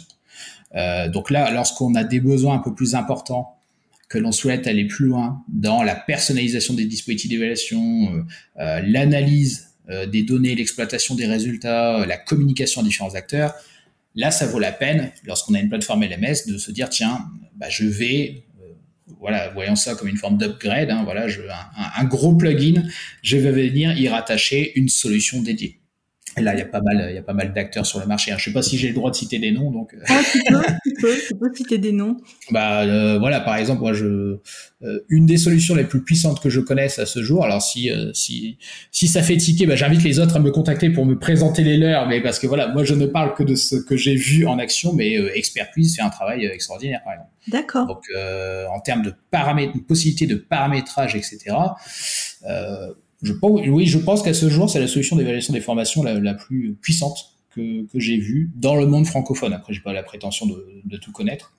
Euh, 0.75 1.09
donc 1.09 1.31
là, 1.31 1.51
lorsqu'on 1.51 1.95
a 1.95 2.05
des 2.05 2.21
besoins 2.21 2.55
un 2.55 2.59
peu 2.59 2.73
plus 2.73 2.95
importants, 2.95 3.57
que 4.07 4.17
l'on 4.17 4.31
souhaite 4.31 4.67
aller 4.67 4.85
plus 4.85 5.07
loin 5.07 5.43
dans 5.47 5.83
la 5.83 5.95
personnalisation 5.95 6.73
des 6.73 6.85
dispositifs 6.85 7.29
d'évaluation, 7.29 8.13
euh, 8.13 8.23
euh, 8.59 8.81
l'analyse 8.85 9.67
des 10.07 10.23
données, 10.23 10.55
l'exploitation 10.55 11.15
des 11.15 11.25
résultats, 11.25 12.05
la 12.05 12.15
communication 12.15 12.79
à 12.79 12.83
différents 12.85 13.13
acteurs, 13.15 13.53
là, 14.15 14.31
ça 14.31 14.47
vaut 14.47 14.59
la 14.59 14.71
peine, 14.71 15.11
lorsqu'on 15.25 15.53
a 15.53 15.59
une 15.59 15.67
plateforme 15.67 16.05
LMS, 16.05 16.47
de 16.47 16.57
se 16.57 16.71
dire, 16.71 16.87
tiens, 16.87 17.25
bah, 17.57 17.67
je 17.67 17.83
vais 17.83 18.45
voilà, 19.19 19.49
voyons 19.49 19.75
ça 19.75 19.95
comme 19.95 20.07
une 20.07 20.17
forme 20.17 20.37
d'upgrade. 20.37 20.89
Hein, 20.89 21.03
voilà, 21.03 21.27
un, 21.97 22.05
gros 22.05 22.35
plugin, 22.35 22.83
je 23.21 23.35
vais 23.35 23.51
venir 23.51 23.99
y 23.99 24.07
rattacher 24.07 24.71
une 24.79 24.87
solution 24.87 25.41
dédiée. 25.41 25.80
Et 26.37 26.41
là, 26.41 26.53
il 26.53 26.59
y 26.59 26.61
a 26.61 26.65
pas 26.65 26.81
mal, 26.81 27.07
il 27.09 27.15
y 27.15 27.17
a 27.17 27.23
pas 27.23 27.33
mal 27.33 27.53
d'acteurs 27.53 27.85
sur 27.85 27.99
le 27.99 28.05
marché. 28.05 28.31
Je 28.31 28.37
je 28.37 28.45
sais 28.45 28.53
pas 28.53 28.61
si 28.61 28.77
j'ai 28.77 28.87
le 28.87 28.93
droit 28.93 29.11
de 29.11 29.15
citer 29.15 29.37
des 29.37 29.51
noms, 29.51 29.69
donc. 29.69 29.93
Euh. 29.93 29.97
Ah, 30.07 30.21
tu 30.31 30.41
peux, 30.43 30.61
tu 30.83 30.93
peux, 31.01 31.17
tu 31.27 31.35
peux 31.35 31.53
citer 31.53 31.77
des 31.77 31.91
noms. 31.91 32.17
Bah 32.51 32.83
euh, 32.83 33.19
voilà, 33.19 33.41
par 33.41 33.55
exemple, 33.57 33.81
moi, 33.81 33.93
je, 33.93 34.37
euh, 34.83 35.05
une 35.09 35.25
des 35.25 35.35
solutions 35.37 35.75
les 35.75 35.83
plus 35.83 36.01
puissantes 36.01 36.41
que 36.41 36.49
je 36.49 36.61
connaisse 36.61 36.99
à 36.99 37.05
ce 37.05 37.21
jour. 37.21 37.43
Alors 37.43 37.61
si 37.61 37.89
si 38.13 38.57
si 38.91 39.07
ça 39.07 39.21
fait 39.21 39.35
tiquer, 39.37 39.65
bah, 39.65 39.75
j'invite 39.75 40.03
les 40.03 40.19
autres 40.19 40.37
à 40.37 40.39
me 40.39 40.51
contacter 40.51 40.89
pour 40.89 41.05
me 41.05 41.19
présenter 41.19 41.63
les 41.63 41.77
leurs, 41.77 42.07
mais 42.07 42.21
parce 42.21 42.39
que 42.39 42.47
voilà, 42.47 42.69
moi 42.69 42.85
je 42.85 42.93
ne 42.93 43.05
parle 43.05 43.33
que 43.33 43.43
de 43.43 43.55
ce 43.55 43.75
que 43.75 43.97
j'ai 43.97 44.15
vu 44.15 44.47
en 44.47 44.57
action, 44.57 44.93
mais 44.93 45.13
Expertise 45.35 45.95
fait 45.97 46.01
un 46.01 46.09
travail 46.09 46.45
extraordinaire, 46.45 47.01
par 47.03 47.13
exemple. 47.13 47.31
D'accord. 47.47 47.87
Donc 47.87 48.03
en 48.71 48.79
termes 48.79 49.03
de 49.03 49.13
paramètres, 49.31 49.73
possibilité 49.85 50.27
de 50.27 50.35
paramétrage, 50.35 51.15
etc 51.15 51.55
oui, 53.23 53.85
je 53.85 53.97
pense 53.97 54.23
qu'à 54.23 54.33
ce 54.33 54.49
jour, 54.49 54.69
c'est 54.69 54.79
la 54.79 54.87
solution 54.87 55.15
d'évaluation 55.15 55.53
des 55.53 55.61
formations 55.61 56.03
la, 56.03 56.33
plus 56.33 56.75
puissante 56.81 57.33
que, 57.51 57.85
que 57.87 57.99
j'ai 57.99 58.17
vue 58.17 58.51
dans 58.55 58.75
le 58.75 58.85
monde 58.85 59.05
francophone. 59.05 59.53
Après, 59.53 59.73
j'ai 59.73 59.81
pas 59.81 59.93
la 59.93 60.03
prétention 60.03 60.47
de, 60.47 60.97
tout 60.97 61.11
connaître, 61.11 61.53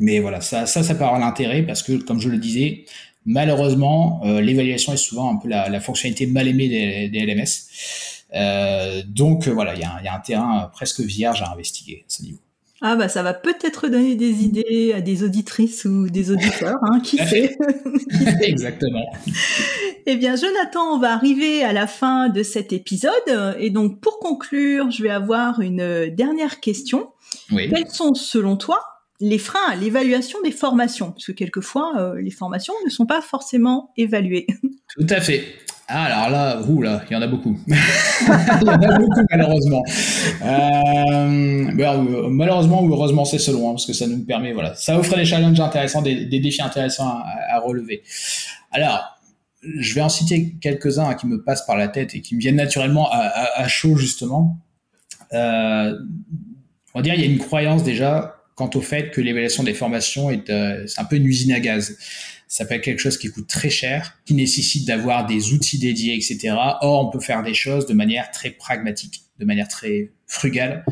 mais 0.00 0.20
voilà, 0.20 0.40
ça, 0.40 0.66
ça, 0.66 0.82
ça 0.82 0.94
peut 0.94 1.04
avoir 1.04 1.20
l'intérêt 1.20 1.62
parce 1.62 1.82
que, 1.82 1.92
comme 1.92 2.20
je 2.20 2.28
le 2.28 2.38
disais, 2.38 2.84
malheureusement, 3.24 4.20
euh, 4.24 4.40
l'évaluation 4.40 4.92
est 4.92 4.98
souvent 4.98 5.32
un 5.32 5.36
peu 5.36 5.48
la, 5.48 5.80
fonctionnalité 5.80 6.26
mal 6.26 6.48
aimée 6.48 6.68
des, 6.68 7.08
des 7.08 7.26
LMS. 7.26 7.46
Euh, 8.34 9.02
donc 9.06 9.48
voilà, 9.48 9.74
il 9.74 9.78
y, 9.78 10.04
y, 10.04 10.08
a 10.08 10.14
un 10.14 10.20
terrain 10.20 10.70
presque 10.72 11.00
vierge 11.00 11.42
à 11.42 11.52
investiguer 11.52 12.04
à 12.06 12.10
ce 12.10 12.22
niveau. 12.22 12.40
Ah 12.80 12.94
bah 12.94 13.08
ça 13.08 13.22
va 13.22 13.34
peut-être 13.34 13.88
donner 13.88 14.14
des 14.14 14.44
idées 14.44 14.92
à 14.94 15.00
des 15.00 15.24
auditrices 15.24 15.84
ou 15.84 16.08
des 16.08 16.30
auditeurs, 16.30 16.78
hein, 16.82 17.00
qui 17.04 17.18
sait 17.18 17.56
Exactement. 18.40 19.04
Eh 20.06 20.16
bien 20.16 20.36
Jonathan, 20.36 20.94
on 20.94 20.98
va 20.98 21.12
arriver 21.12 21.64
à 21.64 21.72
la 21.72 21.86
fin 21.86 22.28
de 22.28 22.42
cet 22.42 22.72
épisode 22.72 23.56
et 23.58 23.70
donc 23.70 24.00
pour 24.00 24.18
conclure, 24.20 24.90
je 24.90 25.02
vais 25.02 25.10
avoir 25.10 25.60
une 25.60 26.08
dernière 26.14 26.60
question. 26.60 27.10
Oui. 27.50 27.68
Quels 27.68 27.90
sont 27.90 28.14
selon 28.14 28.56
toi 28.56 28.80
les 29.20 29.38
freins 29.38 29.68
à 29.68 29.76
l'évaluation 29.76 30.40
des 30.42 30.52
formations? 30.52 31.10
Parce 31.12 31.26
que 31.26 31.32
quelquefois, 31.32 31.94
euh, 31.98 32.20
les 32.20 32.30
formations 32.30 32.74
ne 32.84 32.90
sont 32.90 33.06
pas 33.06 33.20
forcément 33.20 33.92
évaluées. 33.96 34.46
Tout 34.96 35.06
à 35.08 35.20
fait. 35.20 35.44
Ah, 35.90 36.04
alors 36.04 36.30
là, 36.30 36.60
ouh 36.68 36.82
là, 36.82 37.02
il 37.08 37.14
y 37.14 37.16
en 37.16 37.22
a 37.22 37.26
beaucoup. 37.26 37.58
il 37.66 37.74
y 37.74 38.68
en 38.68 38.72
a 38.74 38.98
beaucoup, 38.98 39.22
malheureusement. 39.30 39.82
Euh, 40.42 41.72
ben, 41.72 42.28
malheureusement 42.28 42.82
ou 42.82 42.92
heureusement, 42.92 43.24
c'est 43.24 43.38
selon, 43.38 43.70
hein, 43.70 43.72
parce 43.72 43.86
que 43.86 43.94
ça 43.94 44.06
nous 44.06 44.22
permet, 44.22 44.52
voilà, 44.52 44.74
ça 44.74 44.98
offre 44.98 45.16
des 45.16 45.24
challenges 45.24 45.58
intéressants, 45.58 46.02
des, 46.02 46.26
défis 46.26 46.60
intéressants 46.60 47.22
à, 47.24 47.58
relever. 47.60 48.02
Alors, 48.70 49.18
je 49.62 49.94
vais 49.94 50.02
en 50.02 50.10
citer 50.10 50.56
quelques-uns 50.60 51.14
qui 51.14 51.26
me 51.26 51.42
passent 51.42 51.64
par 51.64 51.78
la 51.78 51.88
tête 51.88 52.14
et 52.14 52.20
qui 52.20 52.34
me 52.34 52.40
viennent 52.40 52.56
naturellement 52.56 53.08
à, 53.10 53.66
chaud, 53.66 53.96
justement. 53.96 54.58
Euh, 55.32 55.98
on 56.92 56.98
va 56.98 57.02
dire, 57.02 57.14
il 57.14 57.20
y 57.20 57.24
a 57.24 57.26
une 57.26 57.38
croyance 57.38 57.82
déjà 57.82 58.34
quant 58.56 58.68
au 58.74 58.82
fait 58.82 59.10
que 59.10 59.22
l'évaluation 59.22 59.62
des 59.62 59.72
formations 59.72 60.28
est, 60.30 60.50
euh, 60.50 60.84
c'est 60.86 61.00
un 61.00 61.04
peu 61.04 61.16
une 61.16 61.26
usine 61.26 61.52
à 61.52 61.60
gaz 61.60 61.96
ça 62.48 62.64
peut 62.64 62.74
être 62.74 62.82
quelque 62.82 62.98
chose 62.98 63.18
qui 63.18 63.30
coûte 63.30 63.46
très 63.46 63.68
cher, 63.68 64.18
qui 64.24 64.34
nécessite 64.34 64.86
d'avoir 64.86 65.26
des 65.26 65.52
outils 65.52 65.78
dédiés, 65.78 66.14
etc. 66.14 66.54
Or, 66.80 67.06
on 67.06 67.10
peut 67.10 67.20
faire 67.20 67.42
des 67.42 67.54
choses 67.54 67.86
de 67.86 67.92
manière 67.92 68.30
très 68.30 68.50
pragmatique, 68.50 69.22
de 69.38 69.44
manière 69.44 69.68
très 69.68 70.10
frugale. 70.26 70.84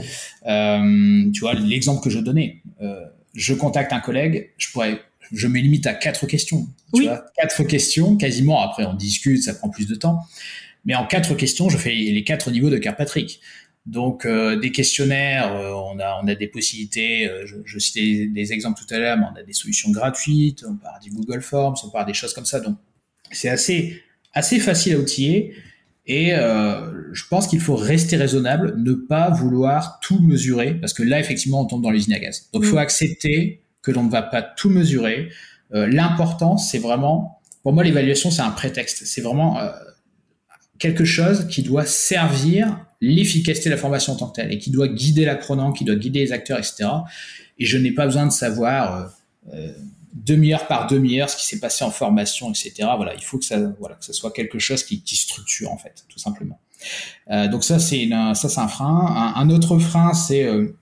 Euh, 0.47 1.31
tu 1.33 1.41
vois, 1.41 1.55
l'exemple 1.55 2.05
que 2.05 2.11
je 2.11 2.19
donnais, 2.19 2.63
euh, 2.83 3.07
je 3.35 3.55
contacte 3.55 3.93
un 3.95 4.01
collègue, 4.01 4.51
je 4.59 4.71
pourrais, 4.71 5.01
je 5.33 5.49
me 5.49 5.59
limite 5.59 5.87
à 5.87 5.95
quatre 5.95 6.27
questions. 6.27 6.69
Tu 6.95 7.05
vois, 7.05 7.25
quatre 7.37 7.65
questions, 7.65 8.17
quasiment. 8.17 8.61
Après, 8.61 8.85
on 8.85 8.95
discute, 8.95 9.43
ça 9.43 9.55
prend 9.55 9.71
plus 9.71 9.87
de 9.87 9.95
temps. 9.95 10.21
Mais 10.85 10.95
en 10.95 11.07
quatre 11.07 11.35
questions, 11.35 11.71
je 11.71 11.79
fais 11.79 11.95
les 11.95 12.23
quatre 12.23 12.51
niveaux 12.51 12.71
de 12.71 12.79
Carpatrick. 12.79 13.41
Donc 13.87 14.27
euh, 14.27 14.57
des 14.57 14.73
questionnaires, 14.73 15.55
euh, 15.55 15.71
on 15.71 16.01
a 16.01 16.21
on 16.23 16.27
a 16.27 16.35
des 16.35 16.49
possibilités. 16.49 17.29
Euh, 17.29 17.47
je, 17.47 17.57
je, 17.65 17.79
citais 17.79 18.27
des 18.27 18.53
exemples 18.53 18.81
tout 18.85 18.93
à 18.93 18.99
l'heure, 18.99 19.17
mais 19.17 19.27
on 19.33 19.37
a 19.39 19.45
des 19.45 19.53
solutions 19.53 19.91
gratuites. 19.93 20.65
On 20.69 20.75
part 20.75 20.99
du 21.01 21.11
Google 21.11 21.41
Forms, 21.41 21.77
on 21.85 21.91
part 21.91 22.05
des 22.05 22.15
choses 22.15 22.35
comme 22.35 22.47
ça. 22.47 22.59
Donc 22.59 22.77
c'est 23.31 23.49
assez 23.49 24.03
assez 24.33 24.59
facile 24.59 24.95
à 24.95 24.99
outiller. 24.99 25.55
Et 26.09 26.31
je 26.31 27.23
pense 27.29 27.49
qu'il 27.49 27.59
faut 27.59 27.75
rester 27.75 28.17
raisonnable, 28.17 28.75
ne 28.77 28.93
pas 28.93 29.29
vouloir 29.29 29.99
tout 30.01 30.21
mesurer, 30.21 30.75
parce 30.75 30.93
que 30.93 31.03
là 31.03 31.19
effectivement 31.19 31.63
on 31.63 31.65
tombe 31.65 31.83
dans 31.83 31.91
l'usine 31.91 32.13
à 32.13 32.21
gaz. 32.21 32.49
Donc 32.53 32.63
il 32.63 32.69
faut 32.69 32.77
mm. 32.77 32.79
accepter 32.79 33.61
que 33.83 33.91
l'on 33.91 34.05
ne 34.05 34.11
va 34.11 34.23
pas 34.23 34.41
tout 34.41 34.71
mesurer. 34.71 35.31
L'important 35.73 36.59
c'est 36.59 36.79
vraiment, 36.79 37.41
pour 37.65 37.73
moi 37.73 37.83
l'évaluation 37.83 38.31
c'est 38.31 38.43
un 38.43 38.53
prétexte. 38.53 39.05
C'est 39.05 39.21
vraiment 39.21 39.59
quelque 40.79 41.05
chose 41.05 41.49
qui 41.49 41.65
doit 41.65 41.87
servir 41.87 42.86
l'efficacité 43.01 43.69
de 43.69 43.75
la 43.75 43.81
formation 43.81 44.13
en 44.15 44.17
tant 44.17 44.29
que 44.29 44.37
telle 44.37 44.53
et 44.53 44.59
qui 44.59 44.71
doit 44.71 44.89
guider 44.89 45.25
l'apprenant, 45.25 45.73
qui 45.73 45.85
doit 45.85 45.97
guider 45.97 46.21
les 46.21 46.33
acteurs, 46.33 46.59
etc. 46.59 46.89
Et 47.59 47.67
je 47.67 47.79
n'ai 47.79 47.93
pas 47.93 48.07
besoin 48.07 48.27
de 48.27 48.33
savoir 48.33 48.97
euh, 48.97 49.55
euh, 49.55 49.73
demi-heure 50.17 50.67
par 50.67 50.87
demi-heure 50.87 51.29
ce 51.29 51.37
qui 51.37 51.47
s'est 51.47 51.61
passé 51.61 51.85
en 51.85 51.91
formation, 51.91 52.51
etc. 52.51 52.73
Voilà, 52.97 53.15
il 53.15 53.23
faut 53.23 53.39
que 53.39 53.45
ça, 53.45 53.59
voilà, 53.79 53.97
que 53.97 54.05
ça 54.05 54.13
soit 54.13 54.33
quelque 54.33 54.59
chose 54.59 54.83
qui, 54.83 55.03
qui 55.03 55.17
structure 55.17 55.71
en 55.71 55.79
fait, 55.79 56.05
tout 56.09 56.19
simplement. 56.19 56.59
Euh, 57.31 57.49
donc 57.49 57.65
ça 57.65 57.79
c'est 57.79 58.09
ça 58.35 58.49
c'est 58.49 58.61
un 58.61 58.69
frein. 58.69 59.33
Un, 59.37 59.51
autre 59.51 59.79
frein 59.79 60.15
c'est 60.15 60.45
euh, 60.45 60.77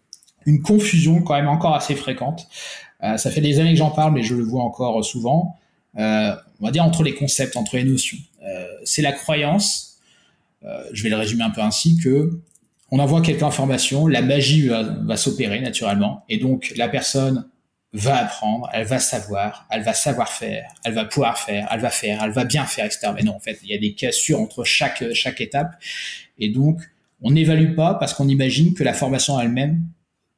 une 0.46 0.62
confusion 0.62 1.22
quand 1.22 1.34
même 1.34 1.48
encore 1.48 1.74
assez 1.74 1.94
fréquente. 1.94 2.46
Euh, 3.02 3.16
ça 3.16 3.30
fait 3.30 3.40
des 3.40 3.60
années 3.60 3.72
que 3.72 3.78
j'en 3.78 3.90
parle, 3.90 4.12
mais 4.12 4.22
je 4.22 4.34
le 4.34 4.44
vois 4.44 4.62
encore 4.62 5.04
souvent. 5.04 5.56
on 5.96 6.36
va 6.60 6.70
dire 6.70 6.84
entre 6.84 7.02
les 7.02 7.14
concepts, 7.14 7.56
entre 7.56 7.76
les 7.76 7.84
notions. 7.84 8.18
c'est 8.84 9.02
la 9.02 9.12
croyance 9.12 9.93
euh, 9.93 9.93
je 10.92 11.02
vais 11.02 11.10
le 11.10 11.16
résumer 11.16 11.44
un 11.44 11.50
peu 11.50 11.60
ainsi 11.60 11.98
que 11.98 12.40
on 12.90 12.98
envoie 12.98 13.22
quelques 13.22 13.42
informations, 13.42 14.06
la 14.06 14.22
magie 14.22 14.68
va, 14.68 15.16
s'opérer 15.16 15.60
naturellement, 15.60 16.24
et 16.28 16.38
donc 16.38 16.72
la 16.76 16.88
personne 16.88 17.48
va 17.92 18.18
apprendre, 18.18 18.68
elle 18.72 18.86
va 18.86 18.98
savoir, 18.98 19.66
elle 19.70 19.82
va 19.82 19.94
savoir 19.94 20.28
faire, 20.28 20.68
elle 20.84 20.94
va 20.94 21.04
pouvoir 21.04 21.38
faire, 21.38 21.68
elle 21.70 21.80
va 21.80 21.90
faire, 21.90 22.22
elle 22.22 22.32
va 22.32 22.44
bien 22.44 22.64
faire, 22.66 22.84
etc. 22.84 23.08
Mais 23.14 23.22
non, 23.22 23.34
en 23.34 23.40
fait, 23.40 23.58
il 23.62 23.70
y 23.70 23.74
a 23.74 23.78
des 23.78 23.94
cassures 23.94 24.40
entre 24.40 24.64
chaque, 24.64 25.12
chaque 25.12 25.40
étape. 25.40 25.74
Et 26.38 26.50
donc, 26.50 26.80
on 27.20 27.30
n'évalue 27.30 27.74
pas 27.74 27.94
parce 27.94 28.14
qu'on 28.14 28.28
imagine 28.28 28.74
que 28.74 28.84
la 28.84 28.92
formation 28.94 29.40
elle-même, 29.40 29.82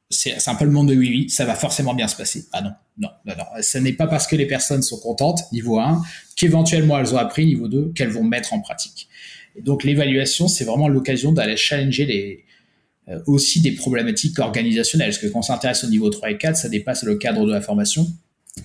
c'est 0.09 0.47
un 0.47 0.55
peu 0.55 0.65
le 0.65 0.71
monde 0.71 0.89
de 0.89 0.95
oui, 0.95 1.09
oui, 1.09 1.29
ça 1.29 1.45
va 1.45 1.53
forcément 1.53 1.93
bien 1.93 2.07
se 2.07 2.15
passer. 2.15 2.45
Ah 2.53 2.61
non, 2.61 2.71
non, 2.97 3.09
non, 3.25 3.33
non. 3.37 3.45
Ce 3.61 3.77
n'est 3.77 3.93
pas 3.93 4.07
parce 4.07 4.25
que 4.25 4.35
les 4.35 4.45
personnes 4.45 4.81
sont 4.81 4.99
contentes, 4.99 5.41
niveau 5.51 5.79
1, 5.79 6.01
qu'éventuellement 6.35 6.97
elles 6.97 7.13
ont 7.13 7.17
appris, 7.17 7.45
niveau 7.45 7.67
2, 7.67 7.91
qu'elles 7.93 8.09
vont 8.09 8.23
mettre 8.23 8.53
en 8.53 8.61
pratique 8.61 9.09
donc 9.61 9.83
l'évaluation, 9.83 10.47
c'est 10.47 10.65
vraiment 10.65 10.87
l'occasion 10.87 11.31
d'aller 11.31 11.57
challenger 11.57 12.05
les, 12.05 12.45
euh, 13.09 13.19
aussi 13.25 13.61
des 13.61 13.71
problématiques 13.71 14.39
organisationnelles, 14.39 15.09
parce 15.09 15.19
que 15.19 15.27
quand 15.27 15.39
on 15.39 15.43
s'intéresse 15.43 15.83
au 15.83 15.87
niveau 15.87 16.09
3 16.09 16.31
et 16.31 16.37
4, 16.37 16.55
ça 16.57 16.69
dépasse 16.69 17.03
le 17.03 17.15
cadre 17.15 17.45
de 17.45 17.51
la 17.51 17.61
formation, 17.61 18.07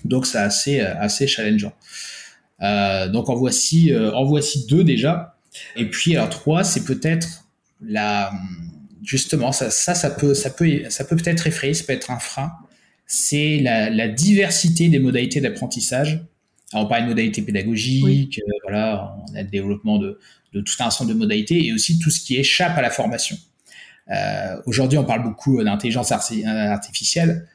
donc 0.05 0.25
c'est 0.25 0.37
assez, 0.37 0.81
euh, 0.81 0.93
assez 0.99 1.27
challengeant. 1.27 1.73
Euh, 2.61 3.09
donc 3.09 3.29
en 3.29 3.35
voici, 3.35 3.91
euh, 3.91 4.13
en 4.13 4.23
voici 4.25 4.65
deux 4.67 4.83
déjà. 4.83 5.37
Et 5.75 5.89
puis 5.89 6.15
alors 6.15 6.29
trois, 6.29 6.63
c'est 6.63 6.83
peut-être 6.83 7.45
la 7.81 8.31
justement 9.03 9.51
ça, 9.51 9.69
ça, 9.69 9.93
ça 9.95 10.09
peut 10.09 10.33
ça 10.33 10.49
peut 10.49 10.89
ça 10.89 11.03
peut 11.03 11.15
peut-être 11.15 11.45
effrayer, 11.47 11.73
ça 11.73 11.83
peut 11.85 11.93
être 11.93 12.11
un 12.11 12.19
frein. 12.19 12.51
C'est 13.05 13.59
la, 13.59 13.89
la 13.89 14.07
diversité 14.07 14.87
des 14.89 14.99
modalités 14.99 15.41
d'apprentissage. 15.41 16.21
Alors 16.71 16.85
on 16.85 16.89
parle 16.89 17.03
de 17.03 17.09
modalités 17.09 17.41
pédagogiques, 17.41 18.39
voilà, 18.63 19.15
on 19.29 19.35
a 19.35 19.43
le 19.43 19.47
développement 19.47 19.99
de, 19.99 20.19
de 20.53 20.61
tout 20.61 20.73
un 20.79 20.85
ensemble 20.85 21.13
de 21.13 21.17
modalités 21.17 21.65
et 21.65 21.73
aussi 21.73 21.99
tout 21.99 22.09
ce 22.09 22.19
qui 22.19 22.37
échappe 22.37 22.77
à 22.77 22.81
la 22.81 22.89
formation. 22.89 23.37
Euh, 24.11 24.61
Aujourd'hui, 24.65 24.97
on 24.97 25.05
parle 25.05 25.23
beaucoup 25.23 25.63
d'intelligence 25.63 26.11
artificielle. 26.11 27.47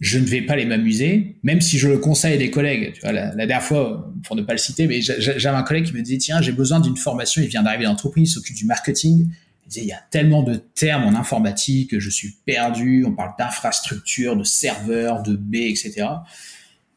Je 0.00 0.18
ne 0.18 0.24
vais 0.24 0.40
pas 0.40 0.56
les 0.56 0.64
m'amuser, 0.64 1.36
même 1.42 1.60
si 1.60 1.78
je 1.78 1.86
le 1.86 1.98
conseille 1.98 2.34
à 2.34 2.38
des 2.38 2.50
collègues. 2.50 2.94
Tu 2.94 3.00
vois, 3.02 3.12
la, 3.12 3.34
dernière 3.34 3.62
fois, 3.62 4.10
pour 4.24 4.34
ne 4.34 4.42
pas 4.42 4.52
le 4.52 4.58
citer, 4.58 4.86
mais 4.86 5.02
j'avais 5.02 5.56
un 5.56 5.62
collègue 5.62 5.84
qui 5.84 5.92
me 5.92 6.00
disait 6.00 6.18
tiens, 6.18 6.40
j'ai 6.40 6.52
besoin 6.52 6.80
d'une 6.80 6.96
formation. 6.96 7.42
Il 7.42 7.48
vient 7.48 7.62
d'arriver 7.62 7.84
dans 7.84 7.90
l'entreprise, 7.90 8.30
il 8.30 8.32
s'occupe 8.32 8.56
du 8.56 8.64
marketing. 8.64 9.28
Il 9.64 9.68
disait 9.68 9.82
il 9.82 9.88
y 9.88 9.92
a 9.92 10.02
tellement 10.10 10.42
de 10.42 10.54
termes 10.54 11.04
en 11.04 11.18
informatique, 11.18 11.98
je 11.98 12.10
suis 12.10 12.30
perdu. 12.46 13.04
On 13.06 13.12
parle 13.12 13.32
d'infrastructure, 13.38 14.36
de 14.36 14.44
serveurs, 14.44 15.22
de 15.22 15.36
B, 15.36 15.56
etc. 15.56 16.06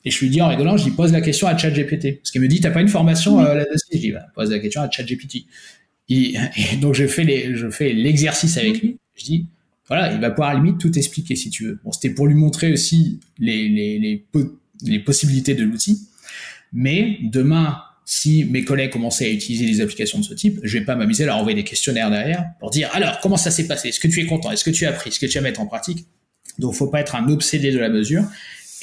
Et 0.06 0.12
je 0.12 0.20
lui 0.20 0.30
dis 0.30 0.42
en 0.42 0.50
rigolant, 0.50 0.78
je 0.78 0.86
lui 0.86 0.92
pose 0.92 1.12
la 1.12 1.22
question 1.22 1.48
à 1.48 1.58
ChatGPT. 1.58 2.20
Parce 2.20 2.32
qu'il 2.32 2.42
me 2.42 2.48
dit, 2.48 2.60
t'as 2.60 2.72
pas 2.72 2.82
une 2.82 2.90
formation 2.90 3.40
euh, 3.40 3.56
là-dessus? 3.56 3.88
Je 3.94 3.98
dis, 3.98 4.12
bah, 4.12 4.26
pose 4.36 4.52
la 4.52 4.60
question 4.60 4.82
à 4.82 4.90
ChatGPT. 4.90 5.46
Et, 6.10 6.36
et 6.36 6.76
donc 6.78 6.94
je 6.94 7.08
fais 7.08 7.24
les, 7.24 7.56
je 7.56 7.70
fais 7.70 7.94
l'exercice 7.94 8.58
avec 8.58 8.82
lui. 8.82 8.98
Je 9.16 9.24
dis, 9.24 9.46
voilà, 9.88 10.14
il 10.14 10.20
va 10.20 10.32
pouvoir 10.32 10.50
à 10.50 10.54
la 10.54 10.60
limite 10.60 10.80
tout 10.80 10.98
expliquer 10.98 11.36
si 11.36 11.50
tu 11.50 11.66
veux. 11.66 11.80
Bon, 11.84 11.92
c'était 11.92 12.10
pour 12.10 12.28
lui 12.28 12.36
montrer 12.36 12.72
aussi 12.72 13.20
les, 13.40 13.70
les, 13.70 14.00
les, 14.00 14.26
les 14.84 15.00
possibilités 15.00 15.56
de 15.56 15.64
l'outil. 15.64 16.08
Mais 16.74 17.18
demain, 17.22 17.78
si 18.06 18.44
mes 18.46 18.66
collègues 18.66 18.92
commençaient 18.92 19.28
à 19.28 19.30
utiliser 19.30 19.66
des 19.66 19.80
applications 19.80 20.20
de 20.20 20.26
ce 20.26 20.34
type, 20.34 20.60
je 20.64 20.78
vais 20.78 20.84
pas 20.84 20.96
m'amuser 20.96 21.24
à 21.24 21.28
leur 21.28 21.38
envoyer 21.38 21.56
des 21.56 21.64
questionnaires 21.64 22.10
derrière 22.12 22.46
pour 22.60 22.70
dire 22.70 22.90
alors 22.94 23.20
comment 23.22 23.38
ça 23.38 23.52
s'est 23.52 23.68
passé, 23.68 23.90
est-ce 23.90 24.00
que 24.00 24.10
tu 24.10 24.20
es 24.20 24.26
content, 24.26 24.52
est-ce 24.52 24.66
que 24.66 24.72
tu 24.72 24.86
as 24.86 24.90
appris, 24.90 25.10
est-ce 25.10 25.20
que 25.20 25.26
tu 25.26 25.38
vas 25.38 25.42
mettre 25.44 25.62
en 25.62 25.68
pratique? 25.68 26.06
Donc 26.60 26.74
faut 26.74 26.88
pas 26.88 27.00
être 27.00 27.16
un 27.16 27.30
obsédé 27.30 27.72
de 27.72 27.80
la 27.80 27.90
mesure 27.90 28.26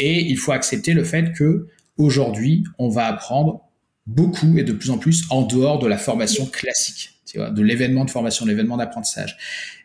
et 0.01 0.21
il 0.21 0.39
faut 0.39 0.53
accepter 0.53 0.95
le 0.95 1.05
fait 1.05 1.33
que 1.33 1.69
aujourd'hui, 1.99 2.65
on 2.79 2.89
va 2.89 3.07
apprendre 3.07 3.69
beaucoup 4.07 4.57
et 4.59 4.65
de 4.65 4.73
plus 4.73 4.91
en 4.91 4.99
plus 4.99 5.25
en 5.31 5.43
dehors 5.43 5.79
de 5.79 5.87
la 5.87 5.99
formation 5.99 6.47
classique, 6.47 7.11
de 7.35 7.63
l'événement 7.63 8.05
de 8.05 8.11
formation, 8.11 8.45
de 8.45 8.51
l'événement 8.51 8.77
d'apprentissage. 8.77 9.37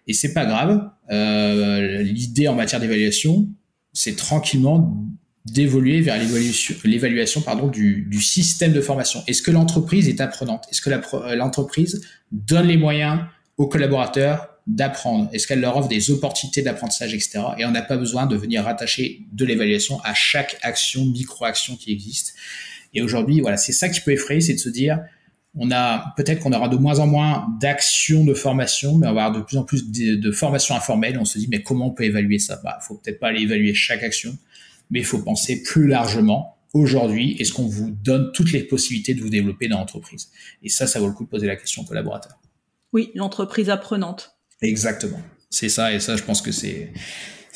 Et 0.08 0.14
c'est 0.14 0.34
pas 0.34 0.46
grave. 0.46 0.90
Euh, 1.12 2.02
L'idée 2.02 2.48
en 2.48 2.56
matière 2.56 2.80
d'évaluation, 2.80 3.48
c'est 3.94 4.16
tranquillement 4.16 5.06
d'évoluer 5.46 6.02
vers 6.02 6.18
l'évaluation 6.84 7.42
pardon 7.42 7.68
du, 7.68 8.08
du, 8.10 8.22
système 8.22 8.74
de 8.74 8.82
formation. 8.82 9.22
Est-ce 9.28 9.44
que 9.44 9.52
l'entreprise 9.52 10.08
est 10.10 10.20
apprenante? 10.20 10.66
Est-ce 10.72 10.82
que 10.82 10.90
l'entreprise 11.36 12.02
donne 12.32 12.66
les 12.66 12.78
moyens 12.78 13.20
aux 13.58 13.68
collaborateurs 13.68 14.55
d'apprendre 14.68 15.30
Est-ce 15.32 15.48
qu'elle 15.48 15.60
leur 15.60 15.78
offre 15.78 15.88
des 15.88 16.10
opportunités 16.10 16.62
d'apprentissage, 16.62 17.14
etc. 17.14 17.40
Et 17.58 17.66
on 17.66 17.72
n'a 17.72 17.84
pas 17.84 17.98
besoin 17.98 18.26
de 18.26 18.36
venir 18.36 18.64
rattacher 18.64 19.22
de 19.32 19.46
l'évaluation 19.46 20.00
à 20.04 20.14
chaque 20.14 20.58
action, 20.64 21.06
micro-action 21.06 21.76
qui 21.76 21.92
existe. 21.92 22.34
Et 22.94 23.02
aujourd'hui, 23.02 23.42
voilà, 23.42 23.58
c'est 23.58 23.74
ça 23.74 23.90
qui 23.90 24.02
peut 24.02 24.12
effrayer, 24.12 24.42
c'est 24.42 24.54
de 24.54 24.60
se 24.60 24.70
dire, 24.70 25.02
on 25.54 25.72
a 25.72 26.14
peut-être 26.18 26.42
qu'on 26.42 26.52
aura 26.52 26.68
de 26.68 26.78
moins 26.78 27.00
en 27.00 27.08
moins 27.08 27.48
d'actions 27.62 28.26
de 28.26 28.34
formation, 28.34 28.98
mais 28.98 29.08
on 29.08 29.14
va 29.14 29.26
avoir 29.26 29.40
de 29.40 29.46
plus 29.46 29.58
en 29.58 29.64
plus 29.64 29.90
de, 29.90 30.16
de 30.16 30.32
formations 30.32 30.76
informelles. 30.76 31.18
On 31.20 31.26
se 31.26 31.38
dit 31.38 31.48
mais 31.50 31.62
comment 31.62 31.88
on 31.88 31.92
peut 31.92 32.04
évaluer 32.04 32.40
ça? 32.40 32.60
Bah, 32.64 32.80
faut 32.82 32.96
peut-être 32.96 33.20
pas 33.20 33.28
aller 33.28 33.42
évaluer 33.42 33.74
chaque 33.74 34.04
action, 34.04 34.38
mais 34.90 35.00
il 35.00 35.06
faut 35.06 35.20
penser 35.20 35.64
plus 35.64 35.88
largement. 35.88 36.58
Aujourd'hui, 36.74 37.38
est-ce 37.40 37.54
qu'on 37.54 37.68
vous 37.68 37.92
donne 37.92 38.32
toutes 38.34 38.52
les 38.52 38.64
possibilités 38.64 39.14
de 39.14 39.22
vous 39.22 39.30
développer 39.30 39.70
dans 39.70 39.78
l'entreprise? 39.78 40.30
Et 40.62 40.68
ça, 40.68 40.88
ça 40.88 41.00
vaut 41.00 41.08
le 41.08 41.14
coup 41.14 41.24
de 41.24 41.30
poser 41.30 41.48
la 41.48 41.56
question 41.56 41.84
aux 41.84 41.86
collaborateurs. 41.86 42.38
Oui, 42.92 43.12
l'entreprise 43.16 43.70
apprenante. 43.70 44.35
Exactement. 44.62 45.22
C'est 45.50 45.70
ça, 45.70 45.94
et 45.94 46.00
ça, 46.00 46.16
je 46.16 46.24
pense 46.24 46.42
que 46.42 46.52
c'est 46.52 46.92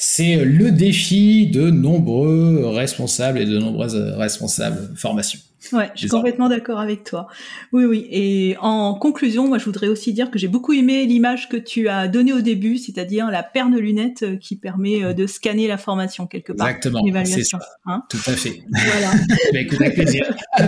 c'est 0.02 0.38
le 0.46 0.72
défi 0.72 1.48
de 1.48 1.70
nombreux 1.70 2.68
responsables 2.68 3.38
et 3.38 3.46
de 3.46 3.58
nombreuses 3.58 3.96
responsables 3.96 4.96
formation. 4.96 5.40
Ouais, 5.74 5.92
je 5.94 6.00
suis 6.00 6.08
complètement 6.08 6.48
d'accord 6.48 6.80
avec 6.80 7.04
toi. 7.04 7.28
Oui, 7.74 7.84
oui. 7.84 8.08
Et 8.10 8.56
en 8.62 8.94
conclusion, 8.94 9.48
moi, 9.48 9.58
je 9.58 9.66
voudrais 9.66 9.90
aussi 9.90 10.14
dire 10.14 10.32
que 10.32 10.40
j'ai 10.40 10.48
beaucoup 10.48 10.72
aimé 10.72 11.06
l'image 11.06 11.50
que 11.50 11.58
tu 11.58 11.90
as 11.90 12.08
donnée 12.08 12.32
au 12.32 12.40
début, 12.40 12.78
c'est-à-dire 12.78 13.30
la 13.30 13.44
paire 13.44 13.70
de 13.70 13.78
lunettes 13.78 14.24
euh, 14.24 14.38
qui 14.38 14.56
permet 14.56 15.04
euh, 15.04 15.14
de 15.14 15.28
scanner 15.28 15.68
la 15.68 15.78
formation 15.78 16.28
quelque 16.28 16.54
part. 16.54 16.70
Exactement. 16.70 17.04
C'est 17.26 17.44
ça. 17.44 17.60
Hein 17.86 18.04
Tout 18.10 18.22
à 18.26 18.32
fait. 18.32 18.62
Voilà. 18.70 19.12
bah, 19.54 19.60
écoute, 19.60 19.82
avec 19.82 19.96
plaisir. 19.96 20.34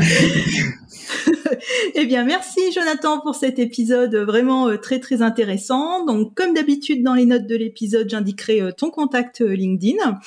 eh 1.96 2.06
bien, 2.06 2.24
merci 2.24 2.72
Jonathan 2.72 3.20
pour 3.20 3.36
cet 3.36 3.60
épisode 3.60 4.16
vraiment 4.16 4.70
euh, 4.70 4.78
très 4.78 5.00
très 5.00 5.22
intéressant. 5.22 6.06
Donc, 6.06 6.34
comme 6.36 6.54
d'habitude 6.54 7.04
dans 7.04 7.14
les 7.14 7.26
notes 7.26 7.48
de 7.48 7.56
l'épisode, 7.56 8.10
j'indiquerai 8.10 8.62
euh, 8.62 8.72
ton 8.72 8.90
contact 8.90 9.42
euh, 9.42 9.54
LinkedIn. 9.54 10.20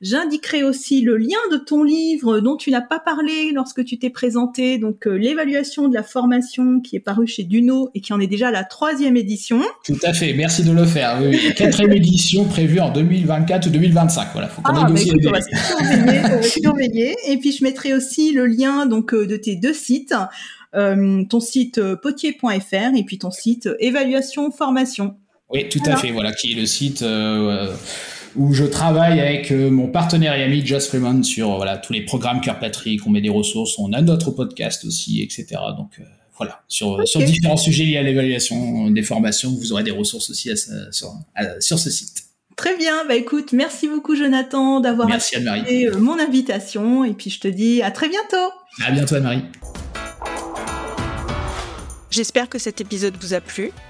J'indiquerai 0.00 0.62
aussi 0.62 1.02
le 1.02 1.16
lien 1.16 1.38
de 1.52 1.56
ton 1.56 1.82
livre 1.82 2.40
dont 2.40 2.56
tu 2.56 2.70
n'as 2.70 2.80
pas 2.80 2.98
parlé 2.98 3.52
lorsque 3.52 3.84
tu 3.84 3.98
t'es 3.98 4.08
présenté, 4.08 4.78
donc 4.78 5.04
l'évaluation 5.04 5.88
de 5.88 5.94
la 5.94 6.02
formation 6.02 6.80
qui 6.80 6.96
est 6.96 7.00
paru 7.00 7.26
chez 7.26 7.44
Duno 7.44 7.90
et 7.94 8.00
qui 8.00 8.12
en 8.12 8.20
est 8.20 8.26
déjà 8.26 8.50
la 8.50 8.64
troisième 8.64 9.16
édition. 9.16 9.60
Tout 9.84 9.98
à 10.02 10.14
fait, 10.14 10.32
merci 10.32 10.64
de 10.64 10.72
le 10.72 10.86
faire. 10.86 11.18
Oui, 11.22 11.38
quatrième 11.54 11.92
édition 11.92 12.44
prévue 12.44 12.80
en 12.80 12.90
2024 12.90 13.66
ou 13.66 13.70
2025. 13.70 14.28
Voilà, 14.32 14.48
faut 14.48 14.62
qu'on 14.62 14.72
ah, 14.72 14.86
négocie 14.86 15.10
bah 15.10 15.16
écoute, 15.16 15.32
on 15.78 16.36
va 16.36 16.42
surveiller. 16.42 17.14
Et 17.28 17.36
puis 17.36 17.52
je 17.52 17.62
mettrai 17.62 17.92
aussi 17.92 18.32
le 18.32 18.46
lien 18.46 18.86
donc 18.86 19.14
de 19.14 19.36
tes 19.36 19.56
deux 19.56 19.74
sites. 19.74 20.14
Euh, 20.74 21.24
ton 21.24 21.40
site 21.40 21.78
euh, 21.78 21.96
potier.fr 21.96 22.96
et 22.96 23.02
puis 23.04 23.18
ton 23.18 23.32
site 23.32 23.66
euh, 23.66 23.76
évaluation 23.80 24.52
formation. 24.52 25.16
Oui, 25.52 25.68
tout 25.68 25.80
à 25.84 25.96
fait. 25.96 26.12
Voilà, 26.12 26.32
qui 26.32 26.52
est 26.52 26.54
le 26.54 26.66
site 26.66 27.04
où 28.36 28.52
je 28.52 28.64
travaille 28.64 29.20
avec 29.20 29.50
mon 29.50 29.88
partenaire 29.88 30.34
et 30.34 30.42
ami 30.42 30.64
Joss 30.64 30.88
Freeman 30.88 31.24
sur 31.24 31.56
voilà 31.56 31.78
tous 31.78 31.92
les 31.92 32.04
programmes 32.04 32.40
Cœur 32.40 32.58
Patrick. 32.58 33.06
On 33.06 33.10
met 33.10 33.20
des 33.20 33.28
ressources, 33.28 33.78
on 33.78 33.92
a 33.92 34.02
notre 34.02 34.30
podcast 34.30 34.84
aussi, 34.84 35.22
etc. 35.22 35.46
Donc 35.76 36.00
voilà, 36.36 36.62
sur, 36.68 37.06
sur 37.06 37.20
différents 37.22 37.56
sujets 37.56 37.84
liés 37.84 37.98
à 37.98 38.02
l'évaluation 38.02 38.90
des 38.90 39.02
formations, 39.02 39.50
vous 39.50 39.72
aurez 39.72 39.82
des 39.82 39.90
ressources 39.90 40.30
aussi 40.30 40.50
sur, 40.90 41.14
sur 41.60 41.78
ce 41.78 41.90
site. 41.90 42.24
Très 42.56 42.76
bien, 42.76 43.06
bah 43.06 43.14
écoute, 43.14 43.52
merci 43.52 43.88
beaucoup 43.88 44.14
Jonathan 44.14 44.80
d'avoir 44.80 45.10
accepté 45.10 45.90
mon 45.98 46.18
invitation 46.18 47.04
et 47.04 47.14
puis 47.14 47.30
je 47.30 47.40
te 47.40 47.48
dis 47.48 47.80
à 47.80 47.90
très 47.90 48.08
bientôt. 48.08 48.52
À 48.84 48.90
bientôt 48.90 49.14
Anne-Marie. 49.14 49.44
J'espère 52.10 52.48
que 52.48 52.58
cet 52.58 52.80
épisode 52.80 53.14
vous 53.20 53.34
a 53.34 53.40
plu. 53.40 53.70